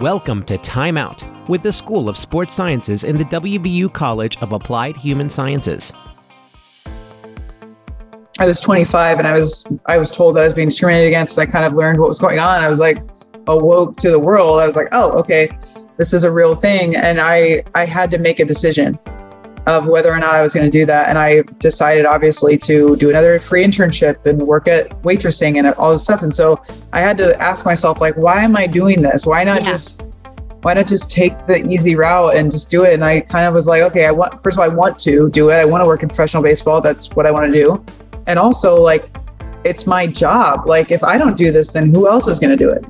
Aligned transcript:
Welcome 0.00 0.42
to 0.46 0.58
Time 0.58 0.96
Out 0.96 1.24
with 1.48 1.62
the 1.62 1.70
School 1.70 2.08
of 2.08 2.16
Sports 2.16 2.52
Sciences 2.52 3.04
in 3.04 3.16
the 3.16 3.24
WVU 3.26 3.92
College 3.92 4.36
of 4.38 4.52
Applied 4.52 4.96
Human 4.96 5.28
Sciences. 5.28 5.92
I 8.40 8.46
was 8.46 8.58
25 8.58 9.20
and 9.20 9.28
I 9.28 9.34
was 9.34 9.72
I 9.86 9.96
was 9.98 10.10
told 10.10 10.34
that 10.34 10.40
I 10.40 10.44
was 10.44 10.52
being 10.52 10.68
discriminated 10.68 11.06
against. 11.06 11.38
I 11.38 11.46
kind 11.46 11.64
of 11.64 11.74
learned 11.74 12.00
what 12.00 12.08
was 12.08 12.18
going 12.18 12.40
on. 12.40 12.60
I 12.60 12.68
was 12.68 12.80
like 12.80 12.98
awoke 13.46 13.96
to 13.98 14.10
the 14.10 14.18
world. 14.18 14.58
I 14.58 14.66
was 14.66 14.74
like, 14.74 14.88
oh, 14.90 15.12
okay, 15.12 15.48
this 15.96 16.12
is 16.12 16.24
a 16.24 16.30
real 16.30 16.56
thing. 16.56 16.96
And 16.96 17.20
I 17.20 17.62
I 17.76 17.86
had 17.86 18.10
to 18.10 18.18
make 18.18 18.40
a 18.40 18.44
decision 18.44 18.98
of 19.66 19.86
whether 19.86 20.12
or 20.12 20.18
not 20.18 20.34
I 20.34 20.42
was 20.42 20.54
going 20.54 20.66
to 20.66 20.70
do 20.70 20.84
that. 20.86 21.08
And 21.08 21.18
I 21.18 21.42
decided 21.58 22.04
obviously 22.04 22.58
to 22.58 22.96
do 22.96 23.10
another 23.10 23.38
free 23.38 23.64
internship 23.64 24.24
and 24.26 24.42
work 24.42 24.68
at 24.68 24.90
waitressing 25.02 25.56
and 25.56 25.66
all 25.74 25.92
this 25.92 26.04
stuff. 26.04 26.22
And 26.22 26.34
so 26.34 26.62
I 26.92 27.00
had 27.00 27.16
to 27.18 27.40
ask 27.40 27.64
myself, 27.64 28.00
like, 28.00 28.16
why 28.16 28.42
am 28.42 28.56
I 28.56 28.66
doing 28.66 29.02
this? 29.02 29.26
Why 29.26 29.44
not 29.44 29.62
yeah. 29.62 29.70
just 29.70 30.02
why 30.62 30.72
not 30.72 30.86
just 30.86 31.10
take 31.10 31.46
the 31.46 31.66
easy 31.68 31.94
route 31.94 32.36
and 32.36 32.50
just 32.50 32.70
do 32.70 32.84
it? 32.84 32.94
And 32.94 33.04
I 33.04 33.20
kind 33.20 33.46
of 33.46 33.52
was 33.52 33.66
like, 33.66 33.82
okay, 33.82 34.06
I 34.06 34.10
want 34.10 34.42
first 34.42 34.56
of 34.56 34.60
all, 34.60 34.70
I 34.70 34.74
want 34.74 34.98
to 35.00 35.28
do 35.30 35.50
it. 35.50 35.56
I 35.56 35.64
want 35.64 35.82
to 35.82 35.86
work 35.86 36.02
in 36.02 36.08
professional 36.08 36.42
baseball. 36.42 36.80
That's 36.80 37.14
what 37.14 37.26
I 37.26 37.30
want 37.30 37.52
to 37.52 37.64
do. 37.64 37.84
And 38.26 38.38
also 38.38 38.80
like 38.80 39.04
it's 39.64 39.86
my 39.86 40.06
job. 40.06 40.66
Like 40.66 40.90
if 40.90 41.02
I 41.02 41.16
don't 41.18 41.36
do 41.36 41.50
this, 41.50 41.72
then 41.72 41.92
who 41.92 42.08
else 42.08 42.28
is 42.28 42.38
going 42.38 42.50
to 42.50 42.56
do 42.56 42.70
it? 42.70 42.84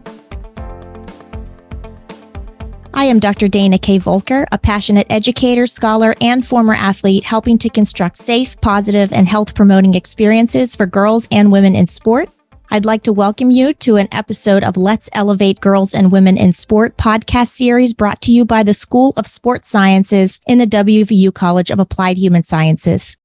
I 2.97 3.07
am 3.07 3.19
Dr. 3.19 3.49
Dana 3.49 3.77
K. 3.77 3.99
Voelker, 3.99 4.47
a 4.53 4.57
passionate 4.57 5.09
educator, 5.11 5.67
scholar, 5.67 6.15
and 6.21 6.47
former 6.47 6.75
athlete, 6.75 7.25
helping 7.25 7.59
to 7.59 7.69
construct 7.69 8.17
safe, 8.17 8.61
positive, 8.61 9.13
and 9.13 9.27
health 9.27 9.57
promoting 9.57 9.95
experiences 9.95 10.77
for 10.77 10.87
girls 10.87 11.27
and 11.33 11.51
women 11.51 11.75
in 11.75 11.89
sport. 11.89 12.31
I'd 12.71 12.85
like 12.85 13.03
to 13.03 13.13
welcome 13.13 13.51
you 13.51 13.75
to 13.75 13.97
an 13.97 14.07
episode 14.13 14.63
of 14.63 14.77
Let's 14.77 15.11
Elevate 15.13 15.61
Girls 15.61 15.93
and 15.93 16.13
Women 16.13 16.37
in 16.37 16.53
Sport 16.53 16.97
podcast 16.97 17.49
series 17.49 17.95
brought 17.95 18.21
to 18.23 18.33
you 18.33 18.45
by 18.45 18.63
the 18.63 18.73
School 18.73 19.13
of 19.17 19.27
Sports 19.27 19.69
Sciences 19.71 20.41
in 20.47 20.59
the 20.59 20.65
WVU 20.65 21.35
College 21.35 21.73
of 21.73 21.81
Applied 21.81 22.17
Human 22.17 22.45
Sciences. 22.45 23.17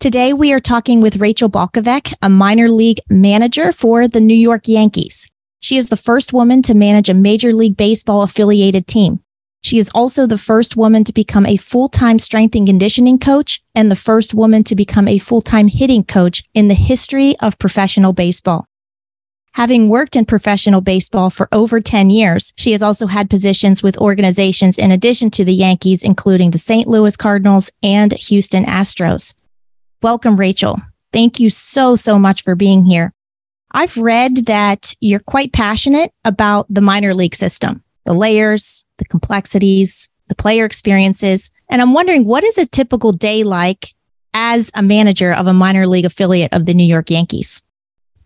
Today, 0.00 0.32
we 0.32 0.54
are 0.54 0.60
talking 0.60 1.02
with 1.02 1.18
Rachel 1.18 1.50
Balkovec, 1.50 2.14
a 2.22 2.30
minor 2.30 2.70
league 2.70 3.00
manager 3.10 3.72
for 3.72 4.08
the 4.08 4.22
New 4.22 4.34
York 4.34 4.68
Yankees. 4.68 5.30
She 5.66 5.76
is 5.76 5.88
the 5.88 5.96
first 5.96 6.32
woman 6.32 6.62
to 6.62 6.76
manage 6.76 7.08
a 7.08 7.14
Major 7.14 7.52
League 7.52 7.76
Baseball 7.76 8.22
affiliated 8.22 8.86
team. 8.86 9.18
She 9.62 9.80
is 9.80 9.90
also 9.92 10.24
the 10.24 10.38
first 10.38 10.76
woman 10.76 11.02
to 11.02 11.12
become 11.12 11.44
a 11.44 11.56
full 11.56 11.88
time 11.88 12.20
strength 12.20 12.54
and 12.54 12.68
conditioning 12.68 13.18
coach 13.18 13.60
and 13.74 13.90
the 13.90 13.96
first 13.96 14.32
woman 14.32 14.62
to 14.62 14.76
become 14.76 15.08
a 15.08 15.18
full 15.18 15.40
time 15.40 15.66
hitting 15.66 16.04
coach 16.04 16.44
in 16.54 16.68
the 16.68 16.74
history 16.74 17.34
of 17.40 17.58
professional 17.58 18.12
baseball. 18.12 18.68
Having 19.54 19.88
worked 19.88 20.14
in 20.14 20.24
professional 20.24 20.82
baseball 20.82 21.30
for 21.30 21.48
over 21.50 21.80
10 21.80 22.10
years, 22.10 22.52
she 22.56 22.70
has 22.70 22.80
also 22.80 23.08
had 23.08 23.28
positions 23.28 23.82
with 23.82 23.98
organizations 23.98 24.78
in 24.78 24.92
addition 24.92 25.32
to 25.32 25.44
the 25.44 25.52
Yankees, 25.52 26.04
including 26.04 26.52
the 26.52 26.58
St. 26.58 26.86
Louis 26.86 27.16
Cardinals 27.16 27.72
and 27.82 28.12
Houston 28.12 28.64
Astros. 28.64 29.34
Welcome, 30.00 30.36
Rachel. 30.36 30.80
Thank 31.12 31.40
you 31.40 31.50
so, 31.50 31.96
so 31.96 32.20
much 32.20 32.44
for 32.44 32.54
being 32.54 32.84
here. 32.84 33.15
I've 33.76 33.98
read 33.98 34.46
that 34.46 34.94
you're 35.00 35.20
quite 35.20 35.52
passionate 35.52 36.10
about 36.24 36.66
the 36.70 36.80
minor 36.80 37.14
league 37.14 37.34
system, 37.34 37.84
the 38.06 38.14
layers, 38.14 38.86
the 38.96 39.04
complexities, 39.04 40.08
the 40.28 40.34
player 40.34 40.64
experiences. 40.64 41.50
And 41.68 41.82
I'm 41.82 41.92
wondering 41.92 42.24
what 42.24 42.42
is 42.42 42.56
a 42.56 42.64
typical 42.64 43.12
day 43.12 43.44
like 43.44 43.94
as 44.32 44.70
a 44.74 44.82
manager 44.82 45.30
of 45.30 45.46
a 45.46 45.52
minor 45.52 45.86
league 45.86 46.06
affiliate 46.06 46.54
of 46.54 46.64
the 46.64 46.72
New 46.72 46.84
York 46.84 47.10
Yankees? 47.10 47.60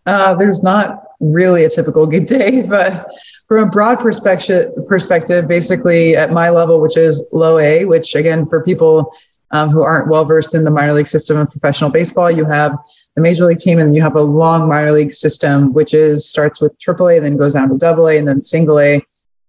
Uh, 0.06 0.34
there's 0.34 0.62
not 0.62 1.02
really 1.18 1.64
a 1.64 1.68
typical 1.68 2.06
good 2.06 2.26
day, 2.26 2.62
but 2.68 3.08
from 3.48 3.64
a 3.64 3.66
broad 3.66 3.98
perspective, 3.98 4.70
perspective, 4.86 5.48
basically 5.48 6.14
at 6.14 6.30
my 6.30 6.50
level, 6.50 6.80
which 6.80 6.96
is 6.96 7.28
low 7.32 7.58
A, 7.58 7.86
which 7.86 8.14
again, 8.14 8.46
for 8.46 8.62
people 8.62 9.12
um, 9.50 9.70
who 9.70 9.82
aren't 9.82 10.08
well 10.08 10.24
versed 10.24 10.55
in 10.55 10.62
the 10.62 10.70
minor 10.70 10.92
league 10.92 11.08
system 11.08 11.36
of 11.39 11.50
professional 11.50 11.90
baseball, 11.90 12.30
you 12.30 12.44
have 12.44 12.77
the 13.16 13.20
major 13.20 13.46
league 13.46 13.58
team, 13.58 13.78
and 13.78 13.94
you 13.94 14.02
have 14.02 14.16
a 14.16 14.22
long 14.22 14.68
minor 14.68 14.92
league 14.92 15.12
system, 15.12 15.72
which 15.72 15.94
is 15.94 16.28
starts 16.28 16.60
with 16.60 16.78
AAA, 16.78 17.20
then 17.20 17.36
goes 17.36 17.54
down 17.54 17.68
to 17.68 17.76
Double 17.76 18.08
A, 18.08 18.16
and 18.16 18.28
then 18.28 18.40
Single 18.40 18.78
A. 18.78 19.04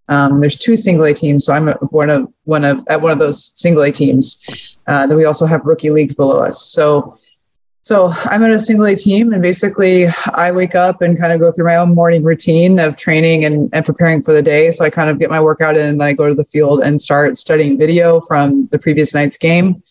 Um, 0.09 0.41
there's 0.41 0.57
two 0.57 0.75
Single 0.75 1.05
A 1.05 1.13
teams, 1.13 1.45
so 1.45 1.53
I'm 1.53 1.67
one 1.67 2.09
of 2.09 2.27
one 2.43 2.65
of 2.65 2.85
at 2.89 3.01
one 3.01 3.11
of 3.11 3.19
those 3.19 3.51
Single 3.59 3.83
A 3.83 3.91
teams. 3.91 4.45
Uh, 4.87 5.07
then 5.07 5.15
we 5.15 5.25
also 5.25 5.45
have 5.45 5.61
rookie 5.63 5.91
leagues 5.91 6.15
below 6.15 6.43
us. 6.43 6.61
So, 6.71 7.17
so 7.83 8.11
I'm 8.25 8.43
at 8.43 8.49
a 8.49 8.59
Single 8.59 8.87
A 8.87 8.95
team, 8.95 9.31
and 9.31 9.41
basically 9.41 10.07
I 10.33 10.51
wake 10.51 10.73
up 10.73 11.01
and 11.01 11.17
kind 11.17 11.31
of 11.31 11.39
go 11.39 11.51
through 11.51 11.65
my 11.65 11.75
own 11.75 11.93
morning 11.93 12.23
routine 12.23 12.79
of 12.79 12.95
training 12.95 13.45
and, 13.45 13.69
and 13.73 13.85
preparing 13.85 14.23
for 14.23 14.33
the 14.33 14.41
day. 14.41 14.71
So 14.71 14.83
I 14.83 14.89
kind 14.89 15.09
of 15.09 15.19
get 15.19 15.29
my 15.29 15.39
workout 15.39 15.77
in, 15.77 15.85
and 15.85 16.01
then 16.01 16.07
I 16.07 16.13
go 16.13 16.27
to 16.27 16.35
the 16.35 16.43
field 16.43 16.81
and 16.81 16.99
start 16.99 17.37
studying 17.37 17.77
video 17.77 18.21
from 18.21 18.67
the 18.71 18.79
previous 18.79 19.13
night's 19.13 19.37
game 19.37 19.83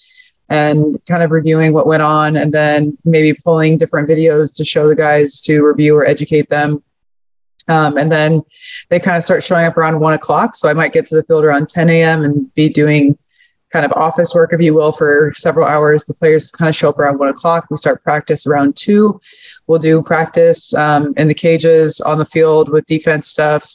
and 0.51 0.99
kind 1.07 1.23
of 1.23 1.31
reviewing 1.31 1.73
what 1.73 1.87
went 1.87 2.03
on 2.03 2.37
and 2.37 2.53
then 2.53 2.99
maybe 3.05 3.39
pulling 3.45 3.79
different 3.79 4.09
videos 4.09 4.55
to 4.57 4.65
show 4.65 4.89
the 4.89 4.97
guys 4.97 5.41
to 5.41 5.65
review 5.65 5.97
or 5.97 6.05
educate 6.05 6.51
them. 6.51 6.83
Um, 7.69 7.97
and 7.97 8.11
then 8.11 8.43
they 8.89 8.99
kind 8.99 9.17
of 9.17 9.23
start 9.23 9.45
showing 9.45 9.65
up 9.65 9.77
around 9.77 10.01
one 10.01 10.13
o'clock. 10.13 10.57
So 10.57 10.69
I 10.69 10.73
might 10.73 10.93
get 10.93 11.07
to 11.07 11.15
the 11.15 11.23
field 11.23 11.45
around 11.45 11.69
10 11.69 11.89
a.m. 11.89 12.25
and 12.25 12.53
be 12.55 12.69
doing 12.69 13.17
kind 13.71 13.85
of 13.85 13.93
office 13.93 14.35
work, 14.35 14.53
if 14.53 14.61
you 14.61 14.75
will, 14.75 14.91
for 14.91 15.33
several 15.37 15.69
hours. 15.69 16.05
The 16.05 16.15
players 16.15 16.51
kind 16.51 16.69
of 16.69 16.75
show 16.75 16.89
up 16.89 16.99
around 16.99 17.21
one 17.21 17.29
o'clock. 17.29 17.69
We 17.71 17.77
start 17.77 18.03
practice 18.03 18.45
around 18.45 18.77
two. 18.77 19.21
We'll 19.69 19.79
do 19.79 20.03
practice 20.03 20.75
um, 20.75 21.15
in 21.17 21.29
the 21.29 21.35
cages 21.35 22.01
on 22.01 22.19
the 22.19 22.25
field 22.25 22.71
with 22.71 22.87
defense 22.87 23.29
stuff. 23.29 23.73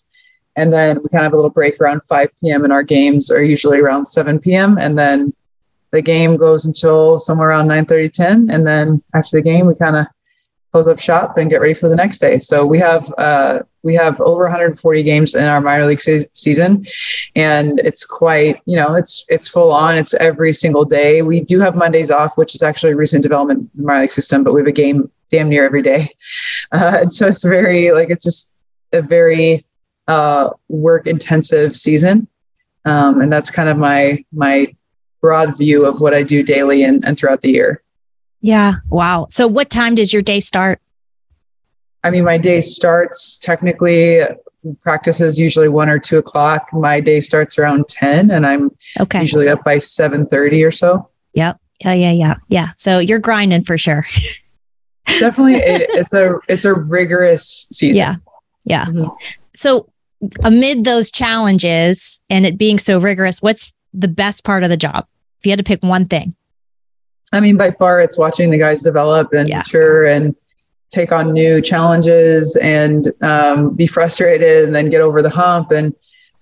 And 0.57 0.73
then 0.73 0.97
we 0.97 1.07
kind 1.09 1.21
of 1.21 1.27
have 1.27 1.33
a 1.33 1.37
little 1.37 1.49
break 1.49 1.79
around 1.79 2.03
5 2.03 2.29
p.m. 2.41 2.65
and 2.65 2.73
our 2.73 2.83
games 2.83 3.31
are 3.31 3.43
usually 3.43 3.79
around 3.79 4.07
7 4.07 4.39
p.m. 4.39 4.77
And 4.77 4.99
then 4.99 5.33
the 5.95 6.01
game 6.01 6.35
goes 6.35 6.65
until 6.65 7.17
somewhere 7.17 7.49
around 7.49 7.67
9 7.67 7.85
30 7.85 8.09
10 8.09 8.49
and 8.51 8.67
then 8.67 9.01
after 9.13 9.37
the 9.37 9.41
game 9.41 9.65
we 9.65 9.75
kind 9.75 9.95
of 9.95 10.05
close 10.75 10.89
up 10.89 10.99
shop 10.99 11.37
and 11.37 11.49
get 11.49 11.61
ready 11.61 11.73
for 11.73 11.87
the 11.87 11.95
next 11.95 12.17
day. 12.17 12.37
So 12.37 12.65
we 12.65 12.77
have 12.79 13.09
uh, 13.17 13.59
we 13.83 13.93
have 13.95 14.19
over 14.19 14.43
140 14.43 15.03
games 15.03 15.33
in 15.33 15.45
our 15.45 15.61
minor 15.61 15.85
league 15.85 16.01
se- 16.01 16.27
season 16.33 16.85
and 17.33 17.79
it's 17.79 18.03
quite 18.05 18.61
you 18.65 18.75
know 18.75 18.95
it's 18.95 19.25
it's 19.29 19.47
full 19.47 19.71
on. 19.71 19.95
It's 19.95 20.13
every 20.15 20.51
single 20.51 20.83
day. 20.83 21.21
We 21.21 21.39
do 21.39 21.61
have 21.61 21.77
mondays 21.77 22.11
off 22.11 22.37
which 22.37 22.55
is 22.55 22.61
actually 22.61 22.91
a 22.91 22.97
recent 22.97 23.23
development 23.23 23.59
in 23.59 23.69
the 23.75 23.83
minor 23.83 24.01
league 24.01 24.11
system 24.11 24.43
but 24.43 24.53
we 24.53 24.59
have 24.59 24.67
a 24.67 24.73
game 24.73 25.09
damn 25.31 25.47
near 25.47 25.65
every 25.65 25.81
day. 25.81 26.09
Uh, 26.73 26.97
and 27.03 27.13
so 27.13 27.27
it's 27.27 27.45
very 27.45 27.93
like 27.93 28.09
it's 28.09 28.25
just 28.25 28.59
a 28.91 29.01
very 29.01 29.65
uh, 30.09 30.49
work 30.67 31.07
intensive 31.07 31.73
season. 31.73 32.27
Um, 32.83 33.21
and 33.21 33.31
that's 33.31 33.49
kind 33.49 33.69
of 33.69 33.77
my 33.77 34.25
my 34.33 34.75
broad 35.21 35.57
view 35.57 35.85
of 35.85 36.01
what 36.01 36.13
I 36.13 36.23
do 36.23 36.43
daily 36.43 36.83
and, 36.83 37.03
and 37.05 37.17
throughout 37.17 37.41
the 37.41 37.51
year. 37.51 37.81
Yeah. 38.41 38.73
Wow. 38.89 39.27
So 39.29 39.47
what 39.47 39.69
time 39.69 39.95
does 39.95 40.13
your 40.13 40.21
day 40.21 40.39
start? 40.39 40.79
I 42.03 42.11
mean, 42.11 42.23
my 42.23 42.37
day 42.37 42.61
starts 42.61 43.39
technically 43.39 44.19
practices 44.81 45.39
usually 45.39 45.67
one 45.67 45.89
or 45.89 45.97
two 45.97 46.17
o'clock. 46.17 46.69
My 46.71 46.99
day 46.99 47.21
starts 47.21 47.57
around 47.57 47.87
10 47.87 48.29
and 48.31 48.45
I'm 48.45 48.71
okay. 48.99 49.21
usually 49.21 49.49
up 49.49 49.63
by 49.63 49.79
730 49.79 50.63
or 50.63 50.71
so. 50.71 51.09
Yep. 51.33 51.59
Yeah. 51.83 51.93
Yeah. 51.93 52.11
Yeah. 52.11 52.35
Yeah. 52.49 52.67
So 52.75 52.99
you're 52.99 53.19
grinding 53.19 53.63
for 53.63 53.77
sure. 53.77 54.05
Definitely. 55.07 55.55
It, 55.65 55.89
it's 55.89 56.13
a, 56.13 56.35
it's 56.47 56.65
a 56.65 56.73
rigorous 56.73 57.67
season. 57.71 57.95
Yeah. 57.95 58.15
Yeah. 58.65 58.85
Mm-hmm. 58.85 59.09
So 59.53 59.89
amid 60.43 60.85
those 60.85 61.11
challenges 61.11 62.23
and 62.29 62.45
it 62.45 62.57
being 62.57 62.79
so 62.79 62.99
rigorous, 62.99 63.41
what's 63.41 63.75
the 63.93 64.07
best 64.07 64.43
part 64.43 64.63
of 64.63 64.69
the 64.69 64.77
job? 64.77 65.07
If 65.39 65.45
you 65.45 65.51
had 65.51 65.59
to 65.59 65.63
pick 65.63 65.83
one 65.83 66.07
thing. 66.07 66.35
I 67.31 67.39
mean, 67.39 67.57
by 67.57 67.71
far, 67.71 68.01
it's 68.01 68.17
watching 68.17 68.49
the 68.49 68.57
guys 68.57 68.81
develop 68.81 69.33
and 69.33 69.49
yeah. 69.49 69.57
mature 69.57 70.05
and 70.05 70.35
take 70.89 71.11
on 71.11 71.33
new 71.33 71.61
challenges 71.61 72.55
and 72.57 73.11
um, 73.21 73.75
be 73.75 73.87
frustrated 73.87 74.63
and 74.63 74.75
then 74.75 74.89
get 74.89 75.01
over 75.01 75.21
the 75.21 75.29
hump. 75.29 75.71
And 75.71 75.93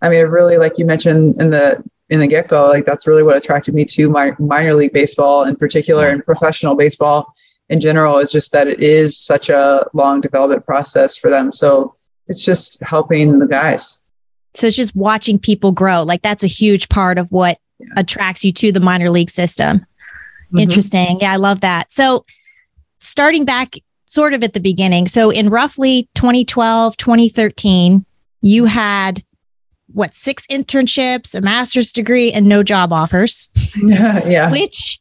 I 0.01 0.09
mean, 0.09 0.25
really, 0.27 0.57
like 0.57 0.77
you 0.77 0.85
mentioned 0.85 1.41
in 1.41 1.49
the 1.49 1.83
in 2.09 2.19
the 2.19 2.27
get 2.27 2.49
go, 2.49 2.67
like 2.67 2.85
that's 2.85 3.07
really 3.07 3.23
what 3.23 3.37
attracted 3.37 3.73
me 3.73 3.85
to 3.85 4.09
my 4.09 4.33
minor 4.37 4.75
league 4.75 4.93
baseball 4.93 5.45
in 5.45 5.55
particular 5.55 6.09
and 6.09 6.23
professional 6.23 6.75
baseball 6.75 7.33
in 7.69 7.79
general 7.79 8.19
is 8.19 8.31
just 8.31 8.51
that 8.51 8.67
it 8.67 8.79
is 8.81 9.17
such 9.17 9.49
a 9.49 9.85
long 9.93 10.21
development 10.21 10.63
process 10.65 11.17
for 11.17 11.29
them. 11.29 11.51
So 11.51 11.95
it's 12.27 12.43
just 12.43 12.83
helping 12.83 13.39
the 13.39 13.47
guys. 13.47 14.07
So 14.53 14.67
it's 14.67 14.75
just 14.75 14.95
watching 14.95 15.39
people 15.39 15.71
grow. 15.71 16.03
Like 16.03 16.21
that's 16.21 16.43
a 16.43 16.47
huge 16.47 16.89
part 16.89 17.17
of 17.17 17.31
what 17.31 17.57
yeah. 17.79 17.87
attracts 17.97 18.45
you 18.45 18.53
to 18.53 18.71
the 18.71 18.79
minor 18.79 19.09
league 19.09 19.29
system. 19.29 19.79
Mm-hmm. 19.79 20.59
Interesting. 20.59 21.19
Yeah, 21.19 21.33
I 21.33 21.37
love 21.37 21.61
that. 21.61 21.91
So 21.91 22.25
starting 22.99 23.45
back 23.45 23.75
sort 24.05 24.33
of 24.33 24.43
at 24.43 24.53
the 24.53 24.59
beginning. 24.59 25.07
So 25.07 25.31
in 25.31 25.49
roughly 25.49 26.07
2012, 26.13 26.97
2013, 26.97 28.05
you 28.41 28.65
had 28.65 29.23
what, 29.91 30.13
six 30.13 30.45
internships, 30.47 31.35
a 31.35 31.41
master's 31.41 31.91
degree, 31.91 32.31
and 32.31 32.47
no 32.47 32.63
job 32.63 32.93
offers. 32.93 33.51
yeah. 33.75 34.51
Which 34.51 34.99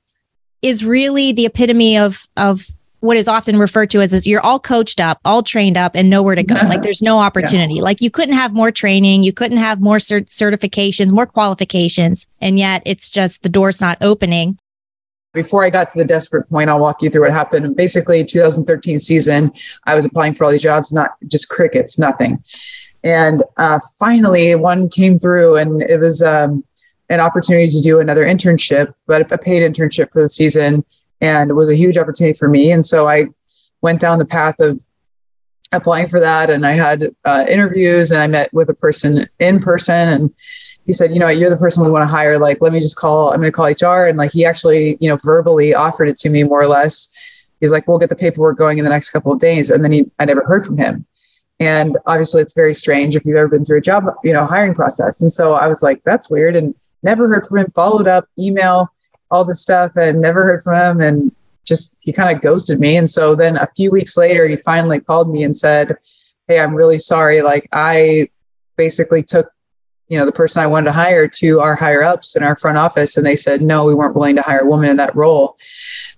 is 0.63 0.85
really 0.85 1.33
the 1.33 1.47
epitome 1.47 1.99
of 1.99 2.23
of 2.37 2.67
what 3.03 3.17
is 3.17 3.27
often 3.27 3.59
referred 3.59 3.91
to 3.91 4.01
as 4.01 4.15
is 4.15 4.29
you're 4.29 4.41
all 4.41 4.61
coached 4.61 5.01
up, 5.01 5.19
all 5.25 5.43
trained 5.43 5.77
up, 5.77 5.97
and 5.97 6.09
nowhere 6.09 6.37
to 6.37 6.45
go. 6.45 6.55
like 6.55 6.83
there's 6.83 7.03
no 7.03 7.19
opportunity. 7.19 7.75
Yeah. 7.75 7.83
Like 7.83 8.01
you 8.01 8.11
couldn't 8.11 8.37
have 8.37 8.53
more 8.53 8.71
training, 8.71 9.25
you 9.25 9.33
couldn't 9.33 9.59
have 9.59 9.81
more 9.81 9.97
cert- 9.97 10.27
certifications, 10.27 11.11
more 11.11 11.27
qualifications, 11.27 12.29
and 12.41 12.61
yet 12.61 12.81
it's 12.87 13.11
just 13.11 13.43
the 13.43 13.49
door's 13.49 13.81
not 13.81 13.99
opening. 14.01 14.57
Before 15.35 15.65
I 15.65 15.71
got 15.71 15.93
to 15.93 15.99
the 15.99 16.05
desperate 16.05 16.49
point, 16.49 16.71
I'll 16.71 16.79
walk 16.79 17.03
you 17.03 17.11
through 17.11 17.23
what 17.23 17.33
happened. 17.33 17.75
Basically, 17.75 18.25
2013 18.25 19.01
season, 19.01 19.51
I 19.85 19.97
was 19.97 20.05
applying 20.05 20.35
for 20.35 20.45
all 20.45 20.53
these 20.53 20.63
jobs, 20.63 20.93
not 20.93 21.11
just 21.27 21.49
crickets, 21.49 21.99
nothing. 21.99 22.43
And 23.03 23.43
uh, 23.57 23.81
finally, 23.99 24.55
one 24.55 24.89
came 24.89 25.19
through, 25.19 25.57
and 25.57 25.83
it 25.83 25.99
was 25.99 26.23
um, 26.23 26.63
an 27.09 27.19
opportunity 27.19 27.67
to 27.67 27.81
do 27.81 27.99
another 27.99 28.25
internship, 28.25 28.95
but 29.09 29.33
a 29.33 29.39
paid 29.39 29.63
internship 29.63 30.13
for 30.13 30.23
the 30.23 30.29
season 30.29 30.85
and 31.23 31.51
it 31.51 31.55
was 31.55 31.71
a 31.71 31.77
huge 31.77 31.97
opportunity 31.97 32.37
for 32.37 32.49
me. 32.49 32.73
And 32.73 32.85
so 32.85 33.09
I 33.09 33.29
went 33.81 34.01
down 34.01 34.19
the 34.19 34.27
path 34.27 34.57
of 34.61 34.83
applying 35.71 36.09
for 36.09 36.21
that, 36.21 36.51
and 36.51 36.67
I 36.67 36.73
had 36.73 37.15
uh, 37.25 37.47
interviews, 37.49 38.11
and 38.11 38.21
I 38.21 38.27
met 38.27 38.53
with 38.53 38.69
a 38.69 38.75
person 38.75 39.27
in 39.39 39.61
person, 39.61 40.09
and 40.09 40.35
he 40.85 40.93
said, 40.93 41.13
you 41.13 41.21
know, 41.21 41.29
you're 41.29 41.49
the 41.49 41.57
person 41.57 41.85
we 41.85 41.91
want 41.91 42.03
to 42.03 42.09
hire. 42.09 42.39
Like, 42.39 42.59
let 42.61 42.73
me 42.73 42.81
just 42.81 42.99
call. 42.99 43.31
I'm 43.31 43.41
going 43.41 43.51
to 43.51 43.57
call 43.57 43.67
HR, 43.67 44.07
and 44.07 44.19
like 44.19 44.33
he 44.33 44.45
actually, 44.45 44.99
you 45.01 45.09
know, 45.09 45.17
verbally 45.23 45.73
offered 45.75 46.09
it 46.09 46.19
to 46.19 46.29
me 46.29 46.43
more 46.43 46.61
or 46.61 46.67
less. 46.67 47.17
He's 47.61 47.71
like, 47.71 47.87
we'll 47.87 47.99
get 47.99 48.09
the 48.09 48.17
paperwork 48.17 48.59
going 48.59 48.79
in 48.79 48.85
the 48.85 48.91
next 48.91 49.11
couple 49.11 49.33
of 49.33 49.39
days, 49.39 49.71
and 49.71 49.85
then 49.85 49.93
he, 49.93 50.11
I 50.19 50.25
never 50.25 50.45
heard 50.45 50.67
from 50.67 50.77
him. 50.77 51.07
And 51.61 51.97
obviously, 52.07 52.43
it's 52.43 52.55
very 52.55 52.75
strange 52.75 53.15
if 53.15 53.25
you've 53.25 53.37
ever 53.37 53.49
been 53.49 53.65
through 53.65 53.79
a 53.79 53.83
job, 53.83 54.05
you 54.25 54.33
know, 54.33 54.45
hiring 54.45 54.75
process. 54.75 55.23
And 55.23 55.31
so 55.31 55.55
I 55.55 55.69
was 55.69 55.83
like, 55.83 56.03
that's 56.03 56.29
weird, 56.29 56.57
and 56.57 56.75
never 57.05 57.29
heard 57.29 57.47
from 57.47 57.59
him. 57.59 57.71
Followed 57.77 58.09
up, 58.09 58.25
email 58.37 58.92
all 59.33 59.45
this 59.45 59.63
stuff. 59.63 59.97
And 59.97 60.21
never 60.21 60.45
heard 60.45 60.63
from 60.63 60.77
him 60.77 61.01
and 61.01 61.33
just 61.65 61.97
he 62.01 62.13
kind 62.13 62.35
of 62.35 62.43
ghosted 62.43 62.79
me. 62.79 62.97
And 62.97 63.09
so 63.09 63.35
then 63.35 63.57
a 63.57 63.69
few 63.75 63.91
weeks 63.91 64.17
later 64.17 64.47
he 64.47 64.57
finally 64.57 65.01
called 65.01 65.33
me 65.33 65.43
and 65.43 65.57
said 65.57 65.97
hey 66.49 66.61
i'm 66.61 66.75
really 66.75 66.99
sorry. 66.99 67.43
Like 67.43 67.69
i 67.73 68.29
basically 68.77 69.23
took 69.23 69.51
you 70.09 70.19
know 70.19 70.27
the 70.27 70.33
person 70.33 70.63
i 70.63 70.67
wanted 70.67 70.87
to 70.87 70.93
hire 70.93 71.29
to 71.29 71.61
our 71.61 71.75
higher 71.75 72.03
ups 72.03 72.37
in 72.37 72.43
our 72.43 72.57
front 72.57 72.79
office 72.79 73.17
and 73.17 73.25
they 73.25 73.37
said 73.37 73.63
no 73.63 73.85
we 73.85 73.95
weren't 73.95 74.17
willing 74.17 74.37
to 74.37 74.43
hire 74.43 74.61
a 74.61 74.67
woman 74.67 74.91
in 74.91 74.97
that 74.99 75.17
role. 75.17 75.57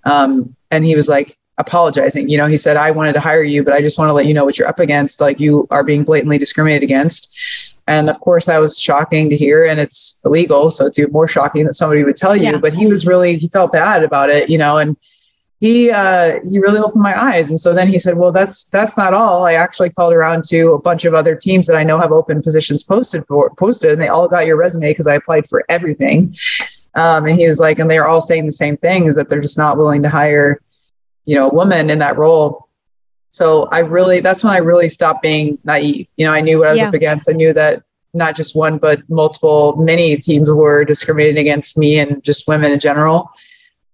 Um, 0.03 0.55
and 0.71 0.83
he 0.83 0.95
was 0.95 1.07
like 1.07 1.37
apologizing. 1.57 2.27
You 2.27 2.37
know 2.37 2.47
he 2.47 2.57
said 2.57 2.75
i 2.75 2.91
wanted 2.91 3.13
to 3.13 3.19
hire 3.19 3.43
you 3.43 3.63
but 3.63 3.73
i 3.73 3.81
just 3.81 3.97
want 3.97 4.09
to 4.09 4.13
let 4.13 4.25
you 4.25 4.33
know 4.33 4.45
what 4.45 4.59
you're 4.59 4.67
up 4.67 4.79
against. 4.79 5.21
Like 5.21 5.39
you 5.39 5.67
are 5.71 5.83
being 5.83 6.03
blatantly 6.03 6.37
discriminated 6.37 6.83
against 6.83 7.74
and 7.87 8.09
of 8.09 8.19
course, 8.19 8.47
that 8.47 8.57
was 8.57 8.79
shocking 8.79 9.29
to 9.29 9.37
hear, 9.37 9.65
and 9.65 9.79
it's 9.79 10.21
illegal. 10.25 10.69
So 10.69 10.85
it's 10.85 10.97
even 10.97 11.11
more 11.11 11.27
shocking 11.27 11.65
that 11.65 11.75
somebody 11.75 12.03
would 12.03 12.17
tell 12.17 12.35
you. 12.35 12.51
Yeah. 12.51 12.59
But 12.59 12.73
he 12.73 12.87
was 12.87 13.05
really, 13.05 13.37
he 13.37 13.47
felt 13.47 13.71
bad 13.71 14.03
about 14.03 14.29
it, 14.29 14.49
you 14.49 14.57
know, 14.57 14.77
and 14.77 14.97
he 15.59 15.89
uh, 15.89 16.39
he 16.49 16.59
really 16.59 16.79
opened 16.79 17.01
my 17.01 17.19
eyes. 17.19 17.49
And 17.49 17.59
so 17.59 17.73
then 17.73 17.87
he 17.87 17.97
said, 17.97 18.17
"Well, 18.17 18.31
that's 18.31 18.69
that's 18.69 18.97
not 18.97 19.13
all. 19.13 19.45
I 19.45 19.53
actually 19.53 19.89
called 19.89 20.13
around 20.13 20.43
to 20.45 20.73
a 20.73 20.81
bunch 20.81 21.05
of 21.05 21.13
other 21.13 21.35
teams 21.35 21.67
that 21.67 21.77
I 21.77 21.83
know 21.83 21.97
have 21.97 22.11
open 22.11 22.41
positions 22.41 22.83
posted 22.83 23.25
for 23.27 23.49
posted, 23.51 23.91
and 23.91 24.01
they 24.01 24.09
all 24.09 24.27
got 24.27 24.45
your 24.45 24.57
resume 24.57 24.91
because 24.91 25.07
I 25.07 25.15
applied 25.15 25.47
for 25.47 25.63
everything." 25.69 26.35
Um, 26.95 27.25
and 27.25 27.35
he 27.35 27.47
was 27.47 27.59
like, 27.59 27.79
and 27.79 27.89
they're 27.89 28.07
all 28.07 28.21
saying 28.21 28.45
the 28.45 28.51
same 28.51 28.77
thing: 28.77 29.05
is 29.05 29.15
that 29.15 29.29
they're 29.29 29.41
just 29.41 29.57
not 29.57 29.77
willing 29.77 30.03
to 30.03 30.09
hire, 30.09 30.61
you 31.25 31.35
know, 31.35 31.49
a 31.49 31.53
woman 31.53 31.89
in 31.89 31.99
that 31.99 32.17
role. 32.17 32.64
So 33.35 33.67
I 33.69 33.79
really, 33.79 34.21
that's 34.21 34.45
when 34.45 34.53
I 34.53 34.59
really 34.59 34.87
stopped 34.87 35.21
being 35.21 35.59
naive. 35.65 36.07
You 36.15 36.25
know, 36.25 36.31
I 36.31 36.39
knew 36.39 36.59
what 36.59 36.69
I 36.69 36.71
was 36.71 36.79
yeah. 36.79 36.87
up 36.87 36.93
against. 36.93 37.29
I 37.29 37.33
knew 37.33 37.51
that 37.51 37.83
not 38.13 38.33
just 38.33 38.55
one, 38.55 38.77
but 38.77 39.01
multiple, 39.09 39.75
many 39.75 40.15
teams 40.15 40.49
were 40.49 40.85
discriminating 40.85 41.39
against 41.39 41.77
me 41.77 41.99
and 41.99 42.23
just 42.23 42.47
women 42.47 42.71
in 42.71 42.79
general. 42.79 43.29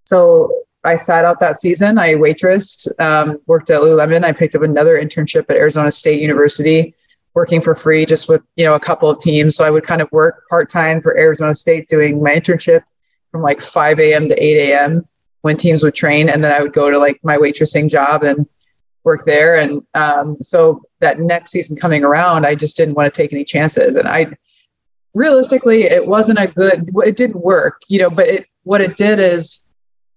So 0.04 0.62
I 0.84 0.94
sat 0.94 1.24
out 1.24 1.40
that 1.40 1.56
season. 1.56 1.98
I 1.98 2.14
waitressed, 2.14 2.86
um, 3.00 3.40
worked 3.48 3.68
at 3.70 3.80
Lululemon. 3.80 4.22
I 4.22 4.30
picked 4.30 4.54
up 4.54 4.62
another 4.62 4.96
internship 4.96 5.50
at 5.50 5.56
Arizona 5.56 5.90
State 5.90 6.22
University, 6.22 6.94
working 7.34 7.60
for 7.60 7.74
free, 7.74 8.06
just 8.06 8.28
with 8.28 8.44
you 8.54 8.64
know 8.64 8.76
a 8.76 8.80
couple 8.80 9.10
of 9.10 9.18
teams. 9.18 9.56
So 9.56 9.64
I 9.64 9.70
would 9.70 9.84
kind 9.84 10.00
of 10.00 10.12
work 10.12 10.48
part 10.50 10.70
time 10.70 11.00
for 11.00 11.18
Arizona 11.18 11.52
State, 11.52 11.88
doing 11.88 12.22
my 12.22 12.30
internship 12.30 12.84
from 13.32 13.42
like 13.42 13.60
5 13.60 13.98
a.m. 13.98 14.28
to 14.28 14.40
8 14.40 14.70
a.m. 14.70 15.04
when 15.40 15.56
teams 15.56 15.82
would 15.82 15.96
train, 15.96 16.28
and 16.28 16.44
then 16.44 16.52
I 16.52 16.62
would 16.62 16.72
go 16.72 16.92
to 16.92 16.98
like 17.00 17.18
my 17.24 17.38
waitressing 17.38 17.90
job 17.90 18.22
and 18.22 18.46
work 19.04 19.24
there. 19.24 19.56
And 19.56 19.82
um, 19.94 20.36
so 20.42 20.82
that 21.00 21.18
next 21.18 21.50
season 21.50 21.76
coming 21.76 22.04
around, 22.04 22.46
I 22.46 22.54
just 22.54 22.76
didn't 22.76 22.94
want 22.94 23.12
to 23.12 23.16
take 23.16 23.32
any 23.32 23.44
chances. 23.44 23.96
And 23.96 24.08
I 24.08 24.26
realistically, 25.14 25.84
it 25.84 26.06
wasn't 26.06 26.38
a 26.38 26.46
good, 26.46 26.90
it 26.96 27.16
didn't 27.16 27.40
work, 27.40 27.82
you 27.88 27.98
know, 27.98 28.10
but 28.10 28.26
it, 28.26 28.46
what 28.62 28.80
it 28.80 28.96
did 28.96 29.18
is 29.18 29.68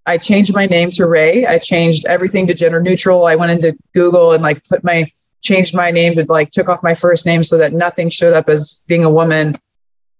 I 0.05 0.17
changed 0.17 0.53
my 0.53 0.67
name 0.67 0.91
to 0.91 1.07
Ray. 1.07 1.47
I 1.47 1.57
changed 1.57 2.05
everything 2.05 2.45
to 2.47 2.53
gender 2.53 2.81
neutral. 2.81 3.25
I 3.25 3.35
went 3.35 3.51
into 3.51 3.77
Google 3.93 4.33
and 4.33 4.43
like 4.43 4.63
put 4.65 4.83
my, 4.83 5.11
changed 5.41 5.75
my 5.75 5.91
name 5.91 6.15
to 6.15 6.25
like 6.25 6.51
took 6.51 6.69
off 6.69 6.83
my 6.83 6.93
first 6.93 7.25
name 7.25 7.43
so 7.43 7.57
that 7.57 7.73
nothing 7.73 8.09
showed 8.09 8.33
up 8.33 8.49
as 8.49 8.83
being 8.87 9.03
a 9.03 9.09
woman 9.09 9.55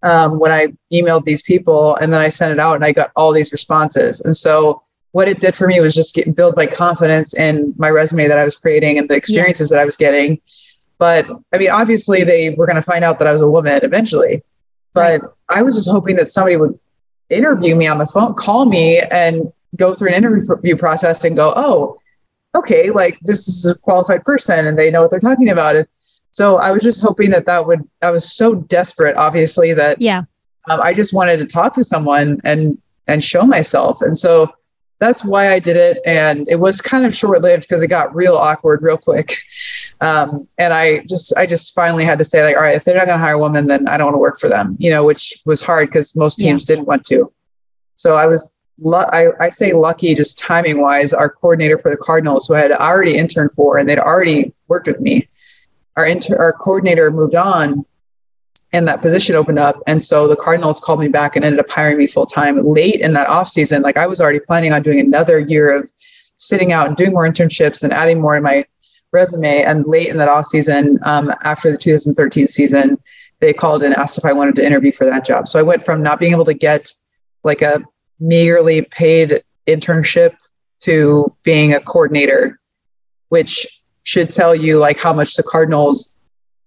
um, 0.02 0.40
when 0.40 0.52
I 0.52 0.68
emailed 0.92 1.26
these 1.26 1.44
people. 1.44 1.96
And 1.98 2.12
then 2.12 2.22
I 2.22 2.30
sent 2.30 2.52
it 2.52 2.60
out 2.60 2.76
and 2.76 2.86
I 2.86 2.92
got 2.92 3.12
all 3.16 3.32
these 3.32 3.52
responses. 3.52 4.22
And 4.22 4.36
so 4.36 4.84
what 5.16 5.30
it 5.30 5.40
did 5.40 5.56
for 5.56 5.66
me 5.66 5.80
was 5.80 5.96
just 5.96 6.14
get, 6.14 6.36
build 6.36 6.58
my 6.58 6.68
confidence 6.68 7.34
in 7.34 7.74
my 7.78 7.90
resume 7.90 8.28
that 8.28 8.38
I 8.38 8.44
was 8.44 8.58
creating 8.58 8.98
and 8.98 9.08
the 9.08 9.16
experiences 9.16 9.72
yeah. 9.72 9.78
that 9.78 9.82
I 9.84 9.86
was 9.86 9.96
getting. 9.96 10.42
But 10.98 11.26
I 11.54 11.58
mean, 11.58 11.70
obviously, 11.70 12.26
they 12.26 12.50
were 12.50 12.66
going 12.66 12.76
to 12.76 12.82
find 12.82 13.02
out 13.06 13.18
that 13.20 13.28
I 13.30 13.32
was 13.32 13.42
a 13.42 13.50
woman 13.50 13.80
eventually. 13.82 14.44
But 14.94 15.22
right. 15.22 15.32
I 15.48 15.62
was 15.62 15.74
just 15.76 15.90
hoping 15.90 16.18
that 16.18 16.28
somebody 16.28 16.58
would 16.58 16.78
interview 17.30 17.78
me 17.78 17.88
on 17.88 17.98
the 17.98 18.06
phone, 18.06 18.34
call 18.34 18.66
me, 18.66 19.00
and 19.00 19.54
go 19.78 19.94
through 19.94 20.10
an 20.10 20.16
interview 20.16 20.76
process 20.76 21.24
and 21.24 21.34
go, 21.34 21.54
oh, 21.56 21.98
okay, 22.54 22.90
like 22.90 23.18
this 23.22 23.48
is 23.48 23.66
a 23.66 23.80
qualified 23.80 24.26
person 24.26 24.68
and 24.68 24.78
they 24.78 24.92
know 24.92 25.02
what 25.02 25.12
they're 25.12 25.22
talking 25.22 25.48
about. 25.48 25.78
And 25.78 25.88
so 26.32 26.58
I 26.58 26.72
was 26.72 26.84
just 26.84 27.02
hoping 27.02 27.30
that 27.30 27.46
that 27.46 27.66
would, 27.66 27.88
I 28.02 28.12
was 28.12 28.30
so 28.36 28.56
desperate, 28.64 29.16
obviously, 29.16 29.74
that 29.76 30.02
yeah, 30.02 30.24
um, 30.70 30.82
I 30.82 30.94
just 30.94 31.14
wanted 31.14 31.38
to 31.38 31.46
talk 31.46 31.74
to 31.76 31.86
someone 31.86 32.42
and 32.44 32.78
and 33.08 33.24
show 33.24 33.44
myself. 33.44 34.02
And 34.02 34.18
so 34.18 34.52
that's 35.00 35.26
why 35.26 35.52
I 35.52 35.60
did 35.60 35.76
it. 35.76 36.00
And 36.06 36.48
it 36.48 36.60
was 36.60 36.82
kind 36.82 37.06
of 37.06 37.14
short 37.14 37.42
lived 37.42 37.64
because 37.64 37.84
it 37.84 37.88
got 37.88 38.16
real 38.16 38.36
awkward 38.36 38.82
real 38.82 38.98
quick. 38.98 39.38
Um, 40.02 40.46
and 40.58 40.74
I 40.74 41.06
just, 41.06 41.36
I 41.38 41.46
just 41.46 41.74
finally 41.74 42.04
had 42.04 42.18
to 42.18 42.26
say 42.26 42.44
like, 42.44 42.58
all 42.58 42.64
right, 42.64 42.76
if 42.76 42.84
they're 42.84 42.98
not 42.98 43.06
going 43.06 43.18
to 43.18 43.24
hire 43.24 43.36
a 43.36 43.40
woman, 43.40 43.68
then 43.68 43.88
I 43.88 43.96
don't 43.96 44.08
want 44.08 44.16
to 44.16 44.20
work 44.20 44.38
for 44.38 44.50
them, 44.50 44.76
you 44.78 44.90
know, 44.92 45.06
which 45.06 45.38
was 45.46 45.62
hard 45.62 45.88
because 45.88 46.18
most 46.18 46.36
teams 46.36 46.70
yeah. 46.70 46.76
didn't 46.76 46.88
want 46.88 47.06
to. 47.06 47.32
So 47.96 48.18
I 48.18 48.26
was, 48.26 48.58
I, 48.94 49.28
I 49.40 49.48
say 49.48 49.72
lucky 49.72 50.14
just 50.14 50.38
timing 50.38 50.82
wise, 50.82 51.14
our 51.14 51.30
coordinator 51.30 51.78
for 51.78 51.90
the 51.90 51.98
Cardinals 51.98 52.46
who 52.46 52.56
I 52.56 52.60
had 52.60 52.74
already 52.74 53.16
interned 53.16 53.54
for, 53.54 53.78
and 53.78 53.88
they'd 53.88 53.98
already 53.98 54.54
worked 54.68 54.88
with 54.88 55.00
me. 55.00 55.30
Our 55.96 56.06
inter, 56.06 56.36
our 56.38 56.52
coordinator 56.52 57.10
moved 57.10 57.36
on 57.36 57.86
and 58.76 58.88
that 58.90 59.02
position 59.02 59.36
opened 59.36 59.58
up. 59.58 59.82
And 59.88 60.04
so 60.04 60.28
the 60.28 60.36
Cardinals 60.36 60.82
called 60.82 61.00
me 61.00 61.08
back 61.08 61.36
and 61.36 61.46
ended 61.46 61.62
up 61.62 61.70
hiring 61.70 61.98
me 61.98 62.08
full 62.08 62.26
time 62.26 62.62
late 62.62 63.00
in 63.00 63.14
that 63.14 63.28
off 63.28 63.48
season. 63.48 63.82
Like 63.82 63.96
I 63.96 64.06
was 64.06 64.20
already 64.20 64.40
planning 64.40 64.74
on 64.74 64.84
doing 64.84 65.00
another 65.00 65.40
year 65.40 65.74
of 65.74 65.90
sitting 66.36 66.74
out 66.74 66.88
and 66.88 66.98
doing 66.98 67.14
more 67.14 67.28
internships 67.28 67.84
and 67.84 67.94
adding 67.94 68.20
more 68.20 68.36
in 68.36 68.44
my 68.44 68.66
resume. 69.14 69.64
And 69.64 69.86
late 69.86 70.10
in 70.10 70.18
that 70.18 70.28
off 70.28 70.48
season, 70.48 71.00
um, 71.04 71.32
after 71.44 71.72
the 71.72 71.78
2013 71.78 72.48
season, 72.48 72.98
they 73.40 73.54
called 73.54 73.82
and 73.82 73.96
asked 73.96 74.18
if 74.18 74.26
I 74.26 74.34
wanted 74.34 74.56
to 74.58 74.66
interview 74.66 74.92
for 74.92 75.06
that 75.06 75.26
job. 75.26 75.48
So 75.48 75.58
I 75.58 75.64
went 75.64 75.84
from 75.84 76.04
not 76.04 76.20
being 76.20 76.34
able 76.34 76.46
to 76.46 76.54
get 76.54 76.92
like 77.46 77.62
a 77.62 77.82
meagerly 78.20 78.82
paid 78.82 79.42
internship 79.68 80.36
to 80.82 81.34
being 81.44 81.74
a 81.74 81.80
coordinator, 81.80 82.60
which 83.30 83.66
should 84.04 84.32
tell 84.32 84.54
you 84.54 84.80
like 84.80 85.00
how 85.00 85.14
much 85.14 85.36
the 85.36 85.44
Cardinals 85.44 86.20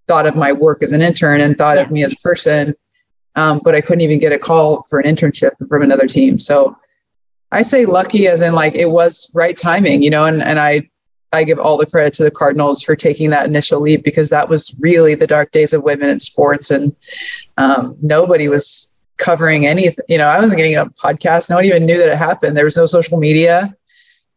thought 0.08 0.26
of 0.26 0.34
my 0.34 0.52
work 0.52 0.82
as 0.82 0.92
an 0.92 1.02
intern 1.02 1.40
and 1.40 1.56
thought 1.56 1.76
yes. 1.76 1.86
of 1.86 1.92
me 1.92 2.02
as 2.02 2.12
a 2.12 2.16
person. 2.16 2.74
Um, 3.36 3.60
but 3.62 3.74
I 3.74 3.80
couldn't 3.80 4.00
even 4.00 4.18
get 4.18 4.32
a 4.32 4.38
call 4.38 4.82
for 4.90 4.98
an 4.98 5.06
internship 5.06 5.52
from 5.68 5.82
another 5.82 6.08
team. 6.08 6.38
So 6.38 6.76
I 7.52 7.62
say 7.62 7.86
lucky 7.86 8.26
as 8.26 8.40
in 8.40 8.54
like 8.54 8.74
it 8.74 8.90
was 8.90 9.30
right 9.34 9.56
timing, 9.56 10.02
you 10.02 10.10
know, 10.10 10.24
and, 10.24 10.42
and 10.42 10.58
I 10.58 10.88
I 11.32 11.44
give 11.44 11.58
all 11.58 11.76
the 11.76 11.86
credit 11.86 12.14
to 12.14 12.24
the 12.24 12.30
Cardinals 12.30 12.82
for 12.82 12.96
taking 12.96 13.28
that 13.30 13.46
initial 13.46 13.80
leap 13.80 14.02
because 14.02 14.30
that 14.30 14.48
was 14.48 14.74
really 14.80 15.14
the 15.14 15.26
dark 15.26 15.52
days 15.52 15.74
of 15.74 15.82
women 15.82 16.08
in 16.08 16.20
sports 16.20 16.70
and 16.70 16.96
um, 17.58 17.96
nobody 18.00 18.48
was 18.48 18.98
covering 19.18 19.66
anything. 19.66 20.04
You 20.08 20.16
know, 20.16 20.28
I 20.28 20.40
wasn't 20.40 20.56
getting 20.56 20.76
a 20.76 20.86
podcast. 20.86 21.50
No 21.50 21.56
one 21.56 21.66
even 21.66 21.84
knew 21.84 21.98
that 21.98 22.08
it 22.08 22.16
happened. 22.16 22.56
There 22.56 22.64
was 22.64 22.78
no 22.78 22.86
social 22.86 23.18
media. 23.18 23.74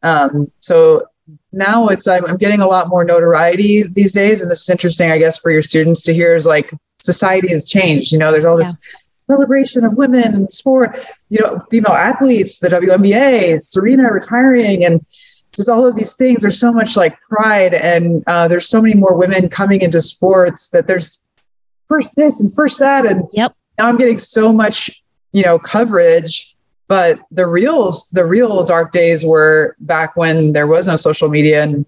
Um, 0.04 0.52
so 0.60 1.06
now 1.52 1.88
it's 1.88 2.08
I'm, 2.08 2.26
I'm 2.26 2.38
getting 2.38 2.62
a 2.62 2.68
lot 2.68 2.88
more 2.88 3.04
notoriety 3.04 3.84
these 3.84 4.12
days 4.12 4.42
and 4.42 4.50
this 4.50 4.62
is 4.62 4.70
interesting 4.70 5.12
i 5.12 5.18
guess 5.18 5.38
for 5.38 5.52
your 5.52 5.62
students 5.62 6.04
to 6.04 6.14
hear 6.14 6.36
is 6.36 6.46
like 6.46 6.72
society 7.00 7.50
has 7.50 7.66
changed 7.70 8.12
you 8.12 8.18
know 8.18 8.32
there's 8.32 8.46
all 8.46 8.58
this 8.58 8.82
yeah. 8.84 9.36
celebration 9.36 9.84
of 9.84 9.98
women 9.98 10.34
and 10.34 10.52
sport 10.52 11.00
you 11.30 11.40
know 11.42 11.60
female 11.70 11.94
athletes 11.94 12.60
the 12.60 12.70
WNBA 12.70 13.62
serena 13.62 14.12
retiring 14.12 14.86
and 14.86 15.06
just 15.56 15.70
all 15.70 15.88
of 15.88 15.96
these 15.96 16.16
things 16.16 16.42
there's 16.42 16.60
so 16.60 16.72
much 16.72 16.96
like 16.96 17.20
pride 17.22 17.74
and 17.74 18.24
uh, 18.28 18.48
there's 18.48 18.70
so 18.70 18.82
many 18.82 18.94
more 18.94 19.18
women 19.18 19.50
coming 19.50 19.82
into 19.82 20.02
sports 20.02 20.70
that 20.70 20.88
there's 20.88 21.26
first 21.88 22.16
this 22.16 22.40
and 22.40 22.54
first 22.54 22.80
that 22.80 23.06
and 23.06 23.28
yep 23.34 23.54
now 23.78 23.88
i'm 23.88 23.98
getting 23.98 24.18
so 24.18 24.54
much 24.54 25.04
you 25.34 25.44
know 25.44 25.60
coverage 25.60 26.56
but 26.92 27.22
the 27.32 27.48
real 27.48 27.94
the 28.12 28.26
real 28.26 28.66
dark 28.66 28.92
days 28.92 29.24
were 29.24 29.78
back 29.80 30.18
when 30.18 30.52
there 30.52 30.68
was 30.68 30.90
no 30.90 30.98
social 30.98 31.30
media 31.30 31.64
and 31.64 31.86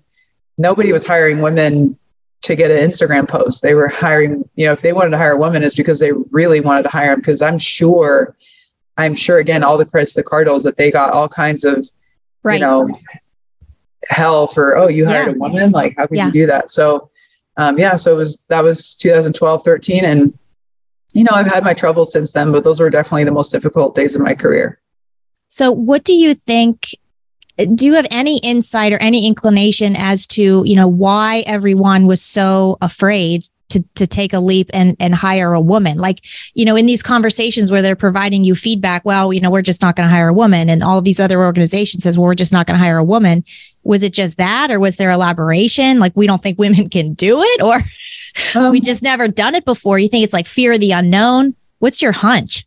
nobody 0.58 0.94
was 0.94 1.06
hiring 1.06 1.42
women 1.42 2.00
to 2.44 2.56
get 2.56 2.72
an 2.72 2.78
Instagram 2.78 3.28
post. 3.28 3.62
They 3.62 3.76
were 3.76 3.90
hiring, 3.90 4.48
you 4.56 4.66
know, 4.66 4.72
if 4.72 4.80
they 4.80 4.94
wanted 4.94 5.10
to 5.10 5.18
hire 5.18 5.34
a 5.34 5.38
woman, 5.38 5.62
is 5.62 5.76
because 5.76 6.00
they 6.00 6.14
really 6.32 6.62
wanted 6.62 6.84
to 6.84 6.90
hire 6.90 7.10
them. 7.10 7.20
Because 7.20 7.42
I'm 7.42 7.58
sure, 7.58 8.34
I'm 8.96 9.14
sure 9.14 9.40
again, 9.40 9.62
all 9.62 9.78
the 9.78 9.84
credits 9.84 10.14
to 10.14 10.22
the 10.22 10.24
Cardinals 10.24 10.64
that 10.64 10.78
they 10.78 10.90
got 10.90 11.12
all 11.12 11.28
kinds 11.28 11.66
of, 11.66 11.86
right. 12.44 12.62
you 12.62 12.62
know, 12.62 12.90
hell 14.10 14.48
for 14.48 14.78
oh 14.78 14.88
you 14.88 15.06
hired 15.06 15.28
yeah. 15.28 15.34
a 15.34 15.38
woman 15.38 15.72
like 15.72 15.96
how 15.98 16.08
could 16.08 16.18
yeah. 16.18 16.26
you 16.28 16.32
do 16.32 16.46
that 16.46 16.70
so 16.70 17.10
um, 17.56 17.80
yeah 17.80 17.96
so 17.96 18.14
it 18.14 18.18
was 18.18 18.46
that 18.48 18.62
was 18.62 18.98
2012 18.98 19.64
13 19.64 20.04
and 20.04 20.38
you 21.14 21.24
know 21.24 21.32
i've 21.32 21.48
had 21.48 21.64
my 21.64 21.74
troubles 21.74 22.12
since 22.12 22.34
then 22.34 22.52
but 22.52 22.66
those 22.66 22.82
were 22.82 22.90
definitely 22.90 23.24
the 23.24 23.32
most 23.32 23.50
difficult 23.50 23.96
days 23.96 24.14
of 24.14 24.22
my 24.22 24.36
career 24.36 24.78
so 25.54 25.72
what 25.72 26.04
do 26.04 26.14
you 26.14 26.34
think 26.34 26.96
do 27.76 27.86
you 27.86 27.94
have 27.94 28.08
any 28.10 28.40
insight 28.40 28.92
or 28.92 28.98
any 28.98 29.28
inclination 29.28 29.96
as 29.96 30.26
to 30.30 30.64
you 30.66 30.76
know 30.76 30.88
why 30.88 31.44
everyone 31.46 32.08
was 32.08 32.24
so 32.24 32.76
afraid 32.82 33.44
to 33.70 33.84
to 33.94 34.08
take 34.08 34.34
a 34.34 34.40
leap 34.40 34.72
and 34.74 34.98
and 35.00 35.14
hire 35.14 35.54
a 35.54 35.62
woman? 35.62 36.00
Like 36.00 36.26
you 36.56 36.66
know 36.66 36.76
in 36.76 36.88
these 36.88 37.04
conversations 37.04 37.70
where 37.70 37.84
they're 37.84 37.96
providing 37.96 38.44
you 38.44 38.56
feedback 38.56 39.06
well 39.06 39.32
you 39.32 39.42
know 39.42 39.52
we're 39.52 39.62
just 39.62 39.84
not 39.84 39.96
going 39.96 40.10
to 40.10 40.16
hire 40.16 40.30
a 40.30 40.34
woman 40.34 40.72
and 40.72 40.82
all 40.82 40.98
of 40.98 41.04
these 41.04 41.20
other 41.20 41.40
organizations 41.44 42.02
says 42.02 42.18
well 42.18 42.26
we're 42.26 42.34
just 42.34 42.52
not 42.52 42.66
going 42.66 42.80
to 42.80 42.84
hire 42.84 42.98
a 42.98 43.04
woman. 43.04 43.44
Was 43.84 44.02
it 44.02 44.14
just 44.14 44.38
that 44.38 44.72
or 44.72 44.80
was 44.80 44.98
there 44.98 45.12
elaboration? 45.12 46.00
Like 46.00 46.14
we 46.16 46.26
don't 46.26 46.42
think 46.42 46.58
women 46.58 46.90
can 46.90 47.14
do 47.14 47.44
it 47.44 47.62
or 47.62 47.78
um, 48.60 48.72
we 48.72 48.82
just 48.82 49.04
never 49.04 49.28
done 49.28 49.54
it 49.54 49.66
before. 49.66 50.00
You 50.00 50.10
think 50.10 50.24
it's 50.24 50.34
like 50.34 50.48
fear 50.48 50.72
of 50.72 50.80
the 50.80 50.94
unknown? 50.94 51.54
What's 51.78 52.02
your 52.02 52.14
hunch 52.14 52.66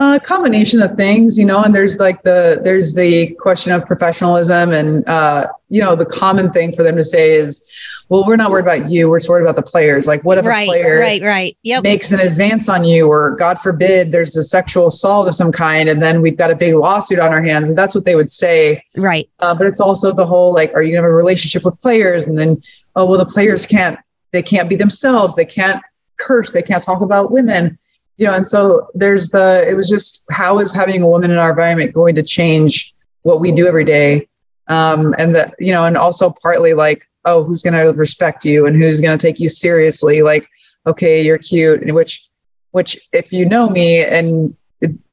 a 0.00 0.18
combination 0.20 0.82
of 0.82 0.94
things 0.94 1.38
you 1.38 1.44
know 1.44 1.62
and 1.62 1.74
there's 1.74 1.98
like 1.98 2.22
the 2.22 2.60
there's 2.64 2.94
the 2.94 3.32
question 3.40 3.72
of 3.72 3.84
professionalism 3.86 4.72
and 4.72 5.06
uh 5.08 5.46
you 5.68 5.80
know 5.80 5.94
the 5.94 6.06
common 6.06 6.50
thing 6.50 6.72
for 6.72 6.82
them 6.82 6.96
to 6.96 7.04
say 7.04 7.36
is 7.36 7.70
well, 8.08 8.24
we're 8.26 8.36
not 8.36 8.50
worried 8.50 8.64
about 8.64 8.90
you. 8.90 9.08
We're 9.08 9.20
worried 9.28 9.42
about 9.42 9.56
the 9.56 9.62
players. 9.62 10.06
Like, 10.06 10.22
what 10.24 10.36
if 10.36 10.44
right, 10.44 10.68
a 10.68 10.70
player 10.70 11.00
right, 11.00 11.22
right. 11.22 11.56
Yep. 11.62 11.82
makes 11.84 12.12
an 12.12 12.20
advance 12.20 12.68
on 12.68 12.84
you, 12.84 13.08
or 13.08 13.34
God 13.36 13.58
forbid, 13.58 14.12
there's 14.12 14.36
a 14.36 14.44
sexual 14.44 14.88
assault 14.88 15.26
of 15.26 15.34
some 15.34 15.50
kind, 15.50 15.88
and 15.88 16.02
then 16.02 16.20
we've 16.20 16.36
got 16.36 16.50
a 16.50 16.56
big 16.56 16.74
lawsuit 16.74 17.18
on 17.18 17.32
our 17.32 17.42
hands, 17.42 17.68
and 17.68 17.78
that's 17.78 17.94
what 17.94 18.04
they 18.04 18.14
would 18.14 18.30
say. 18.30 18.82
Right. 18.96 19.28
Uh, 19.40 19.54
but 19.54 19.66
it's 19.66 19.80
also 19.80 20.12
the 20.12 20.26
whole 20.26 20.52
like, 20.52 20.74
are 20.74 20.82
you 20.82 20.92
gonna 20.92 21.02
have 21.02 21.10
a 21.10 21.14
relationship 21.14 21.64
with 21.64 21.80
players? 21.80 22.26
And 22.26 22.38
then, 22.38 22.62
oh 22.94 23.06
well, 23.06 23.18
the 23.18 23.26
players 23.26 23.66
can't. 23.66 23.98
They 24.32 24.42
can't 24.42 24.68
be 24.68 24.76
themselves. 24.76 25.36
They 25.36 25.44
can't 25.44 25.80
curse. 26.16 26.52
They 26.52 26.62
can't 26.62 26.82
talk 26.82 27.00
about 27.00 27.30
women. 27.30 27.78
You 28.16 28.26
know, 28.26 28.34
and 28.34 28.46
so 28.46 28.88
there's 28.94 29.30
the. 29.30 29.64
It 29.68 29.74
was 29.74 29.88
just 29.88 30.24
how 30.30 30.58
is 30.60 30.72
having 30.72 31.02
a 31.02 31.08
woman 31.08 31.30
in 31.30 31.38
our 31.38 31.50
environment 31.50 31.92
going 31.92 32.14
to 32.14 32.22
change 32.22 32.94
what 33.22 33.40
we 33.40 33.50
do 33.52 33.66
every 33.66 33.84
day? 33.84 34.28
Um, 34.68 35.14
and 35.18 35.34
that 35.34 35.54
you 35.58 35.72
know, 35.72 35.84
and 35.84 35.96
also 35.96 36.32
partly 36.42 36.74
like 36.74 37.08
oh, 37.24 37.42
who's 37.44 37.62
going 37.62 37.74
to 37.74 37.92
respect 37.98 38.44
you 38.44 38.66
and 38.66 38.76
who's 38.76 39.00
going 39.00 39.16
to 39.16 39.26
take 39.26 39.40
you 39.40 39.48
seriously? 39.48 40.22
Like, 40.22 40.48
okay, 40.86 41.24
you're 41.24 41.38
cute. 41.38 41.92
Which, 41.92 42.26
which, 42.72 42.98
if 43.12 43.32
you 43.32 43.46
know 43.46 43.70
me 43.70 44.04
and 44.04 44.54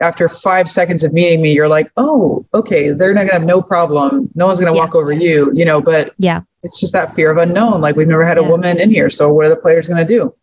after 0.01 0.27
five 0.27 0.69
seconds 0.69 1.03
of 1.03 1.13
meeting 1.13 1.41
me, 1.41 1.53
you're 1.53 1.69
like, 1.69 1.91
oh, 1.95 2.45
okay, 2.53 2.89
they're 2.89 3.13
not 3.13 3.21
going 3.21 3.29
to 3.29 3.33
have 3.39 3.43
no 3.43 3.61
problem. 3.61 4.29
No 4.35 4.47
one's 4.47 4.59
going 4.59 4.71
to 4.71 4.77
yeah. 4.77 4.83
walk 4.83 4.95
over 4.95 5.11
you, 5.11 5.51
you 5.55 5.63
know, 5.63 5.81
but 5.81 6.13
yeah, 6.17 6.41
it's 6.63 6.79
just 6.79 6.93
that 6.93 7.15
fear 7.15 7.31
of 7.31 7.37
unknown. 7.37 7.79
Like 7.79 7.95
we've 7.95 8.07
never 8.07 8.25
had 8.25 8.37
a 8.37 8.43
woman 8.43 8.79
in 8.79 8.89
here. 8.89 9.09
So 9.09 9.31
what 9.31 9.45
are 9.45 9.49
the 9.49 9.55
players 9.55 9.87
going 9.87 10.05
to 10.05 10.13
do? 10.13 10.35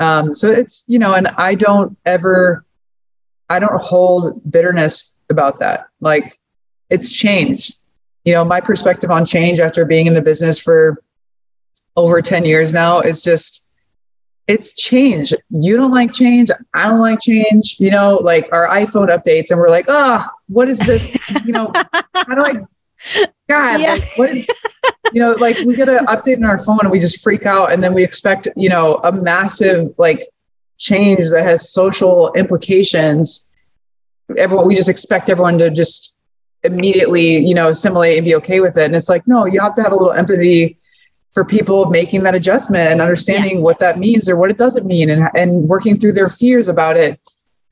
Um, 0.00 0.34
so 0.34 0.50
it's, 0.50 0.84
you 0.88 0.98
know, 0.98 1.14
and 1.14 1.28
I 1.28 1.54
don't 1.54 1.96
ever, 2.04 2.64
I 3.48 3.58
don't 3.58 3.80
hold 3.80 4.40
bitterness 4.50 5.16
about 5.28 5.60
that. 5.60 5.88
Like 6.00 6.38
it's 6.88 7.12
changed 7.12 7.80
you 8.24 8.34
know, 8.34 8.44
my 8.44 8.60
perspective 8.60 9.10
on 9.10 9.24
change 9.24 9.60
after 9.60 9.84
being 9.84 10.06
in 10.06 10.14
the 10.14 10.22
business 10.22 10.58
for 10.58 11.02
over 11.96 12.20
10 12.20 12.44
years 12.44 12.74
now 12.74 13.00
is 13.00 13.22
just, 13.22 13.72
it's 14.46 14.74
change. 14.74 15.32
You 15.50 15.76
don't 15.76 15.92
like 15.92 16.12
change. 16.12 16.50
I 16.74 16.88
don't 16.88 17.00
like 17.00 17.20
change. 17.20 17.76
You 17.78 17.90
know, 17.90 18.16
like 18.16 18.48
our 18.52 18.68
iPhone 18.68 19.08
updates, 19.08 19.50
and 19.50 19.58
we're 19.58 19.68
like, 19.68 19.86
oh, 19.88 20.24
what 20.48 20.68
is 20.68 20.80
this? 20.80 21.16
You 21.44 21.52
know, 21.52 21.72
how 22.14 22.34
do 22.34 22.42
I, 22.42 22.52
God, 23.48 23.80
yeah. 23.80 23.92
like, 23.92 24.04
what 24.16 24.30
is, 24.30 24.46
you 25.12 25.20
know, 25.20 25.32
like 25.40 25.56
we 25.66 25.76
get 25.76 25.88
an 25.88 26.06
update 26.06 26.36
in 26.36 26.44
our 26.44 26.58
phone 26.58 26.80
and 26.82 26.90
we 26.90 26.98
just 26.98 27.22
freak 27.22 27.46
out. 27.46 27.72
And 27.72 27.82
then 27.82 27.94
we 27.94 28.04
expect, 28.04 28.48
you 28.56 28.68
know, 28.68 28.96
a 29.04 29.12
massive 29.12 29.88
like 29.98 30.26
change 30.78 31.28
that 31.30 31.44
has 31.44 31.70
social 31.70 32.32
implications. 32.34 33.50
Everyone, 34.36 34.66
we 34.66 34.74
just 34.74 34.88
expect 34.88 35.28
everyone 35.28 35.58
to 35.58 35.70
just 35.70 36.20
immediately, 36.62 37.38
you 37.38 37.54
know, 37.54 37.68
assimilate 37.68 38.18
and 38.18 38.24
be 38.24 38.34
okay 38.36 38.60
with 38.60 38.76
it. 38.76 38.84
And 38.84 38.94
it's 38.94 39.08
like, 39.08 39.26
no, 39.26 39.46
you 39.46 39.60
have 39.60 39.74
to 39.74 39.82
have 39.82 39.92
a 39.92 39.96
little 39.96 40.12
empathy 40.12 40.78
for 41.32 41.44
people 41.44 41.88
making 41.90 42.22
that 42.24 42.34
adjustment 42.34 42.90
and 42.90 43.00
understanding 43.00 43.56
yeah. 43.56 43.62
what 43.62 43.78
that 43.78 43.98
means 43.98 44.28
or 44.28 44.36
what 44.36 44.50
it 44.50 44.58
doesn't 44.58 44.86
mean 44.86 45.10
and, 45.10 45.28
and 45.34 45.68
working 45.68 45.96
through 45.96 46.12
their 46.12 46.28
fears 46.28 46.68
about 46.68 46.96
it. 46.96 47.20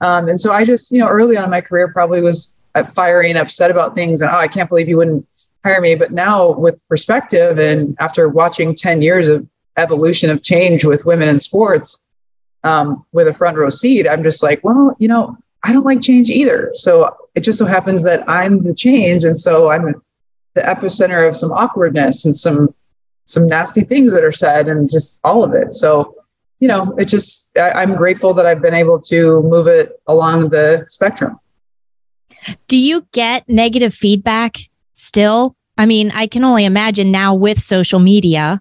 Um, 0.00 0.28
and 0.28 0.40
so 0.40 0.52
I 0.52 0.64
just, 0.64 0.92
you 0.92 0.98
know, 0.98 1.08
early 1.08 1.36
on 1.36 1.44
in 1.44 1.50
my 1.50 1.60
career 1.60 1.88
probably 1.92 2.20
was 2.20 2.60
fiery 2.94 3.28
and 3.28 3.38
upset 3.38 3.72
about 3.72 3.96
things 3.96 4.20
and, 4.20 4.30
oh, 4.30 4.36
I 4.38 4.46
can't 4.46 4.68
believe 4.68 4.88
you 4.88 4.96
wouldn't 4.96 5.26
hire 5.68 5.80
me. 5.80 5.94
But 5.94 6.12
now 6.12 6.52
with 6.52 6.82
perspective 6.88 7.58
and 7.58 7.96
after 8.00 8.28
watching 8.28 8.74
10 8.74 9.02
years 9.02 9.28
of 9.28 9.48
evolution 9.76 10.30
of 10.30 10.42
change 10.42 10.84
with 10.84 11.06
women 11.06 11.28
in 11.28 11.38
sports 11.38 12.10
um, 12.64 13.04
with 13.12 13.28
a 13.28 13.32
front 13.32 13.56
row 13.56 13.70
seat, 13.70 14.08
I'm 14.08 14.22
just 14.22 14.42
like, 14.42 14.62
well, 14.64 14.96
you 14.98 15.08
know, 15.08 15.36
I 15.64 15.72
don't 15.72 15.84
like 15.84 16.00
change 16.00 16.30
either. 16.30 16.70
So 16.74 17.14
it 17.34 17.40
just 17.40 17.58
so 17.58 17.64
happens 17.64 18.02
that 18.04 18.28
I'm 18.28 18.62
the 18.62 18.74
change. 18.74 19.24
And 19.24 19.36
so 19.36 19.70
I'm 19.70 20.02
the 20.54 20.62
epicenter 20.62 21.28
of 21.28 21.36
some 21.36 21.52
awkwardness 21.52 22.24
and 22.24 22.34
some 22.34 22.74
some 23.26 23.46
nasty 23.46 23.82
things 23.82 24.14
that 24.14 24.24
are 24.24 24.32
said 24.32 24.68
and 24.68 24.88
just 24.88 25.20
all 25.22 25.44
of 25.44 25.52
it. 25.52 25.74
So, 25.74 26.14
you 26.60 26.68
know, 26.68 26.96
it 26.96 27.04
just 27.04 27.56
I, 27.58 27.70
I'm 27.72 27.94
grateful 27.94 28.32
that 28.34 28.46
I've 28.46 28.62
been 28.62 28.74
able 28.74 28.98
to 29.02 29.42
move 29.42 29.66
it 29.66 30.00
along 30.06 30.48
the 30.48 30.84
spectrum. 30.88 31.38
Do 32.68 32.78
you 32.78 33.06
get 33.12 33.48
negative 33.48 33.92
feedback 33.92 34.56
still? 34.94 35.57
I 35.78 35.86
mean, 35.86 36.10
I 36.10 36.26
can 36.26 36.44
only 36.44 36.64
imagine 36.64 37.10
now 37.10 37.34
with 37.34 37.58
social 37.58 38.00
media 38.00 38.60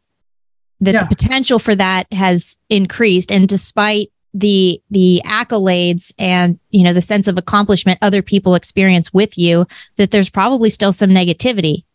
that 0.79 0.93
yeah. 0.93 1.03
the 1.03 1.07
potential 1.07 1.57
for 1.59 1.75
that 1.75 2.11
has 2.13 2.59
increased. 2.69 3.31
And 3.31 3.49
despite 3.49 4.11
the 4.33 4.81
the 4.91 5.21
accolades 5.25 6.13
and 6.19 6.59
you 6.69 6.83
know 6.83 6.93
the 6.93 7.01
sense 7.01 7.27
of 7.27 7.37
accomplishment 7.37 7.97
other 8.01 8.21
people 8.21 8.53
experience 8.53 9.11
with 9.11 9.37
you 9.37 9.65
that 9.95 10.11
there's 10.11 10.29
probably 10.29 10.69
still 10.69 10.93
some 10.93 11.09
negativity 11.09 11.85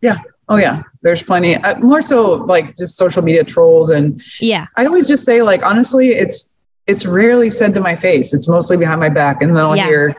yeah 0.00 0.18
oh 0.48 0.56
yeah 0.56 0.82
there's 1.02 1.22
plenty 1.22 1.56
uh, 1.56 1.78
more 1.80 2.00
so 2.00 2.34
like 2.34 2.76
just 2.76 2.96
social 2.96 3.20
media 3.20 3.44
trolls 3.44 3.90
and 3.90 4.22
yeah 4.40 4.66
i 4.76 4.86
always 4.86 5.08
just 5.08 5.24
say 5.24 5.42
like 5.42 5.62
honestly 5.66 6.12
it's 6.12 6.56
it's 6.86 7.04
rarely 7.04 7.50
said 7.50 7.74
to 7.74 7.80
my 7.80 7.94
face 7.94 8.32
it's 8.32 8.48
mostly 8.48 8.76
behind 8.76 9.00
my 9.00 9.08
back 9.08 9.42
and 9.42 9.54
then 9.54 9.62
i'll 9.62 9.76
yeah. 9.76 9.86
hear 9.86 10.16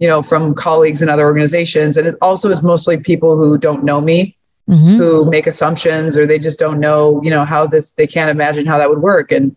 you 0.00 0.08
know 0.08 0.22
from 0.22 0.54
colleagues 0.54 1.02
in 1.02 1.08
other 1.08 1.24
organizations. 1.24 1.96
And 1.96 2.08
it 2.08 2.16
also 2.20 2.48
is 2.48 2.62
mostly 2.62 2.98
people 2.98 3.36
who 3.36 3.56
don't 3.56 3.84
know 3.84 4.00
me 4.00 4.36
mm-hmm. 4.68 4.96
who 4.96 5.30
make 5.30 5.46
assumptions 5.46 6.16
or 6.16 6.26
they 6.26 6.38
just 6.38 6.58
don't 6.58 6.80
know 6.80 7.20
you 7.22 7.30
know 7.30 7.44
how 7.44 7.66
this 7.66 7.92
they 7.92 8.06
can't 8.06 8.30
imagine 8.30 8.66
how 8.66 8.78
that 8.78 8.88
would 8.88 9.02
work. 9.02 9.30
And 9.30 9.56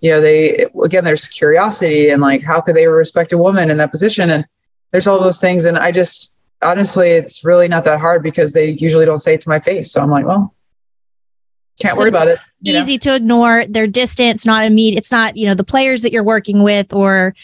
you 0.00 0.10
know 0.10 0.20
they 0.20 0.66
again 0.84 1.04
there's 1.04 1.26
curiosity 1.26 2.10
and 2.10 2.22
like 2.22 2.42
how 2.42 2.60
could 2.60 2.76
they 2.76 2.86
respect 2.86 3.32
a 3.32 3.38
woman 3.38 3.70
in 3.70 3.78
that 3.78 3.90
position? 3.90 4.30
And 4.30 4.46
there's 4.92 5.08
all 5.08 5.20
those 5.20 5.40
things. 5.40 5.64
And 5.64 5.78
i 5.78 5.90
just 5.90 6.40
honestly 6.62 7.10
it's 7.10 7.44
really 7.44 7.68
not 7.68 7.84
that 7.84 8.00
hard 8.00 8.22
because 8.22 8.52
they 8.52 8.70
usually 8.70 9.06
don't 9.06 9.18
say 9.18 9.34
it 9.34 9.40
to 9.40 9.48
my 9.48 9.60
face. 9.60 9.90
So 9.90 10.00
i'm 10.02 10.10
like 10.10 10.26
well 10.26 10.54
can't 11.80 11.96
so 11.96 12.00
worry 12.00 12.08
about 12.08 12.26
it. 12.26 12.38
Easy 12.64 12.94
know? 12.94 12.98
to 12.98 13.14
ignore 13.14 13.64
their 13.66 13.86
distance 13.86 14.44
not 14.44 14.64
immediate 14.64 14.98
it's 14.98 15.12
not 15.12 15.36
you 15.36 15.46
know 15.46 15.54
the 15.54 15.64
players 15.64 16.02
that 16.02 16.12
you're 16.12 16.24
working 16.24 16.62
with 16.62 16.92
or 16.92 17.34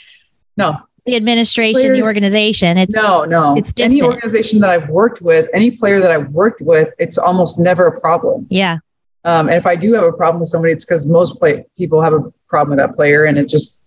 no 0.56 0.80
the 1.06 1.16
administration 1.16 1.80
players, 1.80 1.98
the 1.98 2.04
organization 2.04 2.78
it's 2.78 2.96
no 2.96 3.24
no 3.24 3.56
it's 3.56 3.72
distant. 3.72 4.02
any 4.02 4.12
organization 4.14 4.60
that 4.60 4.70
i've 4.70 4.88
worked 4.88 5.20
with 5.20 5.48
any 5.52 5.70
player 5.70 6.00
that 6.00 6.10
i've 6.10 6.28
worked 6.30 6.60
with 6.62 6.92
it's 6.98 7.18
almost 7.18 7.60
never 7.60 7.86
a 7.86 8.00
problem 8.00 8.46
yeah 8.48 8.78
um, 9.24 9.48
and 9.48 9.56
if 9.56 9.66
I 9.66 9.74
do 9.74 9.94
have 9.94 10.04
a 10.04 10.12
problem 10.12 10.40
with 10.40 10.50
somebody, 10.50 10.72
it's 10.72 10.84
because 10.84 11.06
most 11.06 11.38
play- 11.38 11.64
people 11.76 12.02
have 12.02 12.12
a 12.12 12.32
problem 12.46 12.76
with 12.76 12.86
that 12.86 12.94
player, 12.94 13.24
and 13.24 13.38
it's 13.38 13.50
just 13.50 13.84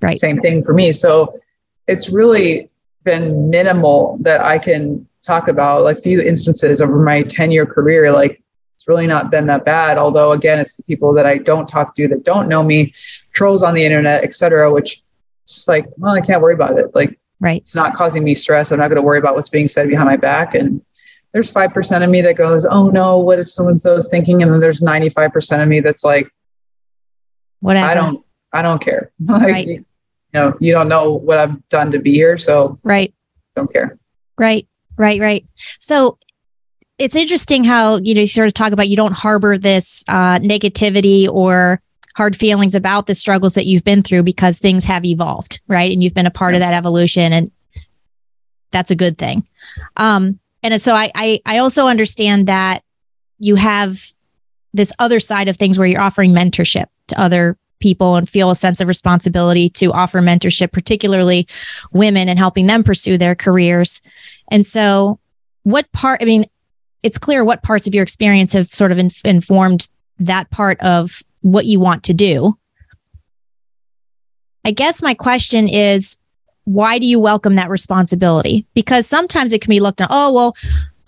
right. 0.00 0.16
same 0.16 0.38
thing 0.38 0.62
for 0.62 0.72
me. 0.72 0.92
So 0.92 1.38
it's 1.86 2.10
really 2.10 2.70
been 3.04 3.50
minimal 3.50 4.18
that 4.22 4.40
I 4.40 4.58
can 4.58 5.06
talk 5.22 5.48
about. 5.48 5.82
Like 5.82 5.98
few 5.98 6.20
instances 6.20 6.80
over 6.80 7.02
my 7.02 7.22
ten 7.22 7.50
year 7.50 7.66
career, 7.66 8.12
like 8.12 8.42
it's 8.74 8.88
really 8.88 9.06
not 9.06 9.30
been 9.30 9.46
that 9.46 9.66
bad. 9.66 9.98
Although 9.98 10.32
again, 10.32 10.58
it's 10.58 10.76
the 10.76 10.82
people 10.84 11.12
that 11.14 11.26
I 11.26 11.36
don't 11.36 11.68
talk 11.68 11.94
to 11.96 12.08
that 12.08 12.24
don't 12.24 12.48
know 12.48 12.62
me, 12.62 12.94
trolls 13.34 13.62
on 13.62 13.74
the 13.74 13.84
internet, 13.84 14.24
etc. 14.24 14.72
Which 14.72 15.02
it's 15.48 15.66
like, 15.66 15.86
well, 15.96 16.14
I 16.14 16.20
can't 16.20 16.42
worry 16.42 16.54
about 16.54 16.78
it. 16.78 16.94
Like, 16.94 17.18
right, 17.40 17.62
it's 17.62 17.74
not 17.74 17.94
causing 17.94 18.22
me 18.22 18.34
stress. 18.34 18.70
I'm 18.70 18.78
not 18.78 18.88
going 18.88 18.96
to 18.96 19.02
worry 19.02 19.18
about 19.18 19.34
what's 19.34 19.48
being 19.48 19.68
said 19.68 19.88
behind 19.88 20.08
my 20.08 20.16
back, 20.16 20.54
and 20.54 20.82
there's 21.32 21.52
5% 21.52 22.04
of 22.04 22.10
me 22.10 22.20
that 22.22 22.36
goes, 22.36 22.64
oh 22.64 22.88
no, 22.88 23.18
what 23.18 23.38
if 23.38 23.50
so 23.50 23.68
and 23.68 23.80
so 23.80 23.96
is 23.96 24.08
thinking? 24.08 24.42
And 24.42 24.52
then 24.52 24.60
there's 24.60 24.80
95% 24.80 25.62
of 25.62 25.68
me 25.68 25.80
that's 25.80 26.04
like, 26.04 26.30
whatever. 27.60 27.90
I 27.90 27.94
don't, 27.94 28.24
I 28.52 28.62
don't 28.62 28.80
care. 28.80 29.12
like, 29.20 29.42
right. 29.42 29.68
You 29.68 29.84
know, 30.34 30.56
you 30.60 30.72
don't 30.72 30.88
know 30.88 31.12
what 31.12 31.38
I've 31.38 31.68
done 31.68 31.90
to 31.92 31.98
be 31.98 32.12
here. 32.12 32.38
So 32.38 32.78
right. 32.82 33.14
don't 33.56 33.72
care. 33.72 33.98
Right, 34.38 34.66
right, 34.96 35.20
right. 35.20 35.46
So 35.78 36.18
it's 36.98 37.16
interesting 37.16 37.64
how 37.64 37.96
you 37.96 38.14
know 38.14 38.22
you 38.22 38.26
sort 38.26 38.48
of 38.48 38.54
talk 38.54 38.72
about 38.72 38.88
you 38.88 38.96
don't 38.96 39.12
harbor 39.12 39.56
this 39.56 40.04
uh, 40.08 40.38
negativity 40.38 41.28
or 41.28 41.80
hard 42.18 42.34
feelings 42.34 42.74
about 42.74 43.06
the 43.06 43.14
struggles 43.14 43.54
that 43.54 43.64
you've 43.64 43.84
been 43.84 44.02
through 44.02 44.24
because 44.24 44.58
things 44.58 44.84
have 44.84 45.04
evolved, 45.04 45.60
right? 45.68 45.92
And 45.92 46.02
you've 46.02 46.14
been 46.14 46.26
a 46.26 46.32
part 46.32 46.54
of 46.54 46.60
that 46.60 46.74
evolution, 46.74 47.32
and 47.32 47.52
that's 48.72 48.90
a 48.90 48.96
good 48.96 49.16
thing. 49.16 49.46
Um, 49.96 50.40
and 50.64 50.82
so 50.82 50.94
I, 50.94 51.12
I, 51.14 51.40
I 51.46 51.58
also 51.58 51.86
understand 51.86 52.48
that 52.48 52.82
you 53.38 53.54
have 53.54 54.02
this 54.74 54.92
other 54.98 55.20
side 55.20 55.46
of 55.46 55.56
things 55.56 55.78
where 55.78 55.86
you're 55.86 56.00
offering 56.00 56.32
mentorship 56.32 56.86
to 57.06 57.20
other 57.20 57.56
people 57.78 58.16
and 58.16 58.28
feel 58.28 58.50
a 58.50 58.56
sense 58.56 58.80
of 58.80 58.88
responsibility 58.88 59.68
to 59.70 59.92
offer 59.92 60.20
mentorship, 60.20 60.72
particularly 60.72 61.46
women 61.92 62.28
and 62.28 62.36
helping 62.36 62.66
them 62.66 62.82
pursue 62.82 63.16
their 63.16 63.36
careers. 63.36 64.02
And 64.50 64.66
so, 64.66 65.20
what 65.62 65.90
part, 65.92 66.20
I 66.20 66.24
mean, 66.24 66.46
it's 67.04 67.16
clear 67.16 67.44
what 67.44 67.62
parts 67.62 67.86
of 67.86 67.94
your 67.94 68.02
experience 68.02 68.54
have 68.54 68.66
sort 68.66 68.90
of 68.90 68.98
inf- 68.98 69.24
informed 69.24 69.88
that 70.18 70.50
part 70.50 70.80
of 70.80 71.22
what 71.40 71.66
you 71.66 71.80
want 71.80 72.04
to 72.04 72.14
do. 72.14 72.56
I 74.64 74.70
guess 74.70 75.02
my 75.02 75.14
question 75.14 75.68
is 75.68 76.18
why 76.64 76.98
do 76.98 77.06
you 77.06 77.18
welcome 77.18 77.54
that 77.54 77.70
responsibility? 77.70 78.66
Because 78.74 79.06
sometimes 79.06 79.52
it 79.52 79.62
can 79.62 79.70
be 79.70 79.80
looked 79.80 80.00
at, 80.00 80.08
oh, 80.10 80.32
well, 80.32 80.56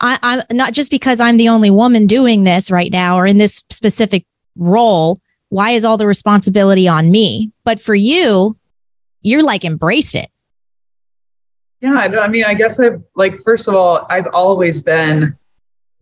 I, 0.01 0.19
I'm 0.23 0.57
not 0.57 0.73
just 0.73 0.91
because 0.91 1.21
I'm 1.21 1.37
the 1.37 1.51
only 1.51 1.71
woman 1.71 2.07
doing 2.07 2.45
this 2.45 2.71
right 2.71 2.91
now 2.91 3.19
or 3.19 3.27
in 3.27 3.37
this 3.37 3.65
specific 3.69 4.25
role. 4.57 5.19
Why 5.51 5.73
is 5.73 5.85
all 5.85 5.99
the 5.99 6.07
responsibility 6.07 6.89
on 6.89 7.11
me? 7.11 7.53
But 7.65 7.81
for 7.81 7.95
you, 7.95 8.57
you're 9.21 9.43
like 9.43 9.65
embraced 9.65 10.15
it. 10.15 10.31
Yeah, 11.81 11.95
I 11.95 12.29
mean, 12.29 12.45
I 12.45 12.55
guess 12.55 12.79
I've 12.79 13.03
like, 13.15 13.37
first 13.39 13.67
of 13.67 13.75
all, 13.75 14.07
I've 14.11 14.29
always 14.35 14.83
been 14.83 15.37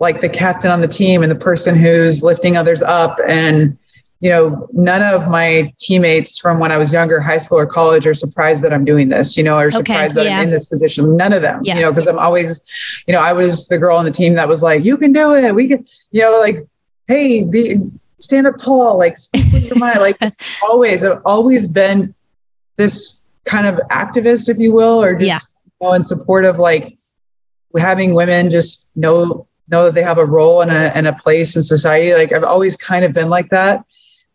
like 0.01 0.21
the 0.21 0.29
captain 0.29 0.71
on 0.71 0.81
the 0.81 0.89
team 0.89 1.23
and 1.23 1.31
the 1.31 1.37
person 1.37 1.77
who's 1.77 2.23
lifting 2.23 2.57
others 2.57 2.83
up. 2.83 3.19
And, 3.27 3.78
you 4.21 4.31
know, 4.31 4.69
none 4.73 5.03
of 5.03 5.31
my 5.31 5.73
teammates 5.79 6.39
from 6.39 6.59
when 6.59 6.73
I 6.73 6.77
was 6.77 6.93
younger, 6.93 7.21
high 7.21 7.39
school 7.39 7.59
or 7.59 7.67
college, 7.67 8.07
are 8.07 8.15
surprised 8.15 8.63
that 8.65 8.73
I'm 8.73 8.85
doing 8.85 9.09
this, 9.09 9.37
you 9.37 9.45
know, 9.45 9.57
or 9.57 9.71
surprised 9.71 10.17
okay, 10.17 10.25
that 10.25 10.31
yeah. 10.31 10.39
I'm 10.39 10.45
in 10.45 10.51
this 10.51 10.67
position. 10.67 11.17
None 11.17 11.33
of 11.33 11.43
them, 11.43 11.61
yeah. 11.63 11.77
you 11.77 11.83
know, 11.83 11.91
because 11.91 12.09
I'm 12.09 12.19
always, 12.19 12.61
you 13.07 13.15
know, 13.15 13.21
I 13.21 13.33
was 13.33 13.69
the 13.69 13.79
girl 13.79 13.97
on 13.97 14.05
the 14.05 14.11
team 14.11 14.35
that 14.35 14.49
was 14.49 14.63
like, 14.63 14.85
you 14.85 14.97
can 14.97 15.13
do 15.13 15.35
it. 15.35 15.55
We 15.55 15.69
can, 15.69 15.87
you 16.11 16.23
know, 16.23 16.41
like, 16.41 16.67
hey, 17.07 17.45
be, 17.45 17.77
stand 18.19 18.49
up 18.49 18.59
tall, 18.59 18.99
like 18.99 19.19
speak 19.19 19.53
with 19.53 19.67
your 19.67 19.79
mind. 19.79 20.01
Like 20.01 20.19
always, 20.65 21.05
I've 21.05 21.23
always 21.25 21.69
been 21.69 22.13
this 22.77 23.25
kind 23.45 23.69
of 23.69 23.77
activist, 23.91 24.49
if 24.49 24.59
you 24.59 24.73
will, 24.73 25.01
or 25.01 25.15
just, 25.15 25.61
yeah. 25.65 25.71
you 25.81 25.89
know, 25.89 25.95
in 25.95 26.05
support 26.05 26.45
of 26.45 26.59
like 26.59 26.99
having 27.77 28.15
women 28.15 28.51
just 28.51 28.91
know 28.97 29.47
know 29.71 29.85
that 29.85 29.95
they 29.95 30.03
have 30.03 30.19
a 30.19 30.25
role 30.25 30.63
and 30.63 30.71
a, 30.71 30.97
and 30.97 31.07
a 31.07 31.13
place 31.13 31.55
in 31.55 31.63
society. 31.63 32.15
Like 32.15 32.33
I've 32.33 32.45
always 32.45 32.77
kind 32.77 33.05
of 33.05 33.13
been 33.13 33.29
like 33.29 33.51
that. 33.51 33.85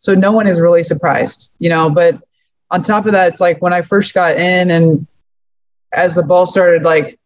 So 0.03 0.13
no 0.13 0.33
one 0.33 0.47
is 0.47 0.59
really 0.59 0.83
surprised, 0.83 1.55
you 1.59 1.69
know, 1.69 1.89
but 1.89 2.21
on 2.69 2.81
top 2.81 3.05
of 3.05 3.13
that, 3.13 3.29
it's 3.31 3.39
like 3.39 3.61
when 3.61 3.71
I 3.71 3.81
first 3.81 4.13
got 4.13 4.35
in 4.35 4.69
and 4.69 5.07
as 5.93 6.15
the 6.15 6.23
ball 6.23 6.45
started 6.45 6.83
like 6.83 7.17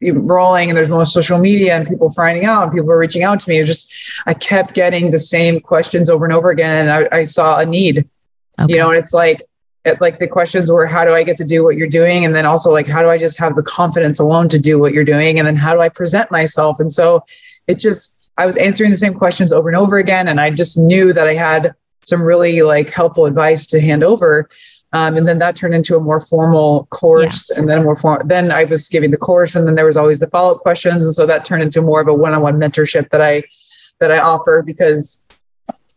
rolling 0.00 0.70
and 0.70 0.76
there's 0.76 0.88
more 0.88 1.04
social 1.04 1.38
media 1.38 1.74
and 1.74 1.84
people 1.84 2.10
finding 2.10 2.44
out 2.44 2.62
and 2.62 2.70
people 2.70 2.86
were 2.86 2.98
reaching 2.98 3.24
out 3.24 3.40
to 3.40 3.50
me, 3.50 3.56
it 3.56 3.62
was 3.62 3.68
just, 3.70 3.92
I 4.24 4.34
kept 4.34 4.72
getting 4.72 5.10
the 5.10 5.18
same 5.18 5.58
questions 5.58 6.08
over 6.08 6.24
and 6.24 6.32
over 6.32 6.50
again. 6.50 6.86
And 6.88 7.08
I, 7.12 7.18
I 7.18 7.24
saw 7.24 7.58
a 7.58 7.66
need, 7.66 8.08
okay. 8.60 8.72
you 8.72 8.78
know, 8.78 8.90
and 8.90 8.98
it's 8.98 9.12
like, 9.12 9.42
it, 9.84 10.00
like 10.00 10.20
the 10.20 10.28
questions 10.28 10.70
were 10.70 10.86
how 10.86 11.04
do 11.04 11.12
i 11.12 11.24
get 11.24 11.36
to 11.38 11.44
do 11.44 11.64
what 11.64 11.76
you're 11.76 11.88
doing 11.88 12.24
and 12.24 12.36
then 12.36 12.46
also 12.46 12.70
like 12.70 12.86
how 12.86 13.02
do 13.02 13.10
i 13.10 13.18
just 13.18 13.36
have 13.36 13.56
the 13.56 13.64
confidence 13.64 14.20
alone 14.20 14.48
to 14.48 14.56
do 14.56 14.78
what 14.78 14.92
you're 14.92 15.02
doing 15.02 15.40
and 15.40 15.48
then 15.48 15.56
how 15.56 15.74
do 15.74 15.80
i 15.80 15.88
present 15.88 16.30
myself 16.30 16.78
and 16.78 16.92
so 16.92 17.24
it 17.66 17.80
just 17.80 18.30
i 18.38 18.46
was 18.46 18.56
answering 18.58 18.90
the 18.90 18.96
same 18.96 19.12
questions 19.12 19.52
over 19.52 19.68
and 19.68 19.76
over 19.76 19.98
again 19.98 20.28
and 20.28 20.38
i 20.38 20.50
just 20.50 20.78
knew 20.78 21.12
that 21.12 21.26
i 21.26 21.34
had 21.34 21.74
some 22.02 22.22
really 22.22 22.62
like 22.62 22.90
helpful 22.90 23.26
advice 23.26 23.66
to 23.66 23.80
hand 23.80 24.04
over 24.04 24.48
um, 24.94 25.16
and 25.16 25.26
then 25.26 25.38
that 25.38 25.56
turned 25.56 25.74
into 25.74 25.96
a 25.96 26.00
more 26.00 26.20
formal 26.20 26.86
course 26.86 27.50
yeah. 27.50 27.60
and 27.60 27.70
then 27.70 27.84
more 27.84 27.96
formal 27.96 28.26
then 28.26 28.50
i 28.50 28.64
was 28.64 28.88
giving 28.88 29.10
the 29.10 29.16
course 29.16 29.54
and 29.54 29.66
then 29.66 29.74
there 29.74 29.86
was 29.86 29.96
always 29.96 30.20
the 30.20 30.28
follow-up 30.28 30.60
questions 30.60 31.02
and 31.02 31.14
so 31.14 31.26
that 31.26 31.44
turned 31.44 31.62
into 31.62 31.80
more 31.80 32.00
of 32.00 32.08
a 32.08 32.14
one-on-one 32.14 32.58
mentorship 32.58 33.08
that 33.10 33.20
i 33.20 33.42
that 34.00 34.10
i 34.10 34.18
offer 34.18 34.62
because 34.62 35.18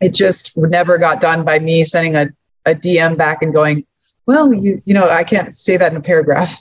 it 0.02 0.13
just 0.13 0.58
never 0.58 0.98
got 0.98 1.22
done 1.22 1.44
by 1.44 1.60
me 1.60 1.84
sending 1.84 2.15
a 2.15 2.28
a 2.65 2.74
DM 2.74 3.18
back 3.18 3.41
and 3.41 3.54
going, 3.54 3.86
well, 4.28 4.54
you 4.54 4.82
you 4.86 4.94
know, 4.94 5.10
I 5.10 5.24
can't 5.24 5.54
say 5.54 5.78
that 5.78 5.91
in 5.91 5.98
a 5.98 6.02
paragraph. 6.02 6.56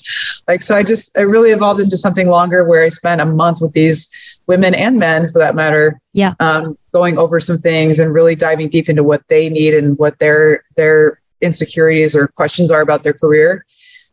Like 0.46 0.62
so 0.62 0.76
I 0.76 0.82
just 0.82 1.16
I 1.16 1.22
really 1.22 1.52
evolved 1.52 1.80
into 1.80 1.96
something 1.96 2.28
longer 2.28 2.64
where 2.64 2.84
I 2.84 2.90
spent 2.90 3.22
a 3.22 3.24
month 3.24 3.62
with 3.62 3.72
these 3.72 4.12
women 4.46 4.74
and 4.74 4.98
men 4.98 5.28
for 5.28 5.38
that 5.38 5.54
matter. 5.54 6.00
Yeah. 6.12 6.34
Um, 6.40 6.78
going 6.92 7.18
over 7.18 7.40
some 7.40 7.58
things 7.58 7.98
and 7.98 8.12
really 8.12 8.34
diving 8.34 8.68
deep 8.68 8.88
into 8.88 9.02
what 9.02 9.26
they 9.28 9.48
need 9.48 9.74
and 9.74 9.98
what 9.98 10.18
their 10.18 10.64
their 10.76 11.20
insecurities 11.40 12.14
or 12.14 12.28
questions 12.28 12.70
are 12.70 12.80
about 12.80 13.02
their 13.02 13.12
career. 13.12 13.64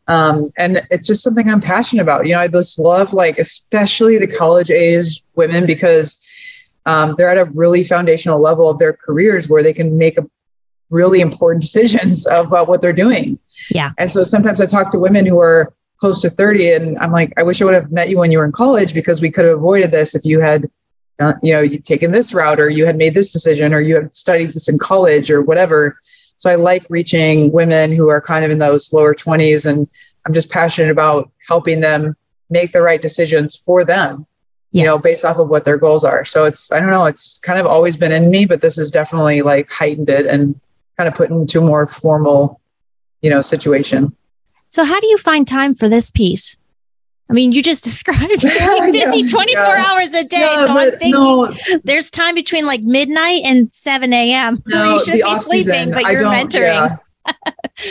Um, 0.07 0.51
and 0.57 0.81
it's 0.89 1.07
just 1.07 1.23
something 1.23 1.49
I'm 1.49 1.61
passionate 1.61 2.01
about. 2.01 2.25
You 2.25 2.33
know, 2.33 2.41
I 2.41 2.47
just 2.47 2.79
love 2.79 3.13
like 3.13 3.37
especially 3.37 4.17
the 4.17 4.27
college 4.27 4.71
age 4.71 5.23
women 5.35 5.65
because 5.65 6.25
um, 6.85 7.15
they're 7.17 7.29
at 7.29 7.37
a 7.37 7.49
really 7.51 7.83
foundational 7.83 8.39
level 8.39 8.69
of 8.69 8.79
their 8.79 8.93
careers 8.93 9.47
where 9.47 9.63
they 9.63 9.73
can 9.73 9.97
make 9.97 10.17
a 10.17 10.27
really 10.89 11.21
important 11.21 11.61
decisions 11.67 12.27
about 12.27 12.67
what 12.67 12.81
they're 12.81 12.93
doing. 12.93 13.39
Yeah. 13.69 13.91
And 13.97 14.09
so 14.09 14.23
sometimes 14.23 14.59
I 14.59 14.65
talk 14.65 14.91
to 14.91 14.99
women 14.99 15.25
who 15.25 15.39
are 15.39 15.73
close 16.01 16.21
to 16.23 16.29
30 16.29 16.71
and 16.73 16.99
I'm 16.99 17.11
like, 17.11 17.31
I 17.37 17.43
wish 17.43 17.61
I 17.61 17.65
would 17.65 17.75
have 17.75 17.91
met 17.91 18.09
you 18.09 18.17
when 18.17 18.31
you 18.31 18.39
were 18.39 18.45
in 18.45 18.51
college 18.51 18.93
because 18.93 19.21
we 19.21 19.29
could 19.29 19.45
have 19.45 19.57
avoided 19.57 19.91
this 19.91 20.15
if 20.15 20.25
you 20.25 20.41
had, 20.41 20.69
uh, 21.19 21.33
you 21.41 21.53
know, 21.53 21.61
you 21.61 21.79
taken 21.79 22.11
this 22.11 22.33
route 22.33 22.59
or 22.59 22.69
you 22.69 22.85
had 22.85 22.97
made 22.97 23.13
this 23.13 23.29
decision 23.29 23.73
or 23.73 23.79
you 23.79 23.95
had 23.95 24.13
studied 24.13 24.53
this 24.53 24.67
in 24.67 24.79
college 24.79 25.29
or 25.31 25.41
whatever. 25.41 25.99
So 26.37 26.49
I 26.49 26.55
like 26.55 26.85
reaching 26.89 27.51
women 27.51 27.91
who 27.95 28.09
are 28.09 28.19
kind 28.19 28.43
of 28.43 28.49
in 28.49 28.57
those 28.57 28.91
lower 28.91 29.13
20s 29.13 29.69
and 29.71 29.87
I'm 30.25 30.33
just 30.33 30.51
passionate 30.51 30.91
about 30.91 31.31
helping 31.47 31.79
them 31.79 32.17
make 32.49 32.71
the 32.71 32.81
right 32.81 33.01
decisions 33.01 33.55
for 33.55 33.85
them 33.85 34.25
you 34.71 34.85
know, 34.85 34.97
based 34.97 35.25
off 35.25 35.37
of 35.37 35.49
what 35.49 35.65
their 35.65 35.77
goals 35.77 36.03
are. 36.03 36.23
So 36.23 36.45
it's, 36.45 36.71
I 36.71 36.79
don't 36.79 36.89
know, 36.89 37.05
it's 37.05 37.39
kind 37.39 37.59
of 37.59 37.65
always 37.65 37.97
been 37.97 38.11
in 38.11 38.29
me, 38.29 38.45
but 38.45 38.61
this 38.61 38.77
has 38.77 38.89
definitely 38.89 39.41
like 39.41 39.69
heightened 39.69 40.09
it 40.09 40.25
and 40.25 40.59
kind 40.97 41.09
of 41.09 41.13
put 41.13 41.29
into 41.29 41.59
a 41.59 41.65
more 41.65 41.85
formal, 41.85 42.61
you 43.21 43.29
know, 43.29 43.41
situation. 43.41 44.15
So 44.71 44.85
how 44.85 44.99
do 44.99 45.07
you 45.07 45.17
find 45.17 45.47
time 45.47 45.75
for 45.75 45.87
this 45.87 46.09
piece? 46.09 46.57
I 47.29 47.33
mean, 47.33 47.51
you 47.51 47.61
just 47.61 47.83
described 47.85 48.41
being 48.41 48.91
busy 48.91 49.19
yeah, 49.19 49.27
24 49.27 49.63
yeah. 49.63 49.85
hours 49.87 50.13
a 50.13 50.23
day. 50.23 50.39
Yeah, 50.39 50.65
so 50.65 50.77
I'm 50.77 50.89
thinking 50.91 51.11
no, 51.11 51.53
there's 51.83 52.09
time 52.09 52.35
between 52.35 52.65
like 52.65 52.81
midnight 52.81 53.41
and 53.45 53.69
7 53.73 54.11
a.m. 54.11 54.61
No, 54.67 54.93
you 54.93 54.99
should 55.03 55.13
be 55.13 55.39
sleeping, 55.41 55.91
but 55.91 56.03
you're 56.11 56.23
mentoring. 56.23 56.97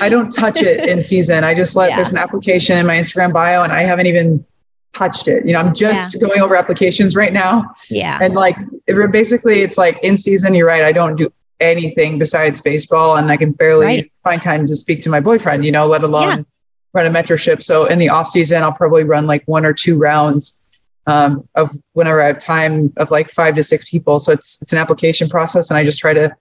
I 0.00 0.08
don't 0.08 0.30
touch 0.30 0.60
it 0.62 0.88
in 0.88 1.02
season. 1.02 1.44
I 1.44 1.54
just 1.54 1.76
let 1.76 1.94
there's 1.96 2.10
an 2.10 2.18
application 2.18 2.76
in 2.76 2.86
my 2.86 2.96
Instagram 2.96 3.32
bio 3.32 3.62
and 3.62 3.72
I 3.72 3.82
haven't 3.82 4.06
even 4.06 4.44
touched 4.92 5.28
it. 5.28 5.46
You 5.46 5.52
know, 5.52 5.60
I'm 5.60 5.72
just 5.72 6.20
going 6.20 6.40
over 6.40 6.56
applications 6.56 7.14
right 7.14 7.32
now. 7.32 7.64
Yeah. 7.90 8.18
And 8.20 8.34
like 8.34 8.56
it, 8.86 9.12
basically 9.12 9.60
it's 9.60 9.78
like 9.78 9.98
in 10.02 10.16
season, 10.16 10.54
you're 10.54 10.66
right. 10.66 10.82
I 10.82 10.92
don't 10.92 11.16
do 11.16 11.32
anything 11.60 12.18
besides 12.18 12.60
baseball 12.60 13.16
and 13.16 13.30
I 13.30 13.36
can 13.36 13.52
barely 13.52 13.86
right. 13.86 14.12
find 14.24 14.42
time 14.42 14.66
to 14.66 14.74
speak 14.74 15.02
to 15.02 15.10
my 15.10 15.20
boyfriend, 15.20 15.64
you 15.64 15.72
know, 15.72 15.86
let 15.86 16.02
alone 16.02 16.38
yeah. 16.38 16.42
Run 16.92 17.06
a 17.06 17.10
mentorship. 17.10 17.62
So 17.62 17.86
in 17.86 17.98
the 17.98 18.08
off 18.08 18.28
season, 18.28 18.62
I'll 18.62 18.72
probably 18.72 19.04
run 19.04 19.26
like 19.26 19.44
one 19.46 19.64
or 19.64 19.72
two 19.72 19.98
rounds 19.98 20.76
um, 21.06 21.48
of 21.54 21.70
whenever 21.92 22.22
I 22.22 22.26
have 22.26 22.38
time 22.38 22.92
of 22.96 23.10
like 23.10 23.28
five 23.28 23.54
to 23.54 23.62
six 23.62 23.88
people. 23.88 24.18
So 24.18 24.32
it's, 24.32 24.60
it's 24.62 24.72
an 24.72 24.78
application 24.78 25.28
process. 25.28 25.70
And 25.70 25.78
I 25.78 25.84
just 25.84 25.98
try 25.98 26.14
to 26.14 26.34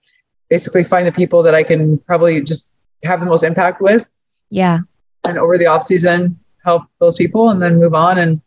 basically 0.48 0.84
find 0.84 1.06
the 1.06 1.12
people 1.12 1.42
that 1.42 1.54
I 1.54 1.62
can 1.62 1.98
probably 1.98 2.42
just 2.42 2.76
have 3.04 3.20
the 3.20 3.26
most 3.26 3.42
impact 3.42 3.80
with. 3.80 4.10
Yeah. 4.50 4.78
And 5.26 5.38
over 5.38 5.56
the 5.56 5.66
off 5.66 5.82
season, 5.82 6.38
help 6.64 6.82
those 6.98 7.16
people 7.16 7.50
and 7.50 7.62
then 7.62 7.78
move 7.78 7.94
on. 7.94 8.18
And 8.18 8.42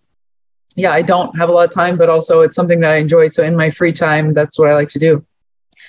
yeah, 0.76 0.92
I 0.92 1.02
don't 1.02 1.38
have 1.38 1.50
a 1.50 1.52
lot 1.52 1.68
of 1.68 1.74
time, 1.74 1.98
but 1.98 2.10
also 2.10 2.42
it's 2.42 2.56
something 2.56 2.80
that 2.82 2.92
I 2.92 2.98
enjoy. 2.98 3.28
So 3.28 3.44
in 3.44 3.56
my 3.56 3.70
free 3.70 3.92
time, 3.92 4.34
that's 4.34 4.60
what 4.60 4.70
I 4.70 4.74
like 4.74 4.90
to 4.90 5.00
do. 5.00 5.26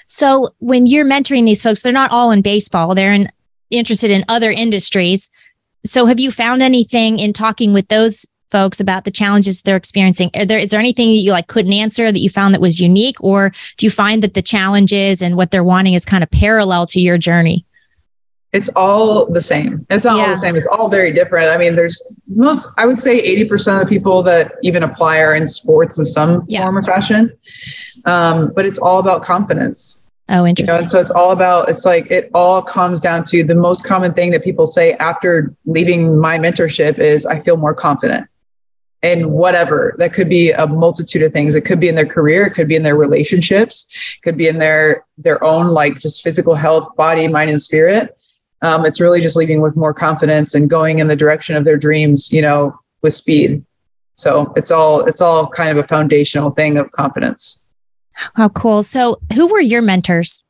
So 0.07 0.51
when 0.59 0.87
you're 0.87 1.05
mentoring 1.05 1.47
these 1.47 1.63
folks, 1.63 1.83
they're 1.83 1.93
not 1.93 2.11
all 2.11 2.31
in 2.31 2.43
baseball, 2.43 2.95
they're 2.95 3.13
in, 3.13 3.29
interested 3.71 4.11
in 4.11 4.25
other 4.29 4.51
industries. 4.51 5.31
So 5.85 6.07
have 6.07 6.19
you 6.19 6.31
found 6.31 6.63
anything 6.63 7.19
in 7.19 7.33
talking 7.33 7.73
with 7.73 7.89
those 7.89 8.27
folks 8.51 8.81
about 8.81 9.05
the 9.05 9.11
challenges 9.11 9.63
they're 9.63 9.77
experiencing? 9.77 10.31
Are 10.37 10.45
there, 10.47 10.59
is 10.59 10.71
there 10.71 10.81
anything 10.81 11.09
that 11.09 11.17
you 11.17 11.33
like 11.33 11.49
couldn't 11.49 11.73
answer 11.73 12.11
that 12.11 12.21
you 12.21 12.31
found 12.31 12.55
that 12.55 12.61
was 12.61 12.81
unique? 12.81 13.23
Or 13.23 13.53
do 13.77 13.85
you 13.85 13.91
find 13.91 14.23
that 14.23 14.35
the 14.35 14.43
challenges 14.43 15.21
and 15.21 15.37
what 15.37 15.51
they're 15.51 15.65
wanting 15.65 15.95
is 15.95 16.05
kind 16.05 16.23
of 16.23 16.31
parallel 16.31 16.87
to 16.87 17.01
your 17.01 17.19
journey? 17.19 17.67
It's 18.53 18.69
all 18.77 19.27
the 19.27 19.41
same. 19.41 19.85
It's 19.91 20.07
all 20.07 20.17
yeah. 20.17 20.29
the 20.29 20.37
same. 20.37 20.55
It's 20.55 20.69
all 20.69 20.89
very 20.89 21.13
different. 21.13 21.51
I 21.51 21.59
mean, 21.59 21.75
there's 21.75 22.21
most, 22.29 22.73
I 22.79 22.87
would 22.87 23.01
say 23.01 23.21
80% 23.45 23.83
of 23.83 23.89
the 23.89 23.93
people 23.93 24.23
that 24.23 24.53
even 24.63 24.85
apply 24.85 25.19
are 25.19 25.35
in 25.35 25.49
sports 25.49 25.99
in 25.99 26.05
some 26.05 26.45
yeah. 26.47 26.63
form 26.63 26.79
or 26.79 26.83
fashion. 26.83 27.37
Um, 28.05 28.53
but 28.55 28.65
it's 28.65 28.79
all 28.79 29.01
about 29.01 29.23
confidence. 29.23 30.09
Oh, 30.29 30.47
interesting. 30.47 30.73
You 30.73 30.77
know, 30.77 30.79
and 30.81 30.89
so 30.89 30.99
it's 31.01 31.11
all 31.11 31.33
about, 31.33 31.69
it's 31.69 31.85
like, 31.85 32.11
it 32.11 32.31
all 32.35 32.63
comes 32.63 33.01
down 33.01 33.25
to 33.25 33.45
the 33.45 33.55
most 33.55 33.85
common 33.87 34.15
thing 34.15 34.31
that 34.31 34.43
people 34.43 34.67
say 34.67 34.95
after 34.95 35.55
leaving 35.67 36.19
my 36.19 36.39
mentorship 36.39 36.99
is, 36.99 37.27
I 37.27 37.39
feel 37.41 37.57
more 37.59 37.75
confident. 37.75 38.27
in 39.05 39.31
whatever. 39.31 39.95
That 39.99 40.15
could 40.15 40.29
be 40.31 40.51
a 40.51 40.67
multitude 40.67 41.23
of 41.23 41.33
things. 41.33 41.55
It 41.55 41.67
could 41.67 41.79
be 41.79 41.89
in 41.89 41.95
their 41.95 42.07
career. 42.07 42.47
It 42.47 42.55
could 42.55 42.67
be 42.67 42.75
in 42.75 42.83
their 42.83 42.97
relationships. 42.97 44.19
Could 44.23 44.37
be 44.37 44.49
in 44.49 44.59
their 44.59 45.05
their 45.19 45.45
own 45.45 45.69
like 45.69 45.97
just 45.97 46.25
physical 46.25 46.55
health 46.55 46.97
body 46.97 47.29
mind 47.29 47.51
and 47.51 47.61
spirit. 47.63 48.17
Um, 48.63 48.87
it's 48.87 49.01
really 49.01 49.21
just 49.21 49.37
leaving 49.37 49.61
with 49.61 49.77
more 49.77 49.93
confidence 49.93 50.55
and 50.55 50.71
going 50.71 51.01
in 51.01 51.09
the 51.09 51.17
direction 51.17 51.55
of 51.55 51.65
their 51.65 51.77
dreams 51.77 52.33
you 52.33 52.41
know 52.41 52.75
with 53.03 53.13
speed. 53.13 53.63
So 54.15 54.53
it's 54.57 54.71
all 54.71 55.05
it's 55.05 55.21
all 55.21 55.49
kind 55.49 55.71
of 55.71 55.85
a 55.85 55.87
foundational 55.87 56.51
thing 56.51 56.79
of 56.79 56.91
confidence 56.93 57.64
how 58.35 58.49
cool 58.49 58.83
so 58.83 59.17
who 59.35 59.47
were 59.47 59.61
your 59.61 59.83
mentors 59.83 60.45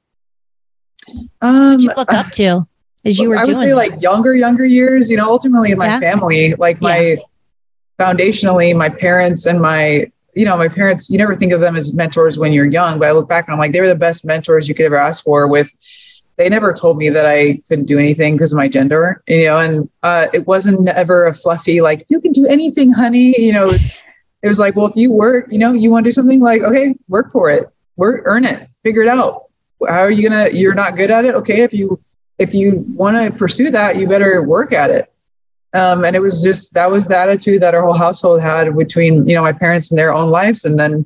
um 1.40 1.78
you 1.80 1.90
look 1.96 2.12
up 2.12 2.30
to 2.30 2.66
as 3.04 3.18
you 3.18 3.28
were 3.30 3.36
i 3.36 3.44
would 3.44 3.58
say 3.58 3.66
this? 3.66 3.76
like 3.76 3.92
younger 4.02 4.34
younger 4.34 4.64
years 4.64 5.10
you 5.10 5.16
know 5.16 5.28
ultimately 5.28 5.74
my 5.74 5.86
yeah. 5.86 6.00
family 6.00 6.54
like 6.54 6.80
my 6.80 6.98
yeah 6.98 7.16
foundationally, 7.98 8.76
my 8.76 8.88
parents 8.88 9.46
and 9.46 9.60
my, 9.60 10.10
you 10.34 10.44
know, 10.44 10.56
my 10.56 10.68
parents, 10.68 11.08
you 11.10 11.18
never 11.18 11.34
think 11.34 11.52
of 11.52 11.60
them 11.60 11.76
as 11.76 11.94
mentors 11.94 12.38
when 12.38 12.52
you're 12.52 12.66
young, 12.66 12.98
but 12.98 13.08
I 13.08 13.12
look 13.12 13.28
back 13.28 13.46
and 13.46 13.52
I'm 13.52 13.58
like, 13.58 13.72
they 13.72 13.80
were 13.80 13.88
the 13.88 13.94
best 13.94 14.24
mentors 14.24 14.68
you 14.68 14.74
could 14.74 14.86
ever 14.86 14.96
ask 14.96 15.22
for 15.22 15.48
with, 15.48 15.70
they 16.36 16.48
never 16.48 16.72
told 16.72 16.98
me 16.98 17.08
that 17.10 17.26
I 17.26 17.62
couldn't 17.68 17.84
do 17.84 17.96
anything 17.96 18.34
because 18.34 18.52
of 18.52 18.56
my 18.56 18.66
gender, 18.66 19.22
you 19.28 19.44
know, 19.44 19.58
and 19.58 19.88
uh, 20.02 20.26
it 20.32 20.48
wasn't 20.48 20.88
ever 20.88 21.26
a 21.26 21.32
fluffy, 21.32 21.80
like, 21.80 22.04
you 22.08 22.20
can 22.20 22.32
do 22.32 22.46
anything, 22.46 22.92
honey. 22.92 23.40
You 23.40 23.52
know, 23.52 23.68
it 23.68 23.72
was, 23.72 23.92
it 24.44 24.48
was 24.48 24.58
like, 24.58 24.76
well, 24.76 24.86
if 24.86 24.94
you 24.94 25.10
work, 25.10 25.46
you 25.50 25.58
know, 25.58 25.72
you 25.72 25.90
want 25.90 26.04
to 26.04 26.08
do 26.08 26.12
something 26.12 26.38
like, 26.38 26.60
okay, 26.60 26.94
work 27.08 27.32
for 27.32 27.48
it, 27.48 27.66
work, 27.96 28.22
earn 28.26 28.44
it, 28.44 28.68
figure 28.82 29.00
it 29.00 29.08
out. 29.08 29.44
How 29.88 30.00
are 30.00 30.10
you 30.10 30.28
to, 30.28 30.50
you're 30.54 30.74
not 30.74 30.96
good 30.96 31.10
at 31.10 31.24
it. 31.24 31.34
Okay. 31.34 31.62
If 31.62 31.72
you, 31.72 31.98
if 32.38 32.52
you 32.52 32.84
want 32.88 33.16
to 33.16 33.36
pursue 33.38 33.70
that, 33.70 33.96
you 33.96 34.06
better 34.06 34.46
work 34.46 34.74
at 34.74 34.90
it. 34.90 35.10
Um, 35.72 36.04
and 36.04 36.14
it 36.14 36.20
was 36.20 36.42
just 36.42 36.74
that 36.74 36.90
was 36.90 37.08
the 37.08 37.16
attitude 37.16 37.62
that 37.62 37.74
our 37.74 37.82
whole 37.82 37.94
household 37.94 38.42
had 38.42 38.76
between 38.76 39.26
you 39.26 39.34
know 39.34 39.42
my 39.42 39.52
parents 39.52 39.90
and 39.90 39.98
their 39.98 40.14
own 40.14 40.30
lives, 40.30 40.64
and 40.64 40.78
then 40.78 41.04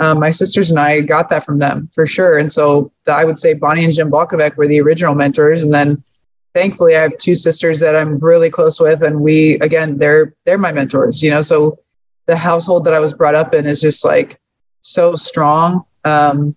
um, 0.00 0.20
my 0.20 0.30
sisters 0.30 0.68
and 0.68 0.78
I 0.78 1.00
got 1.00 1.30
that 1.30 1.46
from 1.46 1.60
them 1.60 1.88
for 1.94 2.04
sure. 2.04 2.36
And 2.36 2.52
so 2.52 2.92
I 3.06 3.24
would 3.24 3.38
say 3.38 3.54
Bonnie 3.54 3.86
and 3.86 3.94
Jim 3.94 4.10
Balkovec 4.10 4.56
were 4.56 4.68
the 4.68 4.82
original 4.82 5.14
mentors, 5.14 5.62
and 5.62 5.72
then 5.72 6.04
thankfully 6.52 6.94
I 6.94 7.00
have 7.00 7.16
two 7.16 7.34
sisters 7.34 7.80
that 7.80 7.96
I'm 7.96 8.18
really 8.18 8.50
close 8.50 8.78
with, 8.78 9.00
and 9.02 9.22
we 9.22 9.54
again 9.60 9.96
they're 9.96 10.34
they're 10.44 10.58
my 10.58 10.72
mentors. 10.72 11.22
You 11.22 11.30
know, 11.30 11.40
so 11.40 11.78
the 12.26 12.36
household 12.36 12.84
that 12.84 12.94
I 12.94 13.00
was 13.00 13.14
brought 13.14 13.34
up 13.34 13.54
in 13.54 13.66
is 13.66 13.80
just 13.80 14.04
like 14.04 14.38
so 14.82 15.16
strong. 15.16 15.84
Um, 16.04 16.54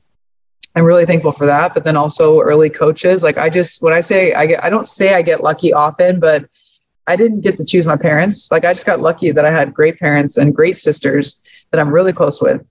I'm 0.76 0.84
really 0.84 1.06
thankful 1.06 1.32
for 1.32 1.46
that. 1.46 1.74
But 1.74 1.86
then 1.86 1.96
also 1.96 2.42
early 2.42 2.70
coaches, 2.70 3.24
like 3.24 3.38
I 3.38 3.50
just 3.50 3.82
when 3.82 3.94
I 3.94 4.02
say 4.02 4.34
I 4.34 4.46
get 4.46 4.64
I 4.64 4.70
don't 4.70 4.88
say 4.88 5.14
I 5.14 5.22
get 5.22 5.44
lucky 5.44 5.74
often, 5.74 6.20
but 6.20 6.48
I 7.08 7.16
didn't 7.16 7.42
get 7.42 7.58
to 7.58 7.66
choose 7.66 7.86
my 7.86 7.96
parents. 7.96 8.52
Like 8.52 8.66
I 8.66 8.74
just 8.74 8.86
got 8.86 9.00
lucky 9.00 9.32
that 9.32 9.46
I 9.46 9.52
had 9.52 9.74
great 9.74 10.00
parents 10.00 10.38
and 10.38 10.56
great 10.56 10.78
sisters 10.78 11.44
that 11.72 11.80
I'm 11.80 11.94
really 11.94 12.14
close 12.14 12.42
with. 12.42 12.66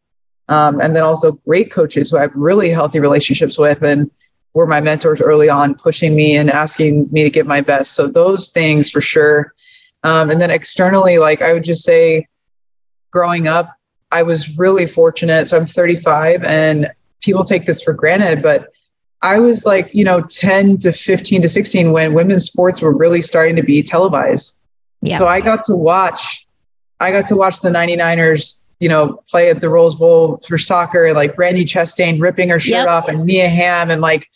Um, 0.48 0.80
and 0.80 0.94
then 0.94 1.02
also 1.02 1.32
great 1.46 1.70
coaches 1.70 2.10
who 2.10 2.18
I 2.18 2.22
have 2.22 2.34
really 2.34 2.68
healthy 2.68 3.00
relationships 3.00 3.58
with 3.58 3.82
and 3.82 4.10
were 4.52 4.66
my 4.66 4.80
mentors 4.80 5.20
early 5.20 5.48
on, 5.48 5.74
pushing 5.74 6.14
me 6.14 6.36
and 6.36 6.50
asking 6.50 7.08
me 7.10 7.22
to 7.24 7.30
give 7.30 7.46
my 7.46 7.60
best. 7.60 7.94
So 7.94 8.06
those 8.06 8.50
things 8.50 8.90
for 8.90 9.00
sure. 9.00 9.54
Um, 10.02 10.30
and 10.30 10.40
then 10.40 10.50
externally, 10.50 11.18
like 11.18 11.40
I 11.40 11.52
would 11.54 11.64
just 11.64 11.82
say, 11.82 12.28
growing 13.14 13.46
up, 13.46 13.74
I 14.10 14.22
was 14.22 14.58
really 14.58 14.86
fortunate. 14.86 15.46
So 15.46 15.56
I'm 15.56 15.66
35 15.66 16.44
and 16.44 16.90
people 17.22 17.44
take 17.44 17.64
this 17.64 17.82
for 17.82 17.94
granted, 17.94 18.42
but 18.42 18.68
I 19.22 19.38
was 19.38 19.64
like, 19.64 19.94
you 19.94 20.04
know, 20.04 20.20
10 20.20 20.78
to 20.78 20.92
15 20.92 21.42
to 21.42 21.48
16 21.48 21.92
when 21.92 22.12
women's 22.12 22.44
sports 22.44 22.82
were 22.82 22.94
really 22.94 23.22
starting 23.22 23.56
to 23.56 23.62
be 23.62 23.82
televised. 23.82 24.60
Yeah. 25.00 25.16
So 25.16 25.26
I 25.26 25.40
got 25.40 25.62
to 25.64 25.76
watch, 25.76 26.46
I 27.00 27.10
got 27.12 27.26
to 27.28 27.36
watch 27.36 27.60
the 27.60 27.70
99ers, 27.70 28.70
you 28.80 28.88
know, 28.88 29.22
play 29.30 29.48
at 29.48 29.60
the 29.60 29.70
Rose 29.70 29.94
Bowl 29.94 30.40
for 30.46 30.58
soccer, 30.58 31.14
like 31.14 31.36
Brandi 31.36 31.62
Chastain 31.62 32.20
ripping 32.20 32.50
her 32.50 32.58
shirt 32.58 32.86
yep. 32.86 32.88
off 32.88 33.08
and 33.08 33.24
Mia 33.24 33.48
Hamm 33.48 33.90
and 33.90 34.02
like 34.02 34.28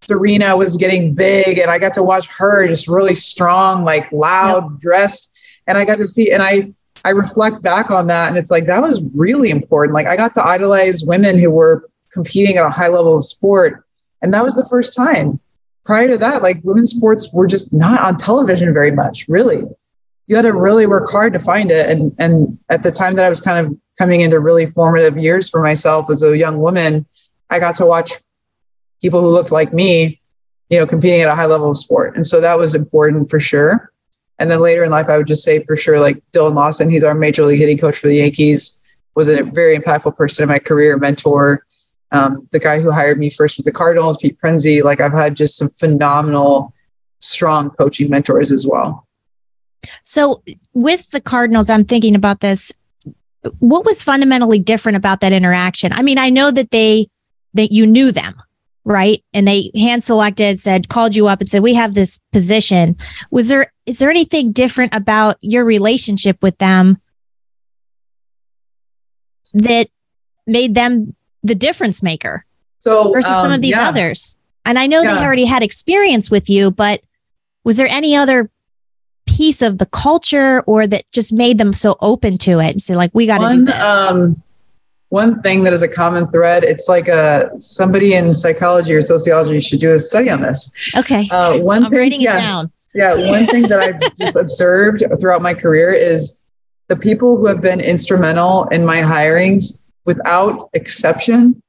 Serena 0.00 0.56
was 0.56 0.76
getting 0.76 1.14
big. 1.14 1.58
And 1.58 1.70
I 1.70 1.78
got 1.78 1.92
to 1.94 2.02
watch 2.02 2.26
her 2.28 2.66
just 2.66 2.88
really 2.88 3.14
strong, 3.14 3.84
like 3.84 4.10
loud, 4.12 4.70
yep. 4.70 4.80
dressed. 4.80 5.32
And 5.66 5.76
I 5.76 5.84
got 5.84 5.98
to 5.98 6.06
see, 6.06 6.32
and 6.32 6.42
I, 6.42 6.72
I 7.04 7.10
reflect 7.10 7.62
back 7.62 7.90
on 7.90 8.06
that 8.08 8.28
and 8.28 8.36
it's 8.36 8.50
like 8.50 8.66
that 8.66 8.82
was 8.82 9.04
really 9.14 9.50
important. 9.50 9.94
Like 9.94 10.06
I 10.06 10.16
got 10.16 10.34
to 10.34 10.44
idolize 10.44 11.04
women 11.04 11.38
who 11.38 11.50
were 11.50 11.88
competing 12.12 12.56
at 12.56 12.66
a 12.66 12.70
high 12.70 12.88
level 12.88 13.16
of 13.16 13.24
sport 13.24 13.84
and 14.22 14.32
that 14.34 14.44
was 14.44 14.54
the 14.54 14.66
first 14.66 14.94
time. 14.94 15.40
Prior 15.84 16.08
to 16.08 16.18
that, 16.18 16.42
like 16.42 16.60
women's 16.62 16.90
sports 16.90 17.32
were 17.32 17.46
just 17.46 17.72
not 17.72 18.02
on 18.02 18.16
television 18.16 18.72
very 18.74 18.90
much, 18.90 19.26
really. 19.28 19.62
You 20.26 20.36
had 20.36 20.42
to 20.42 20.52
really 20.52 20.86
work 20.86 21.10
hard 21.10 21.32
to 21.32 21.38
find 21.38 21.70
it. 21.70 21.88
And 21.88 22.14
and 22.18 22.58
at 22.68 22.82
the 22.82 22.92
time 22.92 23.16
that 23.16 23.24
I 23.24 23.28
was 23.28 23.40
kind 23.40 23.66
of 23.66 23.76
coming 23.98 24.20
into 24.20 24.38
really 24.40 24.66
formative 24.66 25.16
years 25.16 25.48
for 25.48 25.62
myself 25.62 26.10
as 26.10 26.22
a 26.22 26.36
young 26.36 26.58
woman, 26.58 27.06
I 27.48 27.58
got 27.58 27.74
to 27.76 27.86
watch 27.86 28.12
people 29.02 29.20
who 29.20 29.28
looked 29.28 29.50
like 29.50 29.72
me, 29.72 30.20
you 30.68 30.78
know, 30.78 30.86
competing 30.86 31.22
at 31.22 31.28
a 31.28 31.34
high 31.34 31.46
level 31.46 31.70
of 31.70 31.78
sport. 31.78 32.14
And 32.14 32.26
so 32.26 32.40
that 32.40 32.58
was 32.58 32.74
important 32.74 33.30
for 33.30 33.40
sure. 33.40 33.89
And 34.40 34.50
then 34.50 34.60
later 34.60 34.82
in 34.82 34.90
life, 34.90 35.08
I 35.08 35.18
would 35.18 35.26
just 35.26 35.44
say 35.44 35.62
for 35.64 35.76
sure, 35.76 36.00
like 36.00 36.20
Dillon 36.32 36.54
Lawson, 36.54 36.90
he's 36.90 37.04
our 37.04 37.14
major 37.14 37.44
league 37.44 37.60
hitting 37.60 37.78
coach 37.78 37.98
for 37.98 38.08
the 38.08 38.16
Yankees, 38.16 38.84
was 39.14 39.28
a 39.28 39.44
very 39.44 39.78
impactful 39.78 40.16
person 40.16 40.44
in 40.44 40.48
my 40.48 40.58
career, 40.58 40.96
mentor, 40.96 41.64
um, 42.12 42.48
the 42.50 42.58
guy 42.58 42.80
who 42.80 42.90
hired 42.90 43.18
me 43.18 43.30
first 43.30 43.56
with 43.56 43.66
the 43.66 43.72
Cardinals, 43.72 44.16
Pete 44.16 44.38
Prinzi, 44.38 44.82
like 44.82 45.00
I've 45.00 45.12
had 45.12 45.36
just 45.36 45.56
some 45.56 45.68
phenomenal, 45.68 46.74
strong 47.20 47.70
coaching 47.70 48.10
mentors 48.10 48.50
as 48.50 48.66
well. 48.66 49.06
So 50.02 50.42
with 50.74 51.10
the 51.10 51.20
Cardinals, 51.20 51.70
I'm 51.70 51.84
thinking 51.84 52.14
about 52.14 52.40
this. 52.40 52.72
What 53.58 53.84
was 53.84 54.02
fundamentally 54.02 54.58
different 54.58 54.96
about 54.96 55.20
that 55.20 55.32
interaction? 55.32 55.92
I 55.92 56.02
mean, 56.02 56.18
I 56.18 56.30
know 56.30 56.50
that 56.50 56.70
they 56.70 57.08
that 57.54 57.72
you 57.72 57.86
knew 57.86 58.12
them, 58.12 58.34
right? 58.84 59.22
And 59.32 59.46
they 59.46 59.70
hand 59.74 60.04
selected, 60.04 60.58
said, 60.58 60.88
called 60.88 61.14
you 61.14 61.28
up 61.28 61.40
and 61.40 61.48
said, 61.48 61.62
We 61.62 61.74
have 61.74 61.94
this 61.94 62.20
position. 62.32 62.96
Was 63.30 63.48
there 63.48 63.72
is 63.86 63.98
there 63.98 64.10
anything 64.10 64.52
different 64.52 64.94
about 64.94 65.36
your 65.40 65.64
relationship 65.64 66.42
with 66.42 66.56
them 66.58 66.98
that 69.52 69.88
made 70.46 70.74
them 70.74 71.14
the 71.42 71.54
difference 71.54 72.02
maker 72.02 72.44
so 72.80 73.12
versus 73.12 73.32
um, 73.32 73.42
some 73.42 73.52
of 73.52 73.60
these 73.60 73.72
yeah. 73.72 73.88
others. 73.88 74.36
And 74.64 74.78
I 74.78 74.86
know 74.86 75.02
yeah. 75.02 75.14
they 75.14 75.24
already 75.24 75.44
had 75.44 75.62
experience 75.62 76.30
with 76.30 76.50
you, 76.50 76.70
but 76.70 77.02
was 77.64 77.76
there 77.76 77.86
any 77.86 78.14
other 78.16 78.50
piece 79.26 79.62
of 79.62 79.78
the 79.78 79.86
culture 79.86 80.62
or 80.66 80.86
that 80.86 81.10
just 81.12 81.32
made 81.32 81.58
them 81.58 81.72
so 81.72 81.96
open 82.00 82.38
to 82.38 82.58
it 82.58 82.70
and 82.70 82.82
say 82.82 82.96
like 82.96 83.10
we 83.14 83.26
got 83.26 83.38
to 83.38 83.56
do 83.56 83.64
this? 83.64 83.74
Um, 83.74 84.42
one 85.10 85.42
thing 85.42 85.64
that 85.64 85.72
is 85.72 85.82
a 85.82 85.88
common 85.88 86.28
thread, 86.30 86.64
it's 86.64 86.88
like 86.88 87.08
a 87.08 87.50
somebody 87.58 88.14
in 88.14 88.32
psychology 88.32 88.94
or 88.94 89.02
sociology 89.02 89.60
should 89.60 89.80
do 89.80 89.92
a 89.92 89.98
study 89.98 90.30
on 90.30 90.40
this. 90.40 90.72
Okay. 90.96 91.28
Uh, 91.30 91.58
one 91.58 91.84
I'm 91.84 91.90
thing, 91.90 91.98
writing 91.98 92.20
yeah, 92.20 92.34
it 92.34 92.38
down. 92.38 92.72
yeah, 92.94 93.28
one 93.28 93.46
thing 93.46 93.62
that 93.68 93.80
I've 93.80 94.16
just 94.18 94.36
observed 94.36 95.02
throughout 95.20 95.42
my 95.42 95.52
career 95.52 95.92
is 95.92 96.46
the 96.88 96.96
people 96.96 97.36
who 97.36 97.46
have 97.46 97.60
been 97.60 97.80
instrumental 97.80 98.66
in 98.68 98.86
my 98.86 98.98
hirings 98.98 99.90
without 100.04 100.62
exception, 100.74 101.60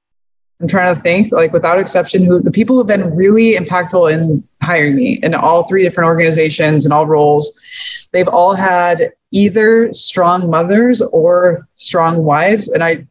I'm 0.59 0.67
trying 0.67 0.95
to 0.95 1.01
think 1.01 1.31
like 1.31 1.51
without 1.51 1.79
exception, 1.79 2.23
who 2.23 2.41
the 2.41 2.51
people 2.51 2.75
who 2.75 2.87
have 2.87 2.87
been 2.87 3.15
really 3.15 3.55
impactful 3.55 4.11
in 4.13 4.47
hiring 4.61 4.95
me 4.95 5.19
in 5.23 5.33
all 5.33 5.67
three 5.67 5.81
different 5.83 6.07
organizations 6.07 6.85
and 6.85 6.93
all 6.93 7.07
roles, 7.07 7.59
they've 8.11 8.27
all 8.27 8.53
had 8.53 9.13
either 9.31 9.91
strong 9.93 10.49
mothers 10.49 11.01
or 11.01 11.67
strong 11.75 12.23
wives. 12.23 12.67
And 12.67 12.83
I, 12.83 13.07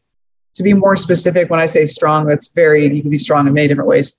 to 0.54 0.62
be 0.62 0.72
more 0.74 0.96
specific, 0.96 1.50
when 1.50 1.60
I 1.60 1.66
say 1.66 1.86
strong, 1.86 2.26
that's 2.26 2.52
very, 2.52 2.92
you 2.94 3.02
can 3.02 3.10
be 3.10 3.18
strong 3.18 3.46
in 3.46 3.54
many 3.54 3.68
different 3.68 3.88
ways. 3.88 4.18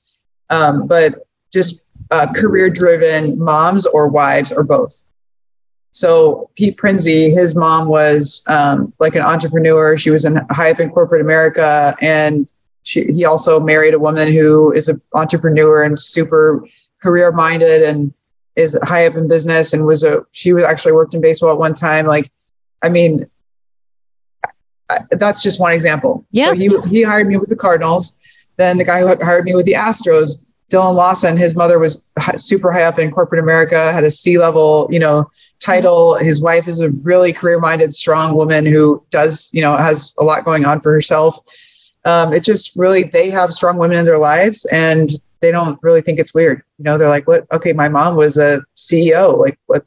Um, 0.50 0.88
but 0.88 1.28
just 1.52 1.89
uh, 2.12 2.32
career 2.34 2.70
driven 2.70 3.38
moms 3.38 3.86
or 3.86 4.08
wives 4.08 4.52
or 4.52 4.63
both. 4.63 5.04
So 5.91 6.50
Pete 6.56 6.78
Prinzi, 6.78 7.34
his 7.34 7.56
mom 7.56 7.88
was 7.88 8.44
um, 8.48 8.94
like 9.00 9.15
an 9.15 9.24
entrepreneur. 9.24 9.98
She 9.98 10.10
was 10.10 10.24
in 10.24 10.38
high 10.50 10.72
up 10.72 10.80
in 10.80 10.89
corporate 10.89 11.22
America, 11.22 11.96
and 12.02 12.52
she, 12.84 13.12
he 13.12 13.26
also 13.26 13.60
married 13.60 13.94
a 13.94 14.00
woman 14.00 14.32
who 14.32 14.72
is 14.72 14.88
an 14.88 15.02
entrepreneur 15.13 15.84
and 15.84 16.00
super 16.00 16.65
career 17.02 17.32
minded 17.32 17.84
and 17.84 18.13
is 18.56 18.78
high 18.84 19.06
up 19.06 19.15
in 19.15 19.28
business. 19.28 19.74
And 19.74 19.86
was 19.86 20.04
a 20.04 20.26
she 20.32 20.54
was 20.54 20.63
actually 20.63 20.94
worked 20.94 21.13
in 21.13 21.22
baseball 21.22 21.52
at 21.52 21.58
one 21.58 21.74
time. 21.74 22.06
Like, 22.06 22.32
I 22.82 22.89
mean, 22.89 23.30
that's 25.12 25.43
just 25.43 25.60
one 25.60 25.73
example. 25.73 26.25
Yeah. 26.32 26.47
So 26.47 26.54
he 26.54 26.69
he 26.88 27.04
hired 27.04 27.27
me 27.27 27.38
with 27.38 27.49
the 27.49 27.56
Cardinals. 27.56 28.19
Then 28.58 28.77
the 28.77 28.84
guy 28.84 28.99
who 29.01 29.15
hired 29.23 29.45
me 29.45 29.56
with 29.56 29.65
the 29.65 29.73
Astros, 29.73 30.45
Dillon 30.69 30.95
Lawson, 30.95 31.38
his 31.38 31.56
mother 31.56 31.80
was 31.80 32.10
super 32.36 32.71
high 32.71 32.84
up 32.84 32.99
in 32.99 33.12
corporate 33.12 33.43
America, 33.43 33.91
had 33.91 34.04
a 34.04 34.12
C 34.12 34.38
level, 34.38 34.88
you 34.91 34.99
know, 34.99 35.30
title. 35.60 36.15
His 36.15 36.41
wife 36.41 36.67
is 36.67 36.80
a 36.80 36.91
really 37.04 37.34
career 37.34 37.60
minded, 37.60 37.93
strong 37.93 38.36
woman 38.36 38.65
who 38.65 39.04
does, 39.12 39.49
you 39.54 39.62
know, 39.62 39.75
has 39.77 40.13
a 40.19 40.23
lot 40.23 40.45
going 40.45 40.65
on 40.65 40.80
for 40.80 40.91
herself. 40.91 41.39
Um, 42.06 42.34
it 42.34 42.43
just 42.43 42.77
really, 42.77 43.04
they 43.04 43.30
have 43.30 43.54
strong 43.54 43.77
women 43.77 43.97
in 43.97 44.06
their 44.06 44.17
lives 44.17 44.65
and 44.65 45.12
they 45.41 45.51
don't 45.51 45.77
really 45.84 46.01
think 46.01 46.19
it's 46.19 46.34
weird. 46.34 46.63
You 46.77 46.86
know, 46.86 46.97
they're 46.97 47.10
like, 47.10 47.27
what? 47.27 47.45
Okay, 47.51 47.73
my 47.73 47.89
mom 47.89 48.15
was 48.15 48.38
a 48.38 48.62
CEO. 48.75 49.38
Like, 49.38 49.60
what 49.67 49.86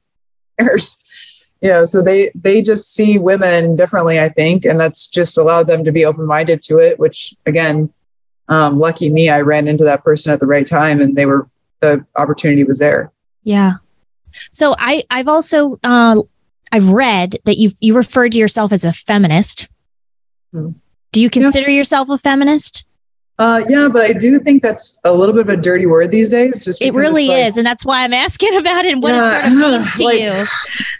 cares? 0.58 1.03
You 1.64 1.70
know 1.70 1.84
so 1.86 2.02
they 2.02 2.30
they 2.34 2.60
just 2.62 2.94
see 2.94 3.18
women 3.18 3.74
differently 3.74 4.20
i 4.20 4.28
think 4.28 4.64
and 4.66 4.78
that's 4.78 5.08
just 5.08 5.38
allowed 5.38 5.66
them 5.66 5.82
to 5.82 5.90
be 5.90 6.04
open-minded 6.04 6.60
to 6.60 6.78
it 6.78 6.98
which 6.98 7.34
again 7.46 7.92
um, 8.48 8.78
lucky 8.78 9.08
me 9.08 9.30
i 9.30 9.40
ran 9.40 9.66
into 9.66 9.82
that 9.82 10.04
person 10.04 10.32
at 10.32 10.38
the 10.38 10.46
right 10.46 10.66
time 10.66 11.00
and 11.00 11.16
they 11.16 11.26
were 11.26 11.48
the 11.80 12.04
opportunity 12.16 12.62
was 12.62 12.78
there 12.78 13.10
yeah 13.42 13.72
so 14.52 14.76
i 14.78 15.02
i've 15.10 15.28
also 15.28 15.78
uh, 15.82 16.20
i've 16.70 16.90
read 16.90 17.38
that 17.46 17.56
you 17.56 17.70
you 17.80 17.94
referred 17.94 18.32
to 18.32 18.38
yourself 18.38 18.70
as 18.70 18.84
a 18.84 18.92
feminist 18.92 19.68
hmm. 20.52 20.70
do 21.12 21.22
you 21.22 21.30
consider 21.30 21.70
yeah. 21.70 21.78
yourself 21.78 22.10
a 22.10 22.18
feminist 22.18 22.86
uh, 23.38 23.62
yeah, 23.68 23.88
but 23.92 24.02
I 24.02 24.12
do 24.12 24.38
think 24.38 24.62
that's 24.62 25.00
a 25.04 25.12
little 25.12 25.34
bit 25.34 25.42
of 25.42 25.48
a 25.48 25.56
dirty 25.56 25.86
word 25.86 26.12
these 26.12 26.30
days. 26.30 26.64
Just 26.64 26.80
it 26.80 26.94
really 26.94 27.26
like, 27.26 27.46
is, 27.46 27.58
and 27.58 27.66
that's 27.66 27.84
why 27.84 28.04
I'm 28.04 28.12
asking 28.12 28.54
about 28.58 28.84
it 28.84 28.92
and 28.92 29.02
what 29.02 29.10
yeah, 29.10 29.46
it 29.46 29.50
sort 29.50 29.74
of 29.74 29.80
means 29.80 29.94
to 29.94 30.04
like, 30.04 30.20
you. 30.20 30.46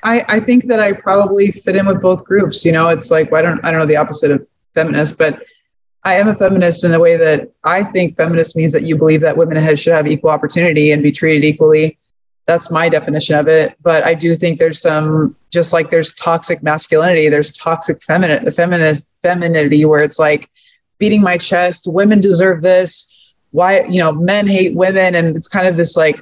I 0.03 0.25
I 0.29 0.41
think 0.41 0.65
that 0.67 0.81
I 0.81 0.93
probably 0.93 1.53
fit 1.53 1.77
in 1.77 1.87
with 1.87 2.03
both 2.03 2.25
groups. 2.25 2.65
You 2.65 2.73
know, 2.73 2.89
it's 2.89 3.11
like 3.11 3.31
well, 3.31 3.41
I 3.41 3.43
don't 3.43 3.65
I 3.65 3.71
don't 3.71 3.81
know 3.81 3.87
the 3.87 3.97
opposite 3.97 4.33
of 4.33 4.47
feminist, 4.75 5.17
but 5.17 5.43
I 6.03 6.15
am 6.15 6.29
a 6.29 6.35
feminist 6.35 6.85
in 6.85 6.91
the 6.91 7.01
way 7.01 7.17
that 7.17 7.51
I 7.63 7.83
think 7.83 8.17
feminist 8.17 8.57
means 8.57 8.73
that 8.73 8.83
you 8.83 8.97
believe 8.97 9.23
that 9.23 9.37
women 9.37 9.77
should 9.77 9.95
have 9.95 10.07
equal 10.07 10.31
opportunity 10.31 10.91
and 10.91 11.03
be 11.03 11.13
treated 11.13 11.45
equally. 11.45 11.99
That's 12.47 12.71
my 12.71 12.91
definition 12.91 13.37
of 13.37 13.49
it. 13.49 13.75
But 13.81 14.05
I 14.05 14.13
do 14.13 14.35
think 14.35 14.59
there's 14.59 14.83
some, 14.83 15.35
just 15.51 15.73
like 15.73 15.89
there's 15.89 16.15
toxic 16.15 16.63
masculinity, 16.63 17.31
there's 17.31 17.53
toxic 17.53 18.03
feminine, 18.03 18.51
feminist 18.53 19.11
femininity, 19.23 19.87
where 19.87 20.03
it's 20.03 20.19
like 20.19 20.51
beating 20.99 21.23
my 21.23 21.39
chest. 21.39 21.85
Women 21.87 22.21
deserve 22.21 22.63
this. 22.63 23.11
Why, 23.51 23.85
you 23.85 23.99
know, 23.99 24.13
men 24.13 24.47
hate 24.47 24.75
women. 24.75 25.15
And 25.15 25.37
it's 25.37 25.49
kind 25.49 25.67
of 25.67 25.77
this 25.77 25.97
like 25.97 26.21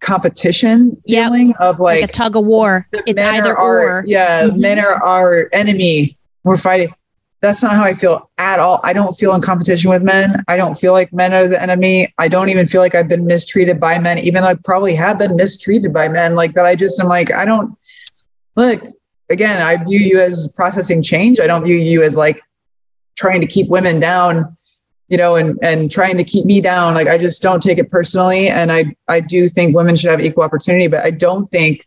competition 0.00 1.00
yep. 1.04 1.28
feeling 1.28 1.54
of 1.56 1.78
like, 1.78 2.00
like, 2.00 2.10
a 2.10 2.12
tug 2.12 2.36
of 2.36 2.46
war. 2.46 2.86
It's 3.06 3.20
either 3.20 3.56
our, 3.56 3.98
or. 3.98 4.04
Yeah. 4.06 4.44
Mm-hmm. 4.44 4.60
Men 4.60 4.78
are 4.78 5.02
our 5.04 5.48
enemy. 5.52 6.16
We're 6.44 6.56
fighting. 6.56 6.94
That's 7.42 7.62
not 7.62 7.72
how 7.72 7.84
I 7.84 7.94
feel 7.94 8.30
at 8.36 8.58
all. 8.58 8.80
I 8.84 8.92
don't 8.92 9.14
feel 9.14 9.34
in 9.34 9.40
competition 9.40 9.90
with 9.90 10.02
men. 10.02 10.44
I 10.46 10.58
don't 10.58 10.74
feel 10.74 10.92
like 10.92 11.10
men 11.10 11.32
are 11.32 11.48
the 11.48 11.60
enemy. 11.60 12.12
I 12.18 12.28
don't 12.28 12.50
even 12.50 12.66
feel 12.66 12.82
like 12.82 12.94
I've 12.94 13.08
been 13.08 13.26
mistreated 13.26 13.80
by 13.80 13.98
men, 13.98 14.18
even 14.18 14.42
though 14.42 14.48
I 14.48 14.56
probably 14.62 14.94
have 14.96 15.18
been 15.18 15.36
mistreated 15.36 15.92
by 15.92 16.08
men. 16.08 16.34
Like 16.34 16.52
that, 16.52 16.66
I 16.66 16.76
just 16.76 17.00
am 17.00 17.06
like, 17.06 17.32
I 17.32 17.46
don't 17.46 17.78
look 18.56 18.82
again. 19.30 19.62
I 19.62 19.82
view 19.82 19.98
you 19.98 20.20
as 20.20 20.52
processing 20.54 21.02
change. 21.02 21.40
I 21.40 21.46
don't 21.46 21.64
view 21.64 21.76
you 21.76 22.02
as 22.02 22.14
like 22.14 22.42
trying 23.16 23.40
to 23.40 23.46
keep 23.46 23.68
women 23.68 24.00
down 24.00 24.56
you 25.10 25.18
know 25.18 25.36
and 25.36 25.58
and 25.60 25.90
trying 25.90 26.16
to 26.16 26.24
keep 26.24 26.46
me 26.46 26.60
down. 26.60 26.94
Like 26.94 27.08
i 27.08 27.18
just 27.18 27.42
don't 27.42 27.62
take 27.62 27.76
it 27.76 27.90
personally 27.90 28.48
and 28.48 28.72
i 28.72 28.96
i 29.08 29.20
do 29.20 29.48
think 29.48 29.76
women 29.76 29.96
should 29.96 30.10
have 30.10 30.20
equal 30.20 30.44
opportunity 30.44 30.86
but 30.86 31.04
i 31.04 31.10
don't 31.10 31.50
think 31.50 31.84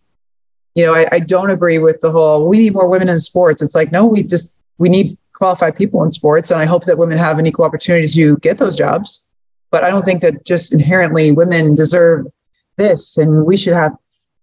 you 0.75 0.85
know 0.85 0.93
I, 0.93 1.07
I 1.11 1.19
don't 1.19 1.49
agree 1.49 1.79
with 1.79 2.01
the 2.01 2.11
whole 2.11 2.47
we 2.47 2.59
need 2.59 2.73
more 2.73 2.89
women 2.89 3.09
in 3.09 3.19
sports. 3.19 3.61
It's 3.61 3.73
like 3.73 3.91
no 3.91 4.05
we 4.05 4.21
just 4.21 4.61
we 4.77 4.89
need 4.89 5.17
qualified 5.31 5.75
people 5.75 6.03
in 6.03 6.11
sports 6.11 6.51
and 6.51 6.61
i 6.61 6.65
hope 6.65 6.83
that 6.85 6.97
women 6.97 7.17
have 7.17 7.39
an 7.39 7.47
equal 7.47 7.65
opportunity 7.65 8.07
to 8.07 8.37
get 8.37 8.59
those 8.59 8.75
jobs. 8.75 9.27
But 9.71 9.83
i 9.83 9.89
don't 9.89 10.05
think 10.05 10.21
that 10.21 10.45
just 10.45 10.73
inherently 10.73 11.31
women 11.31 11.75
deserve 11.75 12.27
this 12.75 13.17
and 13.17 13.45
we 13.45 13.55
should 13.55 13.73
have 13.73 13.95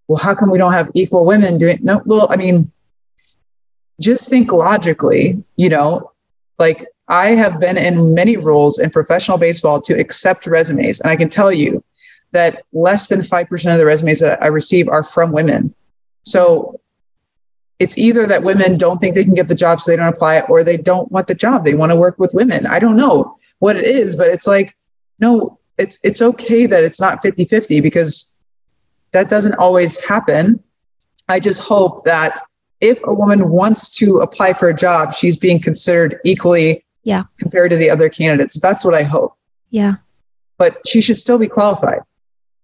well 0.08 0.18
how 0.18 0.34
come 0.34 0.50
we 0.50 0.58
don't 0.58 0.72
have 0.72 0.90
equal 0.94 1.24
women 1.24 1.58
doing 1.58 1.78
no 1.82 2.00
well 2.06 2.28
i 2.30 2.36
mean 2.36 2.70
just 4.00 4.30
think 4.30 4.52
logically 4.52 5.42
you 5.56 5.68
know 5.68 6.10
like 6.60 6.86
I 7.08 7.30
have 7.30 7.58
been 7.58 7.76
in 7.76 8.14
many 8.14 8.36
roles 8.36 8.78
in 8.78 8.90
professional 8.90 9.38
baseball 9.38 9.80
to 9.80 9.98
accept 9.98 10.46
resumes. 10.46 11.00
And 11.00 11.10
I 11.10 11.16
can 11.16 11.28
tell 11.28 11.50
you 11.50 11.82
that 12.32 12.62
less 12.72 13.08
than 13.08 13.20
5% 13.20 13.72
of 13.72 13.78
the 13.78 13.86
resumes 13.86 14.20
that 14.20 14.40
I 14.40 14.46
receive 14.46 14.88
are 14.88 15.02
from 15.02 15.32
women. 15.32 15.74
So 16.22 16.80
it's 17.80 17.98
either 17.98 18.26
that 18.26 18.44
women 18.44 18.78
don't 18.78 19.00
think 19.00 19.14
they 19.14 19.24
can 19.24 19.34
get 19.34 19.48
the 19.48 19.54
job, 19.54 19.80
so 19.80 19.90
they 19.90 19.96
don't 19.96 20.14
apply, 20.14 20.40
or 20.42 20.62
they 20.62 20.76
don't 20.76 21.10
want 21.10 21.26
the 21.26 21.34
job. 21.34 21.64
They 21.64 21.74
want 21.74 21.90
to 21.90 21.96
work 21.96 22.18
with 22.18 22.34
women. 22.34 22.66
I 22.66 22.78
don't 22.78 22.96
know 22.96 23.34
what 23.58 23.76
it 23.76 23.84
is, 23.84 24.14
but 24.14 24.28
it's 24.28 24.46
like, 24.46 24.76
no, 25.18 25.58
it's 25.78 25.98
it's 26.04 26.20
okay 26.20 26.66
that 26.66 26.84
it's 26.84 27.00
not 27.00 27.22
50-50 27.22 27.82
because 27.82 28.42
that 29.12 29.30
doesn't 29.30 29.54
always 29.54 30.04
happen. 30.04 30.62
I 31.28 31.40
just 31.40 31.62
hope 31.62 32.04
that 32.04 32.38
if 32.80 32.98
a 33.04 33.14
woman 33.14 33.50
wants 33.50 33.90
to 33.96 34.18
apply 34.18 34.52
for 34.54 34.68
a 34.68 34.74
job, 34.74 35.12
she's 35.12 35.36
being 35.36 35.60
considered 35.60 36.18
equally 36.24 36.84
yeah. 37.02 37.24
compared 37.38 37.70
to 37.70 37.76
the 37.76 37.90
other 37.90 38.08
candidates. 38.08 38.58
That's 38.60 38.84
what 38.84 38.94
I 38.94 39.02
hope. 39.02 39.34
Yeah. 39.70 39.94
But 40.58 40.78
she 40.86 41.00
should 41.00 41.18
still 41.18 41.38
be 41.38 41.48
qualified. 41.48 42.00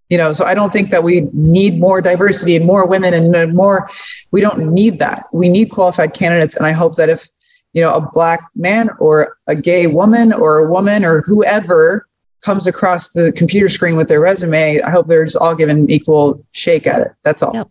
You 0.09 0.19
know, 0.19 0.33
so 0.33 0.45
I 0.45 0.55
don't 0.55 0.73
think 0.73 0.91
that 0.91 1.03
we 1.03 1.23
need 1.33 1.81
more 1.81 2.01
diversity 2.01 2.55
and 2.55 2.65
more 2.65 2.87
women 2.87 3.13
and 3.13 3.55
more. 3.55 3.91
We 4.31 4.41
don't 4.41 4.73
need 4.73 5.01
that. 5.01 5.27
We 5.33 5.49
need 5.49 5.71
qualified 5.71 6.15
candidates. 6.15 6.57
And 6.57 6.65
I 6.65 6.71
hope 6.71 6.95
that 6.95 7.09
if, 7.09 7.27
you 7.73 7.83
know, 7.83 7.93
a 7.93 8.01
black 8.13 8.49
man 8.55 8.89
or 9.01 9.37
a 9.49 9.57
gay 9.57 9.89
woman 9.89 10.33
or 10.33 10.59
a 10.59 10.71
woman 10.71 11.05
or 11.05 11.23
whoever 11.23 12.07
comes 12.41 12.69
across 12.69 13.09
the 13.11 13.33
computer 13.33 13.69
screen 13.69 13.97
with 13.97 14.07
their 14.07 14.21
resume, 14.21 14.81
I 14.81 14.91
hope 14.91 15.09
they're 15.09 15.25
just 15.25 15.39
all 15.39 15.57
given 15.57 15.77
an 15.77 15.91
equal 15.91 16.41
shake 16.53 16.87
at 16.87 17.01
it. 17.01 17.13
That's 17.25 17.43
all. 17.43 17.53
Yep. 17.53 17.69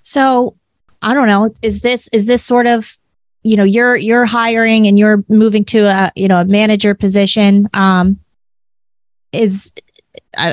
So 0.00 0.56
I 1.02 1.14
don't 1.14 1.26
know, 1.26 1.54
is 1.62 1.80
this 1.80 2.08
is 2.12 2.26
this 2.26 2.44
sort 2.44 2.66
of 2.66 2.98
you 3.42 3.56
know 3.56 3.64
you're 3.64 3.96
you're 3.96 4.24
hiring 4.24 4.86
and 4.86 4.98
you're 4.98 5.24
moving 5.28 5.64
to 5.66 5.80
a 5.80 6.12
you 6.14 6.28
know 6.28 6.40
a 6.40 6.44
manager 6.44 6.94
position 6.94 7.68
um 7.74 8.18
is, 9.32 9.72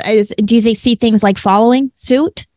is 0.08 0.34
do 0.44 0.56
you 0.56 0.62
think 0.62 0.78
see 0.78 0.96
things 0.96 1.22
like 1.22 1.38
following 1.38 1.92
suit? 1.96 2.48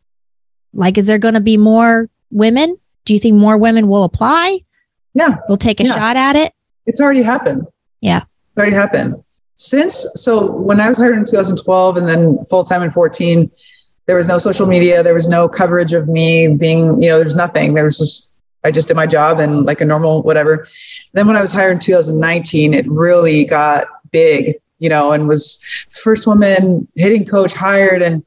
Like 0.72 0.96
is 0.96 1.06
there 1.06 1.18
going 1.18 1.34
to 1.34 1.40
be 1.40 1.56
more 1.56 2.08
women? 2.30 2.78
Do 3.04 3.12
you 3.12 3.20
think 3.20 3.36
more 3.36 3.58
women 3.58 3.88
will 3.88 4.04
apply? 4.04 4.60
Yeah. 5.14 5.36
We'll 5.48 5.58
take 5.58 5.80
a 5.80 5.84
yeah. 5.84 5.94
shot 5.94 6.16
at 6.16 6.36
it? 6.36 6.54
It's 6.86 7.00
already 7.00 7.22
happened. 7.22 7.66
Yeah. 8.00 8.22
It's 8.22 8.58
already 8.58 8.74
happened. 8.74 9.22
Since 9.56 10.06
so 10.16 10.50
when 10.50 10.80
i 10.80 10.88
was 10.88 10.98
hired 10.98 11.16
in 11.16 11.24
2012 11.24 11.96
and 11.96 12.08
then 12.08 12.44
full-time 12.46 12.82
in 12.82 12.90
14 12.90 13.50
there 14.06 14.16
was 14.16 14.28
no 14.28 14.38
social 14.38 14.66
media 14.66 15.02
there 15.02 15.14
was 15.14 15.28
no 15.28 15.48
coverage 15.48 15.92
of 15.92 16.08
me 16.08 16.48
being 16.48 17.00
you 17.02 17.08
know 17.08 17.18
there's 17.18 17.36
nothing. 17.36 17.74
There 17.74 17.84
was 17.84 17.98
just 17.98 18.38
i 18.64 18.70
just 18.70 18.86
did 18.88 18.96
my 18.96 19.06
job 19.06 19.40
and 19.40 19.64
like 19.66 19.80
a 19.80 19.84
normal 19.84 20.22
whatever. 20.22 20.66
Then 21.12 21.26
when 21.26 21.36
i 21.36 21.40
was 21.40 21.52
hired 21.52 21.72
in 21.72 21.78
2019 21.78 22.74
it 22.74 22.86
really 22.88 23.44
got 23.44 23.86
big 24.10 24.54
you 24.78 24.88
know 24.88 25.12
and 25.12 25.28
was 25.28 25.64
first 25.90 26.26
woman 26.26 26.86
hitting 26.96 27.24
coach 27.24 27.52
hired 27.52 28.02
and 28.02 28.24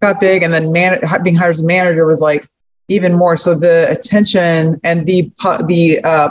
got 0.00 0.20
big. 0.20 0.42
And 0.42 0.52
then 0.52 0.72
man, 0.72 1.00
being 1.22 1.36
hired 1.36 1.50
as 1.50 1.60
a 1.60 1.66
manager 1.66 2.06
was 2.06 2.20
like 2.20 2.46
even 2.88 3.14
more. 3.14 3.36
So 3.36 3.54
the 3.54 3.90
attention 3.90 4.80
and 4.84 5.06
the 5.06 5.30
the 5.66 6.00
uh, 6.04 6.30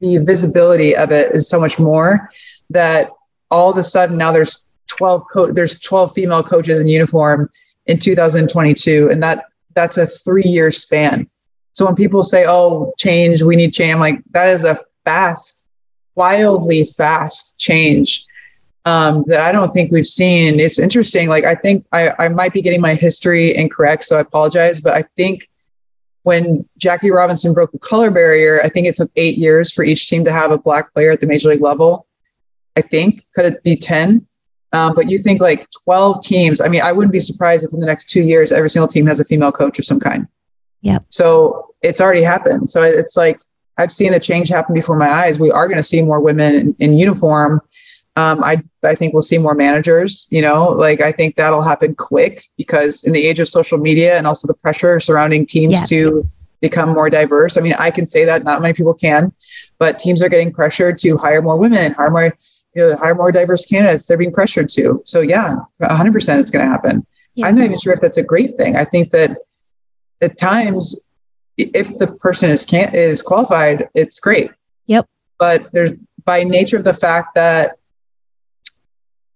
the 0.00 0.18
visibility 0.18 0.96
of 0.96 1.10
it 1.10 1.32
is 1.32 1.48
so 1.48 1.60
much 1.60 1.78
more 1.78 2.30
that 2.70 3.10
all 3.50 3.70
of 3.70 3.76
a 3.76 3.82
sudden 3.82 4.18
now 4.18 4.32
there's 4.32 4.66
12 4.88 5.24
co- 5.32 5.52
there's 5.52 5.80
12 5.80 6.12
female 6.12 6.42
coaches 6.42 6.80
in 6.80 6.88
uniform 6.88 7.48
in 7.86 7.98
2022 7.98 9.10
and 9.10 9.22
that 9.22 9.46
that's 9.74 9.96
a 9.96 10.06
three 10.06 10.44
year 10.44 10.70
span. 10.70 11.28
So 11.72 11.84
when 11.84 11.94
people 11.94 12.22
say 12.22 12.44
oh 12.46 12.92
change 12.98 13.42
we 13.42 13.56
need 13.56 13.72
change 13.72 13.94
i'm 13.94 14.00
like 14.00 14.22
that 14.30 14.48
is 14.48 14.64
a 14.64 14.76
fast 15.04 15.68
wildly 16.14 16.84
fast 16.84 17.58
change 17.58 18.24
um, 18.84 19.22
that 19.26 19.40
i 19.40 19.50
don't 19.50 19.72
think 19.72 19.90
we've 19.90 20.06
seen. 20.06 20.60
It's 20.60 20.78
interesting 20.78 21.28
like 21.28 21.44
i 21.44 21.54
think 21.54 21.84
I, 21.92 22.12
I 22.18 22.28
might 22.28 22.52
be 22.52 22.62
getting 22.62 22.80
my 22.80 22.94
history 22.94 23.56
incorrect 23.56 24.04
so 24.04 24.16
i 24.16 24.20
apologize 24.20 24.80
but 24.80 24.94
i 24.94 25.02
think 25.16 25.48
when 26.22 26.66
jackie 26.78 27.10
robinson 27.10 27.52
broke 27.52 27.72
the 27.72 27.78
color 27.78 28.10
barrier 28.10 28.62
i 28.62 28.68
think 28.68 28.86
it 28.86 28.96
took 28.96 29.10
eight 29.16 29.36
years 29.36 29.72
for 29.72 29.84
each 29.84 30.08
team 30.08 30.24
to 30.24 30.32
have 30.32 30.52
a 30.52 30.58
black 30.58 30.94
player 30.94 31.10
at 31.10 31.20
the 31.20 31.26
major 31.26 31.48
league 31.48 31.60
level. 31.60 32.06
I 32.76 32.80
think 32.82 33.22
could 33.34 33.46
it 33.46 33.62
be 33.62 33.76
10 33.76 34.26
um, 34.74 34.92
but 34.94 35.08
you 35.08 35.18
think 35.18 35.40
like 35.40 35.68
12 35.84 36.24
teams. 36.24 36.60
I 36.60 36.66
mean, 36.66 36.82
I 36.82 36.90
wouldn't 36.90 37.12
be 37.12 37.20
surprised 37.20 37.64
if 37.64 37.72
in 37.72 37.78
the 37.78 37.86
next 37.86 38.10
two 38.10 38.22
years, 38.22 38.50
every 38.50 38.68
single 38.68 38.88
team 38.88 39.06
has 39.06 39.20
a 39.20 39.24
female 39.24 39.52
coach 39.52 39.78
of 39.78 39.84
some 39.84 40.00
kind. 40.00 40.26
Yeah. 40.80 40.98
So 41.10 41.74
it's 41.82 42.00
already 42.00 42.22
happened. 42.22 42.68
So 42.68 42.82
it's 42.82 43.16
like 43.16 43.40
I've 43.78 43.92
seen 43.92 44.12
the 44.12 44.20
change 44.20 44.48
happen 44.48 44.74
before 44.74 44.96
my 44.96 45.08
eyes. 45.08 45.38
We 45.38 45.52
are 45.52 45.68
going 45.68 45.76
to 45.76 45.84
see 45.84 46.02
more 46.02 46.20
women 46.20 46.54
in, 46.54 46.76
in 46.80 46.98
uniform. 46.98 47.60
Um, 48.16 48.42
I 48.44 48.62
I 48.84 48.94
think 48.96 49.12
we'll 49.12 49.22
see 49.22 49.38
more 49.38 49.54
managers. 49.54 50.28
You 50.30 50.42
know, 50.42 50.70
like 50.70 51.00
I 51.00 51.12
think 51.12 51.36
that'll 51.36 51.62
happen 51.62 51.94
quick 51.94 52.42
because 52.56 53.04
in 53.04 53.12
the 53.12 53.24
age 53.24 53.38
of 53.38 53.48
social 53.48 53.78
media 53.78 54.16
and 54.18 54.26
also 54.26 54.48
the 54.48 54.54
pressure 54.54 54.98
surrounding 54.98 55.46
teams 55.46 55.72
yes. 55.72 55.88
to 55.88 56.24
become 56.60 56.90
more 56.90 57.10
diverse. 57.10 57.56
I 57.56 57.60
mean, 57.60 57.74
I 57.78 57.90
can 57.90 58.06
say 58.06 58.24
that 58.24 58.42
not 58.42 58.60
many 58.60 58.74
people 58.74 58.94
can, 58.94 59.32
but 59.78 59.98
teams 59.98 60.22
are 60.22 60.28
getting 60.28 60.52
pressured 60.52 60.98
to 60.98 61.16
hire 61.16 61.42
more 61.42 61.58
women, 61.58 61.92
hire 61.92 62.10
more 62.10 62.36
you 62.74 62.88
know, 62.88 62.96
hire 62.96 63.14
more 63.14 63.32
diverse 63.32 63.64
candidates. 63.64 64.06
They're 64.06 64.18
being 64.18 64.32
pressured 64.32 64.68
to. 64.70 65.02
So 65.04 65.20
yeah, 65.20 65.56
100% 65.80 66.40
it's 66.40 66.50
going 66.50 66.64
to 66.64 66.70
happen. 66.70 67.06
Yeah. 67.34 67.46
I'm 67.46 67.56
not 67.56 67.64
even 67.64 67.78
sure 67.78 67.92
if 67.92 68.00
that's 68.00 68.18
a 68.18 68.22
great 68.22 68.56
thing. 68.56 68.76
I 68.76 68.84
think 68.84 69.10
that 69.10 69.38
at 70.20 70.38
times, 70.38 71.10
if 71.56 71.98
the 71.98 72.08
person 72.18 72.50
is 72.50 72.64
can 72.64 72.94
is 72.94 73.22
qualified, 73.22 73.88
it's 73.94 74.18
great. 74.18 74.50
Yep. 74.86 75.08
But 75.38 75.72
there's 75.72 75.92
by 76.24 76.42
nature 76.42 76.76
of 76.76 76.84
the 76.84 76.94
fact 76.94 77.34
that 77.34 77.76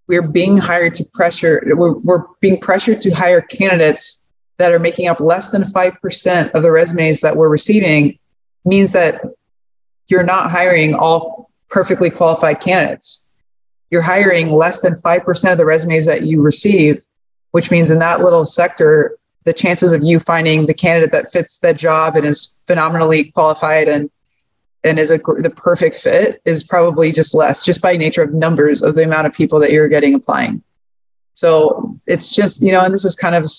we're 0.09 0.27
being 0.27 0.57
hired 0.57 0.95
to 0.95 1.05
pressure, 1.13 1.63
we're, 1.77 1.99
we're 1.99 2.25
being 2.41 2.59
pressured 2.59 3.01
to 3.03 3.11
hire 3.11 3.43
candidates 3.43 4.29
that 4.57 4.73
are 4.73 4.79
making 4.79 5.07
up 5.07 5.21
less 5.21 5.51
than 5.51 5.63
5% 5.63 6.51
of 6.53 6.63
the 6.63 6.73
resumes 6.73 7.21
that 7.21 7.37
we're 7.37 7.51
receiving 7.51 8.19
means 8.65 8.93
that 8.93 9.23
you're 10.09 10.25
not 10.25 10.51
hiring 10.51 10.95
all 10.95 11.51
perfectly 11.69 12.11
qualified 12.11 12.61
candidates. 12.61 13.28
You're 13.91 14.03
hiring 14.03 14.53
less 14.53 14.83
than 14.83 14.95
5% 14.95 15.53
of 15.53 15.59
the 15.59 15.65
resumes 15.65 16.07
that 16.07 16.23
you 16.23 16.43
receive, 16.43 17.03
which 17.53 17.71
means 17.71 17.91
in 17.91 17.99
that 18.01 18.21
little 18.21 18.45
sector, 18.45 19.17
the 19.45 19.53
chances 19.53 19.93
of 19.93 20.03
you 20.05 20.21
finding 20.21 20.67
the 20.67 20.75
candidate 20.75 21.13
that 21.13 21.31
fits 21.31 21.59
that 21.61 21.79
job 21.79 22.17
and 22.17 22.27
is 22.27 22.63
phenomenally 22.67 23.31
qualified 23.33 23.89
and 23.89 24.11
and 24.85 24.99
is 24.99 25.11
a 25.11 25.19
the 25.19 25.53
perfect 25.57 25.97
fit 25.97 26.41
is 26.45 26.63
probably 26.63 27.11
just 27.11 27.35
less 27.35 27.65
just 27.65 27.83
by 27.83 27.97
nature 27.97 28.23
of 28.23 28.33
numbers 28.33 28.83
of 28.83 28.95
the 28.95 29.03
amount 29.03 29.27
of 29.27 29.33
people 29.33 29.59
that 29.59 29.73
you're 29.73 29.89
getting 29.89 30.15
applying. 30.15 30.63
So 31.35 31.99
it's 32.07 32.35
just 32.35 32.63
you 32.63 32.73
know 32.73 32.85
and 32.85 32.93
this 32.93 33.05
is 33.05 33.17
kind 33.17 33.35
of 33.35 33.51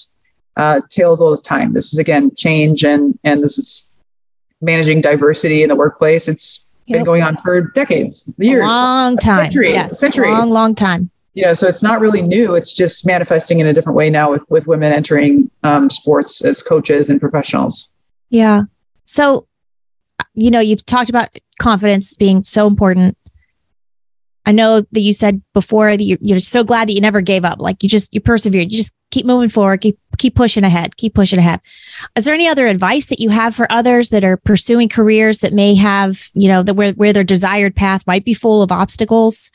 uh, 0.58 0.82
tales 0.90 1.22
all 1.22 1.32
this 1.32 1.42
time. 1.42 1.74
This 1.74 1.92
is 1.92 2.00
again 2.00 2.32
change 2.36 2.84
and 2.84 3.18
and 3.24 3.44
this 3.44 3.58
is 3.58 4.00
managing 4.62 5.02
diversity 5.02 5.64
in 5.64 5.70
the 5.70 5.76
workplace. 5.76 6.28
It's 6.28 6.69
yep. 6.90 7.00
been 7.00 7.06
going 7.06 7.24
on 7.24 7.38
for 7.38 7.62
decades 7.72 8.34
years 8.38 8.64
a 8.64 8.68
long 8.68 9.18
time 9.18 9.44
century, 9.46 9.72
yes 9.72 10.00
century 10.00 10.30
long 10.32 10.50
long 10.50 10.76
time 10.76 11.10
you 11.34 11.44
know 11.44 11.54
so 11.54 11.68
it's 11.68 11.84
not 11.84 12.00
really 12.00 12.22
new 12.22 12.56
it's 12.56 12.74
just 12.74 13.06
manifesting 13.06 13.60
in 13.60 13.68
a 13.68 13.74
different 13.74 13.96
way 13.96 14.10
now 14.10 14.32
with 14.32 14.44
with 14.50 14.68
women 14.68 14.92
entering 14.92 15.50
um, 15.64 15.90
sports 15.90 16.44
as 16.44 16.62
coaches 16.62 17.10
and 17.10 17.20
professionals 17.20 17.96
yeah 18.30 18.62
so 19.06 19.48
you 20.34 20.52
know, 20.52 20.60
you've 20.60 20.86
talked 20.86 21.10
about 21.10 21.30
confidence 21.60 22.16
being 22.16 22.44
so 22.44 22.68
important. 22.68 23.18
I 24.46 24.52
know 24.52 24.82
that 24.92 25.02
you 25.02 25.14
said 25.14 25.42
before 25.54 25.96
that 25.96 26.04
you're, 26.04 26.18
you're 26.22 26.40
so 26.40 26.64
glad 26.64 26.88
that 26.88 26.94
you 26.94 27.02
never 27.02 27.22
gave 27.22 27.46
up. 27.46 27.60
Like 27.60 27.84
you 27.84 27.90
just 27.90 28.14
you 28.14 28.22
persevered. 28.22 28.72
You 28.72 28.78
just 28.78 28.96
keep 29.12 29.26
moving 29.26 29.50
forward. 29.50 29.82
Keep 29.82 30.00
keep 30.20 30.36
pushing 30.36 30.64
ahead. 30.64 30.98
Keep 30.98 31.16
pushing 31.16 31.40
ahead. 31.40 31.62
Is 32.16 32.26
there 32.26 32.36
any 32.36 32.48
other 32.48 32.68
advice 32.68 33.08
that 33.08 33.20
you 33.20 33.30
have 33.30 33.56
for 33.56 33.72
others 33.72 34.10
that 34.10 34.24
are 34.24 34.38
pursuing 34.38 34.90
careers 34.90 35.40
that 35.40 35.54
may 35.54 35.76
have 35.76 36.30
you 36.34 36.48
know 36.48 36.62
that 36.62 36.76
where 36.76 36.92
where 36.94 37.14
their 37.14 37.24
desired 37.24 37.76
path 37.76 38.06
might 38.06 38.26
be 38.26 38.34
full 38.34 38.62
of 38.62 38.72
obstacles? 38.72 39.52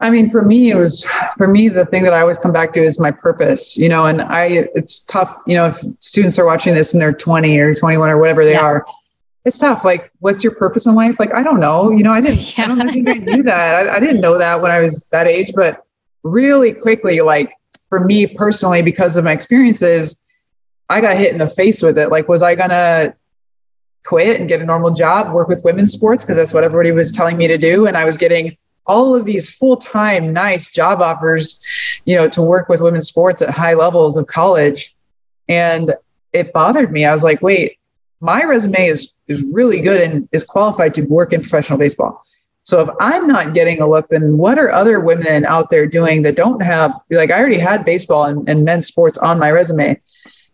I 0.00 0.10
mean, 0.10 0.28
for 0.28 0.42
me, 0.42 0.70
it 0.70 0.76
was 0.76 1.06
for 1.38 1.46
me 1.46 1.68
the 1.68 1.86
thing 1.86 2.02
that 2.02 2.12
I 2.12 2.20
always 2.20 2.38
come 2.38 2.52
back 2.52 2.72
to 2.74 2.82
is 2.82 3.00
my 3.00 3.12
purpose. 3.12 3.76
You 3.78 3.88
know, 3.88 4.06
and 4.06 4.20
I 4.20 4.68
it's 4.74 5.06
tough. 5.06 5.34
You 5.46 5.56
know, 5.56 5.66
if 5.66 5.76
students 6.00 6.38
are 6.38 6.44
watching 6.44 6.74
this 6.74 6.92
and 6.92 7.00
they're 7.00 7.12
20 7.12 7.56
or 7.58 7.72
21 7.72 8.10
or 8.10 8.18
whatever 8.18 8.44
they 8.44 8.52
yeah. 8.52 8.62
are 8.62 8.86
it's 9.44 9.58
tough. 9.58 9.84
Like, 9.84 10.12
what's 10.20 10.44
your 10.44 10.54
purpose 10.54 10.86
in 10.86 10.94
life? 10.94 11.18
Like, 11.18 11.34
I 11.34 11.42
don't 11.42 11.58
know. 11.58 11.90
You 11.90 12.04
know, 12.04 12.12
I 12.12 12.20
didn't, 12.20 12.58
yeah. 12.58 12.64
I 12.64 12.68
don't 12.68 12.90
think 12.90 13.08
I 13.08 13.14
knew 13.14 13.42
that. 13.42 13.88
I, 13.88 13.96
I 13.96 14.00
didn't 14.00 14.20
know 14.20 14.38
that 14.38 14.60
when 14.60 14.70
I 14.70 14.80
was 14.80 15.08
that 15.08 15.26
age, 15.26 15.52
but 15.54 15.84
really 16.22 16.72
quickly, 16.72 17.20
like 17.20 17.52
for 17.92 18.00
me 18.00 18.26
personally, 18.26 18.80
because 18.80 19.18
of 19.18 19.24
my 19.24 19.32
experiences, 19.32 20.24
I 20.88 21.02
got 21.02 21.14
hit 21.14 21.30
in 21.30 21.36
the 21.36 21.46
face 21.46 21.82
with 21.82 21.98
it. 21.98 22.08
Like, 22.08 22.26
was 22.26 22.40
I 22.40 22.54
going 22.54 22.70
to 22.70 23.14
quit 24.02 24.40
and 24.40 24.48
get 24.48 24.62
a 24.62 24.64
normal 24.64 24.92
job, 24.92 25.34
work 25.34 25.46
with 25.46 25.62
women's 25.62 25.92
sports? 25.92 26.24
Because 26.24 26.38
that's 26.38 26.54
what 26.54 26.64
everybody 26.64 26.90
was 26.90 27.12
telling 27.12 27.36
me 27.36 27.46
to 27.48 27.58
do. 27.58 27.86
And 27.86 27.94
I 27.94 28.06
was 28.06 28.16
getting 28.16 28.56
all 28.86 29.14
of 29.14 29.26
these 29.26 29.54
full-time 29.54 30.32
nice 30.32 30.70
job 30.70 31.02
offers, 31.02 31.62
you 32.06 32.16
know, 32.16 32.30
to 32.30 32.40
work 32.40 32.70
with 32.70 32.80
women's 32.80 33.08
sports 33.08 33.42
at 33.42 33.50
high 33.50 33.74
levels 33.74 34.16
of 34.16 34.26
college. 34.26 34.94
And 35.50 35.92
it 36.32 36.54
bothered 36.54 36.92
me. 36.92 37.04
I 37.04 37.12
was 37.12 37.22
like, 37.22 37.42
wait, 37.42 37.78
my 38.20 38.42
resume 38.42 38.86
is 38.86 39.18
is 39.28 39.46
really 39.52 39.82
good 39.82 40.00
and 40.00 40.26
is 40.32 40.44
qualified 40.44 40.94
to 40.94 41.02
work 41.10 41.34
in 41.34 41.42
professional 41.42 41.78
baseball. 41.78 42.24
So 42.64 42.80
if 42.80 42.88
I'm 43.00 43.26
not 43.26 43.54
getting 43.54 43.80
a 43.80 43.86
look, 43.86 44.08
then 44.08 44.38
what 44.38 44.58
are 44.58 44.70
other 44.70 45.00
women 45.00 45.44
out 45.44 45.70
there 45.70 45.86
doing 45.86 46.22
that 46.22 46.36
don't 46.36 46.62
have 46.62 46.94
like 47.10 47.30
I 47.30 47.38
already 47.38 47.58
had 47.58 47.84
baseball 47.84 48.24
and, 48.24 48.48
and 48.48 48.64
men's 48.64 48.86
sports 48.86 49.18
on 49.18 49.38
my 49.38 49.50
resume. 49.50 50.00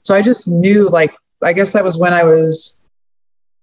So 0.02 0.14
I 0.14 0.22
just 0.22 0.48
knew 0.48 0.88
like 0.88 1.14
I 1.42 1.52
guess 1.52 1.72
that 1.74 1.84
was 1.84 1.98
when 1.98 2.14
I 2.14 2.24
was 2.24 2.80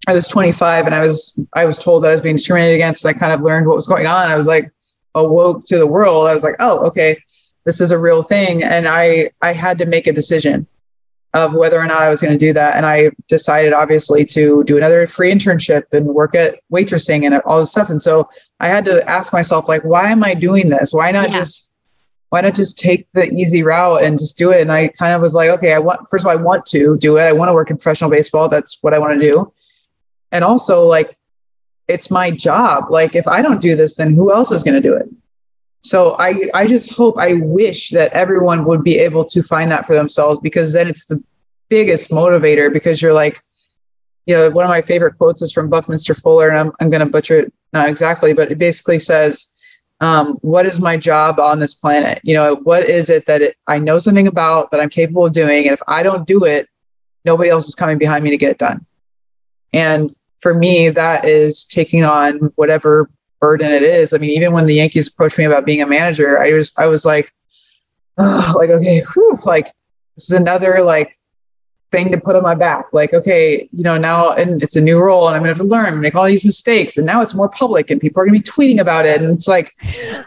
I 0.08 0.14
was 0.14 0.28
25 0.28 0.86
and 0.86 0.94
I 0.94 1.02
was 1.02 1.40
I 1.54 1.66
was 1.66 1.80
told 1.80 2.04
that 2.04 2.10
I 2.10 2.12
was 2.12 2.22
being 2.22 2.36
discriminated 2.36 2.76
against. 2.76 3.06
I 3.06 3.14
kind 3.14 3.34
of 3.34 3.42
learned 3.42 3.68
what 3.68 3.76
was 3.76 3.88
going 3.88 4.06
on. 4.06 4.30
I 4.30 4.36
was 4.36 4.48
like 4.48 4.72
awoke 5.16 5.66
to 5.66 5.78
the 5.78 5.88
world. 5.88 6.28
I 6.28 6.34
was 6.34 6.44
like, 6.44 6.56
oh, 6.60 6.86
okay, 6.88 7.18
this 7.64 7.82
is 7.82 7.92
a 7.92 7.98
real 7.98 8.22
thing. 8.22 8.64
And 8.64 8.88
I 8.88 9.32
I 9.42 9.54
had 9.54 9.80
to 9.80 9.86
make 9.88 10.06
a 10.06 10.14
decision 10.14 10.68
of 11.36 11.54
whether 11.54 11.78
or 11.78 11.86
not 11.86 12.02
I 12.02 12.10
was 12.10 12.22
going 12.22 12.32
to 12.32 12.40
do 12.40 12.54
that. 12.54 12.76
And 12.76 12.86
I 12.86 13.12
decided, 13.28 13.74
obviously, 13.74 14.24
to 14.28 14.64
do 14.64 14.78
another 14.78 15.06
free 15.06 15.32
internship 15.32 15.84
and 15.92 16.08
work 16.08 16.34
at 16.34 16.62
waitressing 16.72 17.26
and 17.26 17.42
all 17.46 17.60
this 17.60 17.72
stuff. 17.72 17.90
And 17.90 18.02
so 18.02 18.30
I 18.62 18.70
had 18.70 18.86
to 18.86 19.08
ask 19.08 19.34
myself, 19.34 19.68
like, 19.68 19.84
why 19.84 20.10
am 20.12 20.24
I 20.24 20.34
doing 20.34 20.70
this? 20.70 20.94
Why 20.94 21.12
not 21.12 21.32
yeah. 21.32 21.40
just 21.40 21.74
why 22.30 22.42
not 22.42 22.56
just 22.56 22.80
take 22.80 23.08
the 23.14 23.30
easy 23.32 23.64
route 23.64 24.02
and 24.02 24.18
just 24.18 24.38
do 24.38 24.52
it? 24.52 24.62
And 24.62 24.72
I 24.72 24.88
kind 24.88 25.14
of 25.14 25.22
was 25.22 25.36
like, 25.36 25.50
okay, 25.50 25.74
I 25.74 25.80
want 25.80 26.10
first 26.10 26.24
of 26.24 26.30
all, 26.30 26.38
I 26.38 26.42
want 26.42 26.66
to 26.68 26.98
do 26.98 27.18
it. 27.18 27.24
I 27.24 27.34
want 27.34 27.50
to 27.50 27.54
work 27.54 27.70
in 27.70 27.78
professional 27.78 28.10
baseball. 28.10 28.48
That's 28.48 28.82
what 28.82 28.94
I 28.94 29.00
want 29.00 29.20
to 29.20 29.32
do. 29.32 29.54
And 30.32 30.44
also, 30.44 30.84
like, 30.86 31.18
it's 31.90 32.10
my 32.10 32.32
job. 32.32 32.86
Like, 32.90 33.14
if 33.14 33.28
I 33.28 33.42
don't 33.42 33.62
do 33.62 33.76
this, 33.76 33.98
then 33.98 34.14
who 34.14 34.34
else 34.34 34.52
is 34.52 34.64
going 34.64 34.82
to 34.82 34.82
do 34.82 34.96
it? 34.96 35.08
So 35.86 36.16
I, 36.18 36.50
I 36.56 36.66
just 36.66 36.98
hope, 36.98 37.16
I 37.20 37.34
wish 37.34 37.92
that 37.92 38.12
everyone 38.14 38.66
would 38.66 38.84
be 38.84 38.98
able 38.98 39.24
to 39.26 39.44
find 39.44 39.70
that 39.70 39.86
for 39.86 39.94
themselves 39.94 40.40
because 40.40 40.74
then 40.74 40.88
it's 40.88 41.06
the 41.06 41.24
biggest 41.70 42.10
motivator 42.10 42.74
because 42.74 43.04
you're 43.04 43.14
like, 43.14 43.40
you 44.26 44.34
know, 44.34 44.50
one 44.50 44.66
of 44.66 44.70
my 44.70 44.82
favorite 44.82 45.16
quotes 45.20 45.44
is 45.44 45.54
from 45.54 45.70
Buckminster 45.70 46.16
Fuller, 46.16 46.50
and 46.50 46.58
I'm, 46.58 46.72
I'm 46.80 46.90
going 46.90 47.06
to 47.06 47.12
butcher 47.12 47.42
it 47.42 47.54
not 47.72 47.88
exactly, 47.88 48.34
but 48.34 48.52
it 48.52 48.58
basically 48.58 48.98
says, 48.98 49.56
um, 50.02 50.40
what 50.42 50.66
is 50.66 50.80
my 50.80 50.98
job 50.98 51.40
on 51.40 51.60
this 51.60 51.76
planet? 51.76 52.20
You 52.24 52.34
know, 52.34 52.56
what 52.64 52.90
is 52.90 53.12
it 53.12 53.28
that 53.28 53.44
it, 53.44 53.56
I 53.68 53.78
know 53.78 54.00
something 54.00 54.26
about 54.26 54.72
that 54.72 54.80
I'm 54.80 54.90
capable 54.90 55.28
of 55.28 55.34
doing? 55.34 55.66
And 55.66 55.74
if 55.74 55.82
I 55.88 56.02
don't 56.02 56.26
do 56.26 56.46
it, 56.46 56.68
nobody 57.26 57.52
else 57.52 57.68
is 57.68 57.76
coming 57.76 58.00
behind 58.00 58.24
me 58.24 58.32
to 58.32 58.38
get 58.38 58.50
it 58.50 58.58
done. 58.58 58.84
And 59.72 60.10
for 60.40 60.56
me, 60.56 60.90
that 60.90 61.26
is 61.26 61.64
taking 61.64 62.04
on 62.04 62.52
whatever 62.56 63.08
burden 63.46 63.72
it 63.72 63.84
is. 63.84 64.12
I 64.12 64.18
mean, 64.18 64.32
even 64.32 64.54
when 64.54 64.66
the 64.66 64.74
Yankees 64.74 65.08
approached 65.08 65.38
me 65.38 65.44
about 65.44 65.66
being 65.66 65.84
a 65.84 65.88
manager, 65.88 66.40
I 66.40 66.52
was 66.52 66.72
I 66.78 66.88
was 66.88 67.06
like, 67.06 67.32
oh, 68.18 68.54
like 68.58 68.72
okay, 68.72 69.04
whew, 69.14 69.38
like 69.46 69.68
this 70.16 70.32
is 70.32 70.32
another 70.32 70.84
like 70.84 71.14
thing 71.92 72.12
to 72.12 72.20
put 72.20 72.36
on 72.36 72.42
my 72.42 72.56
back. 72.56 72.86
Like, 72.92 73.14
okay, 73.14 73.70
you 73.72 73.84
know, 73.84 73.98
now 73.98 74.34
and 74.34 74.64
it's 74.64 74.76
a 74.76 74.82
new 74.82 75.00
role 75.00 75.28
and 75.28 75.36
I'm 75.36 75.42
gonna 75.42 75.50
have 75.50 75.58
to 75.58 75.64
learn, 75.64 76.02
make 76.02 76.16
all 76.16 76.26
these 76.26 76.44
mistakes. 76.44 76.98
And 76.98 77.06
now 77.06 77.22
it's 77.22 77.36
more 77.36 77.50
public 77.50 77.92
and 77.92 78.02
people 78.02 78.20
are 78.20 78.26
gonna 78.26 78.40
be 78.40 78.52
tweeting 78.56 78.80
about 78.80 79.06
it. 79.06 79.22
And 79.22 79.32
it's 79.32 79.48
like, 79.48 79.72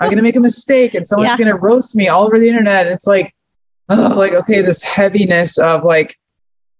I'm 0.00 0.10
gonna 0.10 0.22
make 0.22 0.36
a 0.36 0.40
mistake 0.40 0.94
and 0.94 1.06
someone's 1.06 1.32
yeah. 1.32 1.38
gonna 1.38 1.56
roast 1.56 1.96
me 1.96 2.06
all 2.08 2.24
over 2.24 2.38
the 2.38 2.48
internet. 2.48 2.86
And 2.86 2.94
it's 2.94 3.08
like, 3.08 3.34
oh, 3.88 4.14
like, 4.16 4.32
okay, 4.32 4.62
this 4.62 4.82
heaviness 4.84 5.58
of 5.58 5.82
like, 5.82 6.16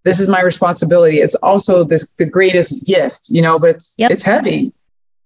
this 0.05 0.21
is 0.21 0.29
my 0.29 0.41
responsibility. 0.41 1.19
It's 1.19 1.35
also 1.37 1.83
this 1.83 2.15
the 2.15 2.27
greatest 2.27 2.87
gift, 2.87 3.29
you 3.29 3.43
know, 3.43 3.59
but 3.59 3.71
it's 3.71 3.95
yep. 3.99 4.13
it's 4.13 4.23
heavy. 4.23 4.73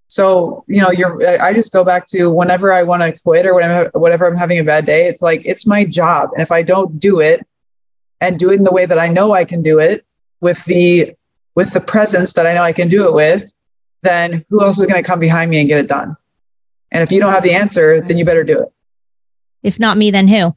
So, 0.07 0.63
you 0.67 0.81
know, 0.81 0.91
you're, 0.91 1.41
I 1.41 1.53
just 1.53 1.73
go 1.73 1.83
back 1.83 2.05
to 2.07 2.29
whenever 2.29 2.71
I 2.71 2.83
want 2.83 3.01
to 3.01 3.19
quit 3.21 3.45
or 3.45 3.55
whenever, 3.55 3.89
whatever 3.93 4.27
I'm 4.27 4.37
having 4.37 4.59
a 4.59 4.63
bad 4.63 4.85
day, 4.85 5.07
it's 5.07 5.21
like, 5.21 5.41
it's 5.45 5.65
my 5.65 5.85
job. 5.85 6.29
And 6.33 6.41
if 6.41 6.51
I 6.51 6.61
don't 6.61 6.99
do 6.99 7.19
it 7.19 7.45
and 8.21 8.37
do 8.37 8.51
it 8.51 8.55
in 8.55 8.63
the 8.63 8.71
way 8.71 8.85
that 8.85 8.99
I 8.99 9.07
know 9.07 9.33
I 9.33 9.43
can 9.45 9.63
do 9.63 9.79
it 9.79 10.05
with 10.39 10.63
the, 10.65 11.15
with 11.55 11.73
the 11.73 11.81
presence 11.81 12.33
that 12.33 12.45
I 12.45 12.53
know 12.53 12.61
I 12.61 12.73
can 12.73 12.89
do 12.89 13.07
it 13.07 13.13
with, 13.13 13.55
then 14.03 14.43
who 14.49 14.61
else 14.61 14.79
is 14.79 14.85
going 14.85 15.01
to 15.01 15.07
come 15.07 15.19
behind 15.19 15.49
me 15.49 15.59
and 15.59 15.67
get 15.67 15.79
it 15.79 15.87
done? 15.87 16.15
And 16.91 17.01
if 17.01 17.11
you 17.11 17.19
don't 17.19 17.33
have 17.33 17.43
the 17.43 17.53
answer, 17.53 18.01
then 18.01 18.17
you 18.17 18.25
better 18.25 18.43
do 18.43 18.61
it. 18.61 18.71
If 19.63 19.79
not 19.79 19.97
me, 19.97 20.11
then 20.11 20.27
who? 20.27 20.55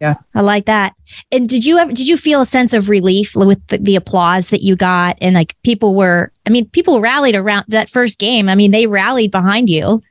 Yeah. 0.00 0.14
I 0.34 0.40
like 0.40 0.64
that. 0.64 0.94
And 1.30 1.46
did 1.46 1.66
you 1.66 1.76
ever 1.76 1.92
did 1.92 2.08
you 2.08 2.16
feel 2.16 2.40
a 2.40 2.46
sense 2.46 2.72
of 2.72 2.88
relief 2.88 3.36
with 3.36 3.64
the, 3.66 3.76
the, 3.76 3.96
applause 3.96 4.48
that 4.48 4.62
you 4.62 4.74
got 4.74 5.18
and 5.20 5.34
like 5.34 5.54
people 5.62 5.94
were 5.94 6.32
I 6.46 6.50
mean 6.50 6.70
people 6.70 7.02
rallied 7.02 7.34
around 7.34 7.66
that 7.68 7.90
first 7.90 8.18
game. 8.18 8.48
I 8.48 8.54
mean 8.54 8.70
they 8.70 8.86
rallied 8.86 9.30
behind 9.30 9.68
you. 9.68 10.02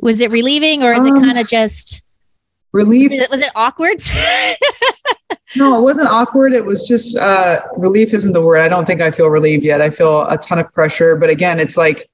Was 0.00 0.20
it 0.20 0.30
relieving 0.30 0.84
or 0.84 0.92
is 0.92 1.02
um, 1.02 1.16
it 1.16 1.20
kind 1.20 1.36
of 1.36 1.48
just 1.48 2.04
relief? 2.70 3.10
Was 3.10 3.20
it, 3.20 3.30
was 3.30 3.40
it 3.40 3.50
awkward? 3.56 4.00
no, 5.56 5.76
it 5.76 5.82
wasn't 5.82 6.08
awkward. 6.08 6.52
It 6.52 6.64
was 6.64 6.86
just 6.86 7.18
uh 7.18 7.62
relief 7.76 8.14
isn't 8.14 8.32
the 8.32 8.42
word. 8.42 8.60
I 8.60 8.68
don't 8.68 8.86
think 8.86 9.00
I 9.00 9.10
feel 9.10 9.26
relieved 9.26 9.64
yet. 9.64 9.80
I 9.80 9.90
feel 9.90 10.28
a 10.28 10.38
ton 10.38 10.60
of 10.60 10.72
pressure, 10.72 11.16
but 11.16 11.28
again, 11.28 11.58
it's 11.58 11.76
like 11.76 12.08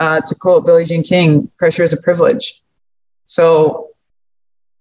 uh 0.00 0.20
to 0.20 0.34
quote 0.34 0.66
Billie 0.66 0.84
Jean 0.84 1.02
King, 1.02 1.50
pressure 1.56 1.82
is 1.82 1.94
a 1.94 2.02
privilege. 2.02 2.60
So 3.24 3.91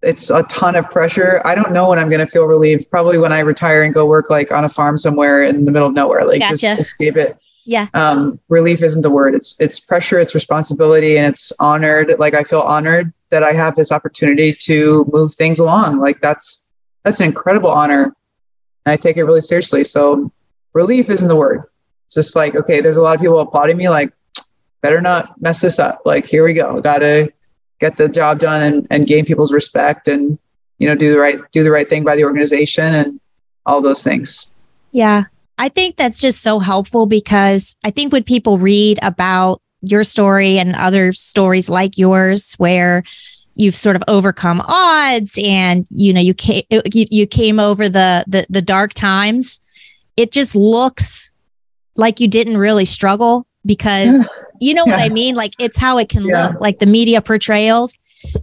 it's 0.02 0.30
a 0.30 0.44
ton 0.44 0.76
of 0.76 0.90
pressure. 0.90 1.42
I 1.46 1.56
don't 1.56 1.72
know 1.72 1.90
when 1.90 2.00
I'm 2.00 2.10
going 2.10 2.20
to 2.20 2.28
feel 2.28 2.46
relieved. 2.46 2.90
Probably 2.90 3.18
when 3.18 3.32
I 3.32 3.40
retire 3.40 3.84
and 3.84 3.94
go 3.94 4.06
work 4.06 4.30
like 4.30 4.52
on 4.52 4.64
a 4.64 4.70
farm 4.70 4.98
somewhere 4.98 5.44
in 5.44 5.66
the 5.66 5.72
middle 5.72 5.88
of 5.88 5.94
nowhere, 5.94 6.26
like 6.26 6.40
gotcha. 6.40 6.58
just 6.58 6.80
escape 6.80 7.16
it. 7.18 7.38
Yeah. 7.66 7.88
Um, 7.94 8.40
relief 8.50 8.82
isn't 8.82 9.04
the 9.04 9.12
word. 9.12 9.36
It's 9.36 9.60
it's 9.62 9.80
pressure, 9.80 10.20
it's 10.20 10.34
responsibility, 10.34 11.18
and 11.18 11.28
it's 11.28 11.52
honored. 11.60 12.16
Like 12.18 12.34
I 12.34 12.44
feel 12.44 12.62
honored 12.62 13.14
that 13.30 13.44
I 13.44 13.54
have 13.54 13.76
this 13.76 13.92
opportunity 13.92 14.52
to 14.52 15.10
move 15.14 15.34
things 15.36 15.60
along. 15.60 16.00
Like 16.00 16.20
that's 16.22 16.70
that's 17.04 17.20
an 17.20 17.28
incredible 17.28 17.70
honor. 17.70 18.16
And 18.86 18.94
I 18.94 18.98
take 18.98 19.18
it 19.18 19.24
really 19.24 19.42
seriously. 19.42 19.84
So 19.84 20.32
relief 20.74 21.10
isn't 21.10 21.28
the 21.28 21.36
word. 21.36 21.64
Just 22.12 22.36
like, 22.36 22.56
okay, 22.56 22.82
there's 22.82 22.98
a 22.98 23.02
lot 23.02 23.16
of 23.16 23.22
people 23.22 23.40
applauding 23.40 23.78
me, 23.78 23.88
like, 23.88 24.12
better 24.82 25.00
not 25.00 25.40
mess 25.42 25.62
this 25.62 25.80
up. 25.80 26.02
Like, 26.04 26.26
here 26.28 26.44
we 26.44 26.54
go. 26.54 26.82
Gotta 26.82 27.32
get 27.82 27.98
the 27.98 28.08
job 28.08 28.40
done 28.40 28.62
and, 28.62 28.88
and 28.90 29.08
gain 29.08 29.26
people's 29.26 29.52
respect 29.52 30.08
and 30.08 30.38
you 30.78 30.88
know 30.88 30.96
do 30.96 31.12
the 31.12 31.20
right 31.20 31.40
do 31.52 31.64
the 31.64 31.72
right 31.72 31.90
thing 31.90 32.06
by 32.06 32.16
the 32.16 32.24
organization 32.24 32.94
and 32.94 33.20
all 33.66 33.82
those 33.82 34.04
things. 34.04 34.56
Yeah. 34.92 35.24
I 35.58 35.70
think 35.70 35.96
that's 35.96 36.20
just 36.20 36.42
so 36.42 36.60
helpful 36.60 37.06
because 37.06 37.76
I 37.84 37.92
think 37.92 38.12
when 38.12 38.24
people 38.24 38.58
read 38.58 38.98
about 39.04 39.62
your 39.82 40.04
story 40.04 40.58
and 40.58 40.76
other 40.76 41.12
stories 41.12 41.70
like 41.70 41.98
yours 41.98 42.54
where 42.54 43.04
you've 43.54 43.76
sort 43.76 43.96
of 43.96 44.04
overcome 44.08 44.62
odds 44.66 45.38
and 45.44 45.86
you 45.92 46.14
know 46.14 46.22
you 46.22 46.34
came 46.34 46.64
you, 46.70 47.28
came 47.28 47.60
over 47.60 47.90
the, 47.90 48.24
the 48.28 48.46
the 48.50 48.62
dark 48.62 48.94
times 48.94 49.60
it 50.18 50.32
just 50.32 50.56
looks 50.56 51.32
like 51.96 52.20
you 52.20 52.28
didn't 52.28 52.58
really 52.58 52.86
struggle 52.86 53.46
because 53.66 54.34
you 54.60 54.74
know 54.74 54.86
yeah. 54.86 54.98
what 54.98 55.02
I 55.02 55.10
mean? 55.10 55.36
Like 55.36 55.54
it's 55.60 55.78
how 55.78 55.98
it 55.98 56.10
can 56.10 56.26
yeah. 56.26 56.48
look, 56.48 56.62
like 56.62 56.80
the 56.80 56.86
media 56.86 57.22
portrayals. 57.22 57.98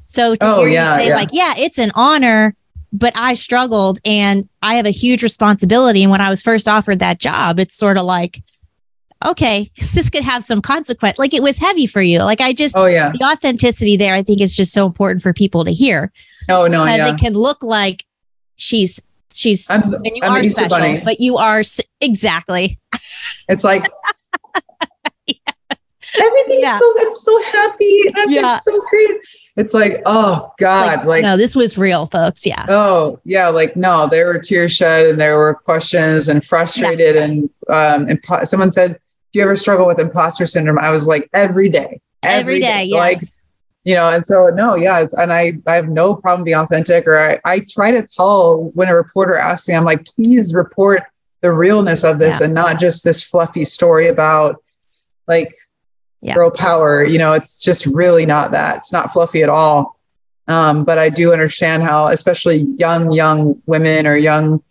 So 0.07 0.35
to 0.35 0.47
oh, 0.47 0.61
hear 0.61 0.69
yeah, 0.69 0.99
you 0.99 1.05
say, 1.05 1.14
like, 1.14 1.29
yeah, 1.33 1.55
it's 1.57 1.79
an 1.79 1.93
honor, 1.95 2.57
but 2.93 3.12
I 3.16 3.35
struggled 3.35 4.01
and 4.05 4.49
I 4.62 4.75
have 4.75 4.87
a 4.87 4.91
huge 4.91 5.23
responsibility. 5.23 6.03
And 6.03 6.11
when 6.11 6.21
I 6.21 6.29
was 6.29 6.43
first 6.43 6.69
offered 6.69 6.99
that 6.99 7.21
job, 7.21 7.61
it's 7.61 7.77
sort 7.77 7.97
of 7.97 8.05
like, 8.05 8.43
okay, 9.25 9.71
this 9.95 10.11
could 10.11 10.25
have 10.25 10.43
some 10.43 10.61
consequence. 10.61 11.19
Like 11.19 11.35
it 11.35 11.43
was 11.43 11.59
heavy 11.59 11.87
for 11.87 12.03
you. 12.03 12.21
Like 12.21 12.41
I 12.41 12.53
just, 12.53 12.77
oh 12.77 12.87
yeah, 12.87 13.12
the 13.12 13.25
authenticity 13.25 13.97
there, 13.97 14.14
I 14.14 14.23
think 14.23 14.41
is 14.41 14.57
just 14.57 14.73
so 14.73 14.87
important 14.87 15.23
for 15.23 15.33
people 15.33 15.64
to 15.64 15.73
hear. 15.73 16.12
Oh 16.49 16.66
no, 16.66 16.85
because 16.85 16.99
yeah. 16.99 17.14
it 17.14 17.19
can 17.19 17.35
look 17.35 17.62
like 17.62 18.05
she's 18.57 19.01
she's 19.33 19.71
I'm, 19.71 19.93
and 19.93 20.07
you 20.07 20.21
I'm 20.23 20.33
are 20.33 20.45
special, 20.45 20.79
bunny. 20.79 21.03
but 21.05 21.21
you 21.21 21.37
are 21.37 21.62
exactly. 22.01 22.79
It's 23.49 23.64
like. 23.64 23.87
everything's 26.21 26.62
yeah. 26.62 26.79
so 26.79 26.95
I'm 27.01 27.11
so 27.11 27.43
happy. 27.53 28.03
I'm 28.16 28.31
yeah. 28.31 28.57
so 28.57 28.81
great. 28.89 29.19
It's 29.57 29.75
like, 29.75 30.03
oh 30.07 30.53
God, 30.59 30.99
like, 30.99 31.07
like 31.07 31.23
no, 31.23 31.37
this 31.37 31.57
was 31.57 31.77
real, 31.77 32.07
folks. 32.07 32.47
Yeah. 32.47 32.64
Oh 32.69 33.21
yeah, 33.25 33.49
like 33.49 33.77
no, 33.77 34.07
there 34.09 34.27
were 34.27 34.39
tears 34.39 34.75
shed 34.75 35.07
and 35.07 35.21
there 35.21 35.37
were 35.37 35.55
questions 35.55 36.29
and 36.29 36.45
frustrated 36.45 37.16
yeah. 37.16 37.25
and 37.25 37.51
um 37.69 38.07
impo- 38.07 38.47
someone 38.47 38.71
said, 38.71 38.99
Do 39.33 39.39
you 39.39 39.45
ever 39.45 39.57
struggle 39.57 39.87
with 39.87 39.99
imposter 39.99 40.47
syndrome? 40.47 40.79
I 40.79 40.91
was 40.91 41.07
like, 41.07 41.29
every 41.33 41.69
day. 41.69 42.01
Every, 42.23 42.41
every 42.41 42.61
day, 42.61 42.66
day. 42.66 42.85
Yes. 42.85 42.99
Like 42.99 43.19
you 43.85 43.95
know 43.95 44.11
and 44.11 44.25
so 44.25 44.49
no 44.49 44.75
yeah 44.75 44.99
It's 45.01 45.14
and 45.14 45.33
i 45.33 45.53
i 45.66 45.75
have 45.75 45.89
no 45.89 46.14
problem 46.14 46.45
being 46.45 46.57
authentic 46.57 47.07
or 47.07 47.19
I, 47.19 47.41
I 47.45 47.61
try 47.61 47.91
to 47.93 48.03
tell 48.07 48.71
when 48.75 48.89
a 48.89 48.95
reporter 48.95 49.37
asks 49.37 49.66
me 49.66 49.75
i'm 49.75 49.85
like 49.85 50.05
please 50.05 50.55
report 50.55 51.05
the 51.41 51.53
realness 51.53 52.05
of 52.05 52.19
this 52.19 52.41
yeah. 52.41 52.47
and 52.47 52.55
not 52.55 52.79
just 52.79 53.05
this 53.05 53.25
fluffy 53.25 53.64
story 53.64 54.09
about 54.09 54.62
like 55.27 55.55
yeah. 56.21 56.35
girl 56.35 56.51
power 56.51 57.05
you 57.05 57.19
know 57.19 57.33
it's 57.33 57.62
just 57.62 57.87
really 57.87 58.27
not 58.27 58.51
that 58.51 58.79
it's 58.79 58.93
not 58.93 59.12
fluffy 59.12 59.43
at 59.43 59.49
all 59.49 59.99
um, 60.49 60.85
but 60.85 60.99
i 60.99 61.09
do 61.09 61.33
understand 61.33 61.83
how 61.83 62.09
especially 62.09 62.66
young 62.77 63.12
young 63.12 63.61
women 63.66 64.07
or 64.07 64.16
young 64.16 64.62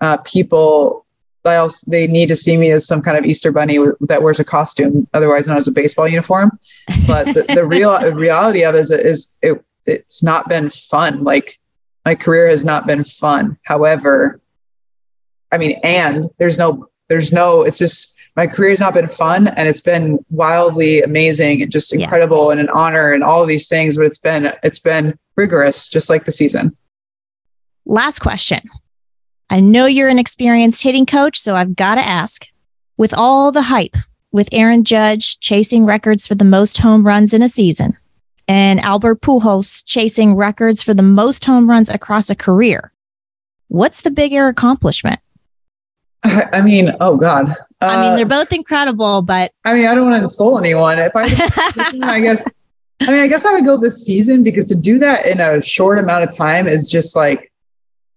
uh, 0.00 0.16
people 0.18 1.02
they 1.44 1.56
also 1.56 1.90
they 1.90 2.06
need 2.06 2.28
to 2.28 2.36
see 2.36 2.56
me 2.56 2.70
as 2.70 2.86
some 2.86 3.02
kind 3.02 3.16
of 3.16 3.24
Easter 3.24 3.52
bunny 3.52 3.78
that 4.00 4.22
wears 4.22 4.40
a 4.40 4.44
costume, 4.44 5.08
otherwise 5.12 5.48
known 5.48 5.56
as 5.56 5.68
a 5.68 5.72
baseball 5.72 6.06
uniform. 6.06 6.58
But 7.06 7.26
the, 7.34 7.44
the 7.54 7.66
real 7.66 7.98
reality 8.14 8.64
of 8.64 8.74
it 8.74 8.78
is, 8.78 8.90
is 8.90 9.36
it, 9.42 9.64
it's 9.86 10.22
not 10.22 10.48
been 10.48 10.70
fun. 10.70 11.24
Like 11.24 11.58
my 12.04 12.14
career 12.14 12.48
has 12.48 12.64
not 12.64 12.86
been 12.86 13.04
fun. 13.04 13.58
However, 13.64 14.40
I 15.50 15.58
mean, 15.58 15.78
and 15.82 16.30
there's 16.38 16.58
no, 16.58 16.88
there's 17.12 17.30
no, 17.30 17.62
it's 17.62 17.76
just 17.76 18.18
my 18.36 18.46
career 18.46 18.70
has 18.70 18.80
not 18.80 18.94
been 18.94 19.06
fun 19.06 19.48
and 19.48 19.68
it's 19.68 19.82
been 19.82 20.18
wildly 20.30 21.02
amazing 21.02 21.60
and 21.60 21.70
just 21.70 21.94
incredible 21.94 22.46
yeah. 22.46 22.52
and 22.52 22.60
an 22.60 22.68
honor 22.70 23.12
and 23.12 23.22
all 23.22 23.42
of 23.42 23.48
these 23.48 23.68
things. 23.68 23.98
But 23.98 24.06
it's 24.06 24.16
been, 24.16 24.50
it's 24.62 24.78
been 24.78 25.18
rigorous, 25.36 25.90
just 25.90 26.08
like 26.08 26.24
the 26.24 26.32
season. 26.32 26.74
Last 27.84 28.20
question. 28.20 28.60
I 29.50 29.60
know 29.60 29.84
you're 29.84 30.08
an 30.08 30.18
experienced 30.18 30.82
hitting 30.82 31.04
coach, 31.04 31.38
so 31.38 31.54
I've 31.54 31.76
got 31.76 31.96
to 31.96 32.00
ask 32.00 32.46
with 32.96 33.12
all 33.12 33.52
the 33.52 33.60
hype, 33.60 33.96
with 34.30 34.48
Aaron 34.52 34.84
Judge 34.84 35.38
chasing 35.38 35.84
records 35.84 36.26
for 36.26 36.34
the 36.34 36.46
most 36.46 36.78
home 36.78 37.06
runs 37.06 37.34
in 37.34 37.42
a 37.42 37.48
season, 37.50 37.98
and 38.48 38.80
Albert 38.80 39.20
Pujols 39.20 39.84
chasing 39.84 40.34
records 40.34 40.82
for 40.82 40.94
the 40.94 41.02
most 41.02 41.44
home 41.44 41.68
runs 41.68 41.90
across 41.90 42.30
a 42.30 42.34
career, 42.34 42.94
what's 43.68 44.00
the 44.00 44.10
bigger 44.10 44.48
accomplishment? 44.48 45.20
I 46.24 46.62
mean, 46.62 46.92
oh 47.00 47.16
God. 47.16 47.50
Uh, 47.50 47.86
I 47.86 48.02
mean, 48.02 48.16
they're 48.16 48.26
both 48.26 48.52
incredible, 48.52 49.22
but 49.22 49.52
I 49.64 49.74
mean, 49.74 49.88
I 49.88 49.94
don't 49.94 50.04
want 50.04 50.16
to 50.16 50.22
insult 50.22 50.60
anyone. 50.60 50.98
If 50.98 51.16
I, 51.16 51.22
I 52.02 52.20
guess, 52.20 52.48
I 53.00 53.06
mean, 53.10 53.20
I 53.20 53.26
guess 53.26 53.44
I 53.44 53.52
would 53.52 53.64
go 53.64 53.76
this 53.76 54.04
season 54.04 54.44
because 54.44 54.66
to 54.66 54.76
do 54.76 54.98
that 54.98 55.26
in 55.26 55.40
a 55.40 55.60
short 55.60 55.98
amount 55.98 56.24
of 56.24 56.34
time 56.34 56.68
is 56.68 56.88
just 56.90 57.16
like 57.16 57.52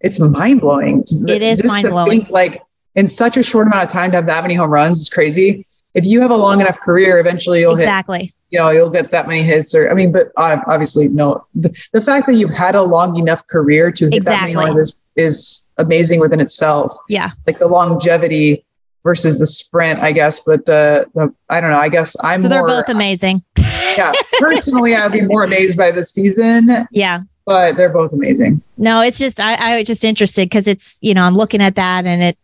it's 0.00 0.20
mind 0.20 0.60
blowing. 0.60 1.02
It 1.26 1.42
is 1.42 1.64
mind 1.64 1.88
blowing. 1.88 2.26
Like 2.30 2.62
in 2.94 3.08
such 3.08 3.36
a 3.36 3.42
short 3.42 3.66
amount 3.66 3.84
of 3.84 3.90
time 3.90 4.12
to 4.12 4.18
have 4.18 4.26
that 4.26 4.42
many 4.42 4.54
home 4.54 4.70
runs 4.70 5.00
is 5.00 5.08
crazy. 5.08 5.66
If 5.94 6.04
you 6.06 6.20
have 6.20 6.30
a 6.30 6.36
long 6.36 6.60
enough 6.60 6.78
career, 6.78 7.18
eventually 7.18 7.60
you'll 7.60 7.72
exactly. 7.72 8.26
Hit, 8.26 8.34
you 8.50 8.58
know, 8.58 8.70
you'll 8.70 8.90
get 8.90 9.10
that 9.10 9.26
many 9.26 9.42
hits. 9.42 9.74
Or 9.74 9.90
I 9.90 9.94
mean, 9.94 10.12
but 10.12 10.30
obviously, 10.36 11.08
no. 11.08 11.44
The, 11.54 11.74
the 11.92 12.00
fact 12.00 12.26
that 12.26 12.34
you've 12.34 12.54
had 12.54 12.74
a 12.74 12.82
long 12.82 13.16
enough 13.16 13.46
career 13.48 13.90
to 13.90 14.04
hit 14.04 14.14
exactly. 14.14 14.52
that 14.52 14.58
many 14.58 14.66
runs 14.66 14.76
is 14.76 15.05
is 15.16 15.72
amazing 15.78 16.20
within 16.20 16.40
itself. 16.40 16.96
Yeah, 17.08 17.30
like 17.46 17.58
the 17.58 17.68
longevity 17.68 18.64
versus 19.02 19.38
the 19.38 19.46
sprint, 19.46 20.00
I 20.00 20.12
guess. 20.12 20.40
But 20.40 20.66
the, 20.66 21.06
the 21.14 21.32
I 21.48 21.60
don't 21.60 21.70
know. 21.70 21.78
I 21.78 21.88
guess 21.88 22.16
I'm. 22.22 22.42
So 22.42 22.48
they're 22.48 22.60
more, 22.60 22.68
both 22.68 22.88
amazing. 22.88 23.42
yeah, 23.56 24.12
personally, 24.38 24.94
I'd 24.94 25.12
be 25.12 25.22
more 25.22 25.44
amazed 25.44 25.76
by 25.76 25.90
the 25.90 26.04
season. 26.04 26.86
Yeah, 26.90 27.20
but 27.46 27.76
they're 27.76 27.92
both 27.92 28.12
amazing. 28.12 28.60
No, 28.76 29.00
it's 29.00 29.18
just 29.18 29.40
I, 29.40 29.54
I 29.54 29.78
was 29.78 29.86
just 29.86 30.04
interested 30.04 30.48
because 30.48 30.68
it's 30.68 30.98
you 31.00 31.14
know 31.14 31.22
I'm 31.22 31.34
looking 31.34 31.62
at 31.62 31.76
that 31.76 32.04
and 32.04 32.22
it 32.22 32.38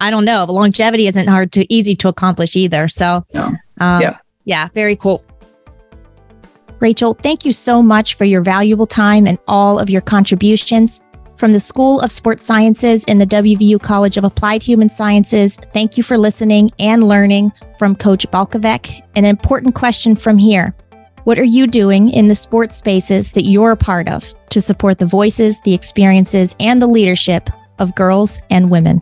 I 0.00 0.10
don't 0.10 0.24
know 0.24 0.44
longevity 0.44 1.06
isn't 1.06 1.28
hard 1.28 1.52
to 1.52 1.72
easy 1.72 1.94
to 1.96 2.08
accomplish 2.08 2.56
either. 2.56 2.88
So 2.88 3.24
no. 3.32 3.56
um, 3.78 4.02
yeah, 4.02 4.18
yeah, 4.44 4.68
very 4.74 4.96
cool. 4.96 5.22
Rachel, 6.80 7.14
thank 7.14 7.44
you 7.44 7.52
so 7.52 7.82
much 7.82 8.14
for 8.14 8.24
your 8.24 8.40
valuable 8.40 8.86
time 8.86 9.26
and 9.26 9.38
all 9.48 9.80
of 9.80 9.90
your 9.90 10.00
contributions. 10.00 11.02
From 11.38 11.52
the 11.52 11.60
School 11.60 12.00
of 12.00 12.10
Sports 12.10 12.44
Sciences 12.44 13.04
in 13.04 13.18
the 13.18 13.24
WVU 13.24 13.80
College 13.80 14.16
of 14.16 14.24
Applied 14.24 14.60
Human 14.60 14.88
Sciences, 14.88 15.56
thank 15.72 15.96
you 15.96 16.02
for 16.02 16.18
listening 16.18 16.72
and 16.80 17.04
learning 17.04 17.52
from 17.78 17.94
Coach 17.94 18.28
Balkovec. 18.32 19.00
An 19.14 19.24
important 19.24 19.76
question 19.76 20.16
from 20.16 20.36
here 20.36 20.74
what 21.22 21.38
are 21.38 21.44
you 21.44 21.68
doing 21.68 22.08
in 22.08 22.26
the 22.26 22.34
sports 22.34 22.74
spaces 22.74 23.30
that 23.32 23.44
you're 23.44 23.70
a 23.70 23.76
part 23.76 24.08
of 24.08 24.34
to 24.48 24.60
support 24.60 24.98
the 24.98 25.06
voices, 25.06 25.60
the 25.60 25.74
experiences, 25.74 26.56
and 26.58 26.82
the 26.82 26.88
leadership 26.88 27.48
of 27.78 27.94
girls 27.94 28.42
and 28.50 28.68
women? 28.68 29.00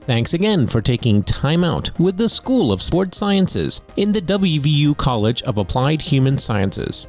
Thanks 0.00 0.34
again 0.34 0.66
for 0.66 0.80
taking 0.80 1.22
time 1.22 1.62
out 1.62 1.96
with 2.00 2.16
the 2.16 2.28
School 2.28 2.72
of 2.72 2.82
Sports 2.82 3.18
Sciences 3.18 3.82
in 3.94 4.10
the 4.10 4.20
WVU 4.20 4.96
College 4.96 5.42
of 5.42 5.58
Applied 5.58 6.02
Human 6.02 6.38
Sciences. 6.38 7.06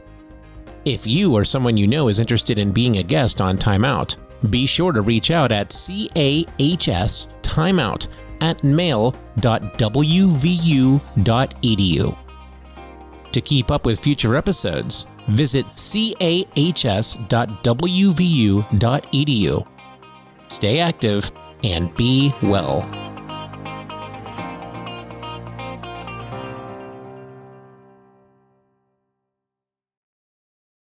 If 0.85 1.07
you 1.07 1.33
or 1.33 1.43
someone 1.43 1.77
you 1.77 1.87
know 1.87 2.07
is 2.09 2.19
interested 2.19 2.59
in 2.59 2.71
being 2.71 2.97
a 2.97 3.03
guest 3.03 3.41
on 3.41 3.57
Time 3.57 3.83
Out, 3.83 4.15
be 4.51 4.67
sure 4.67 4.91
to 4.91 5.01
reach 5.01 5.31
out 5.31 5.51
at 5.51 5.69
CAHS 5.69 7.29
Timeout 7.41 8.07
at 8.41 8.63
mail.wvu.edu. 8.63 9.37
To 13.31 13.41
keep 13.41 13.71
up 13.71 13.85
with 13.85 13.99
future 13.99 14.35
episodes, 14.35 15.07
visit 15.29 15.65
cahs.wvu.edu. 15.75 16.47
Stay 20.47 20.79
active 20.79 21.31
and 21.63 21.95
be 21.95 22.31
well. 22.43 23.14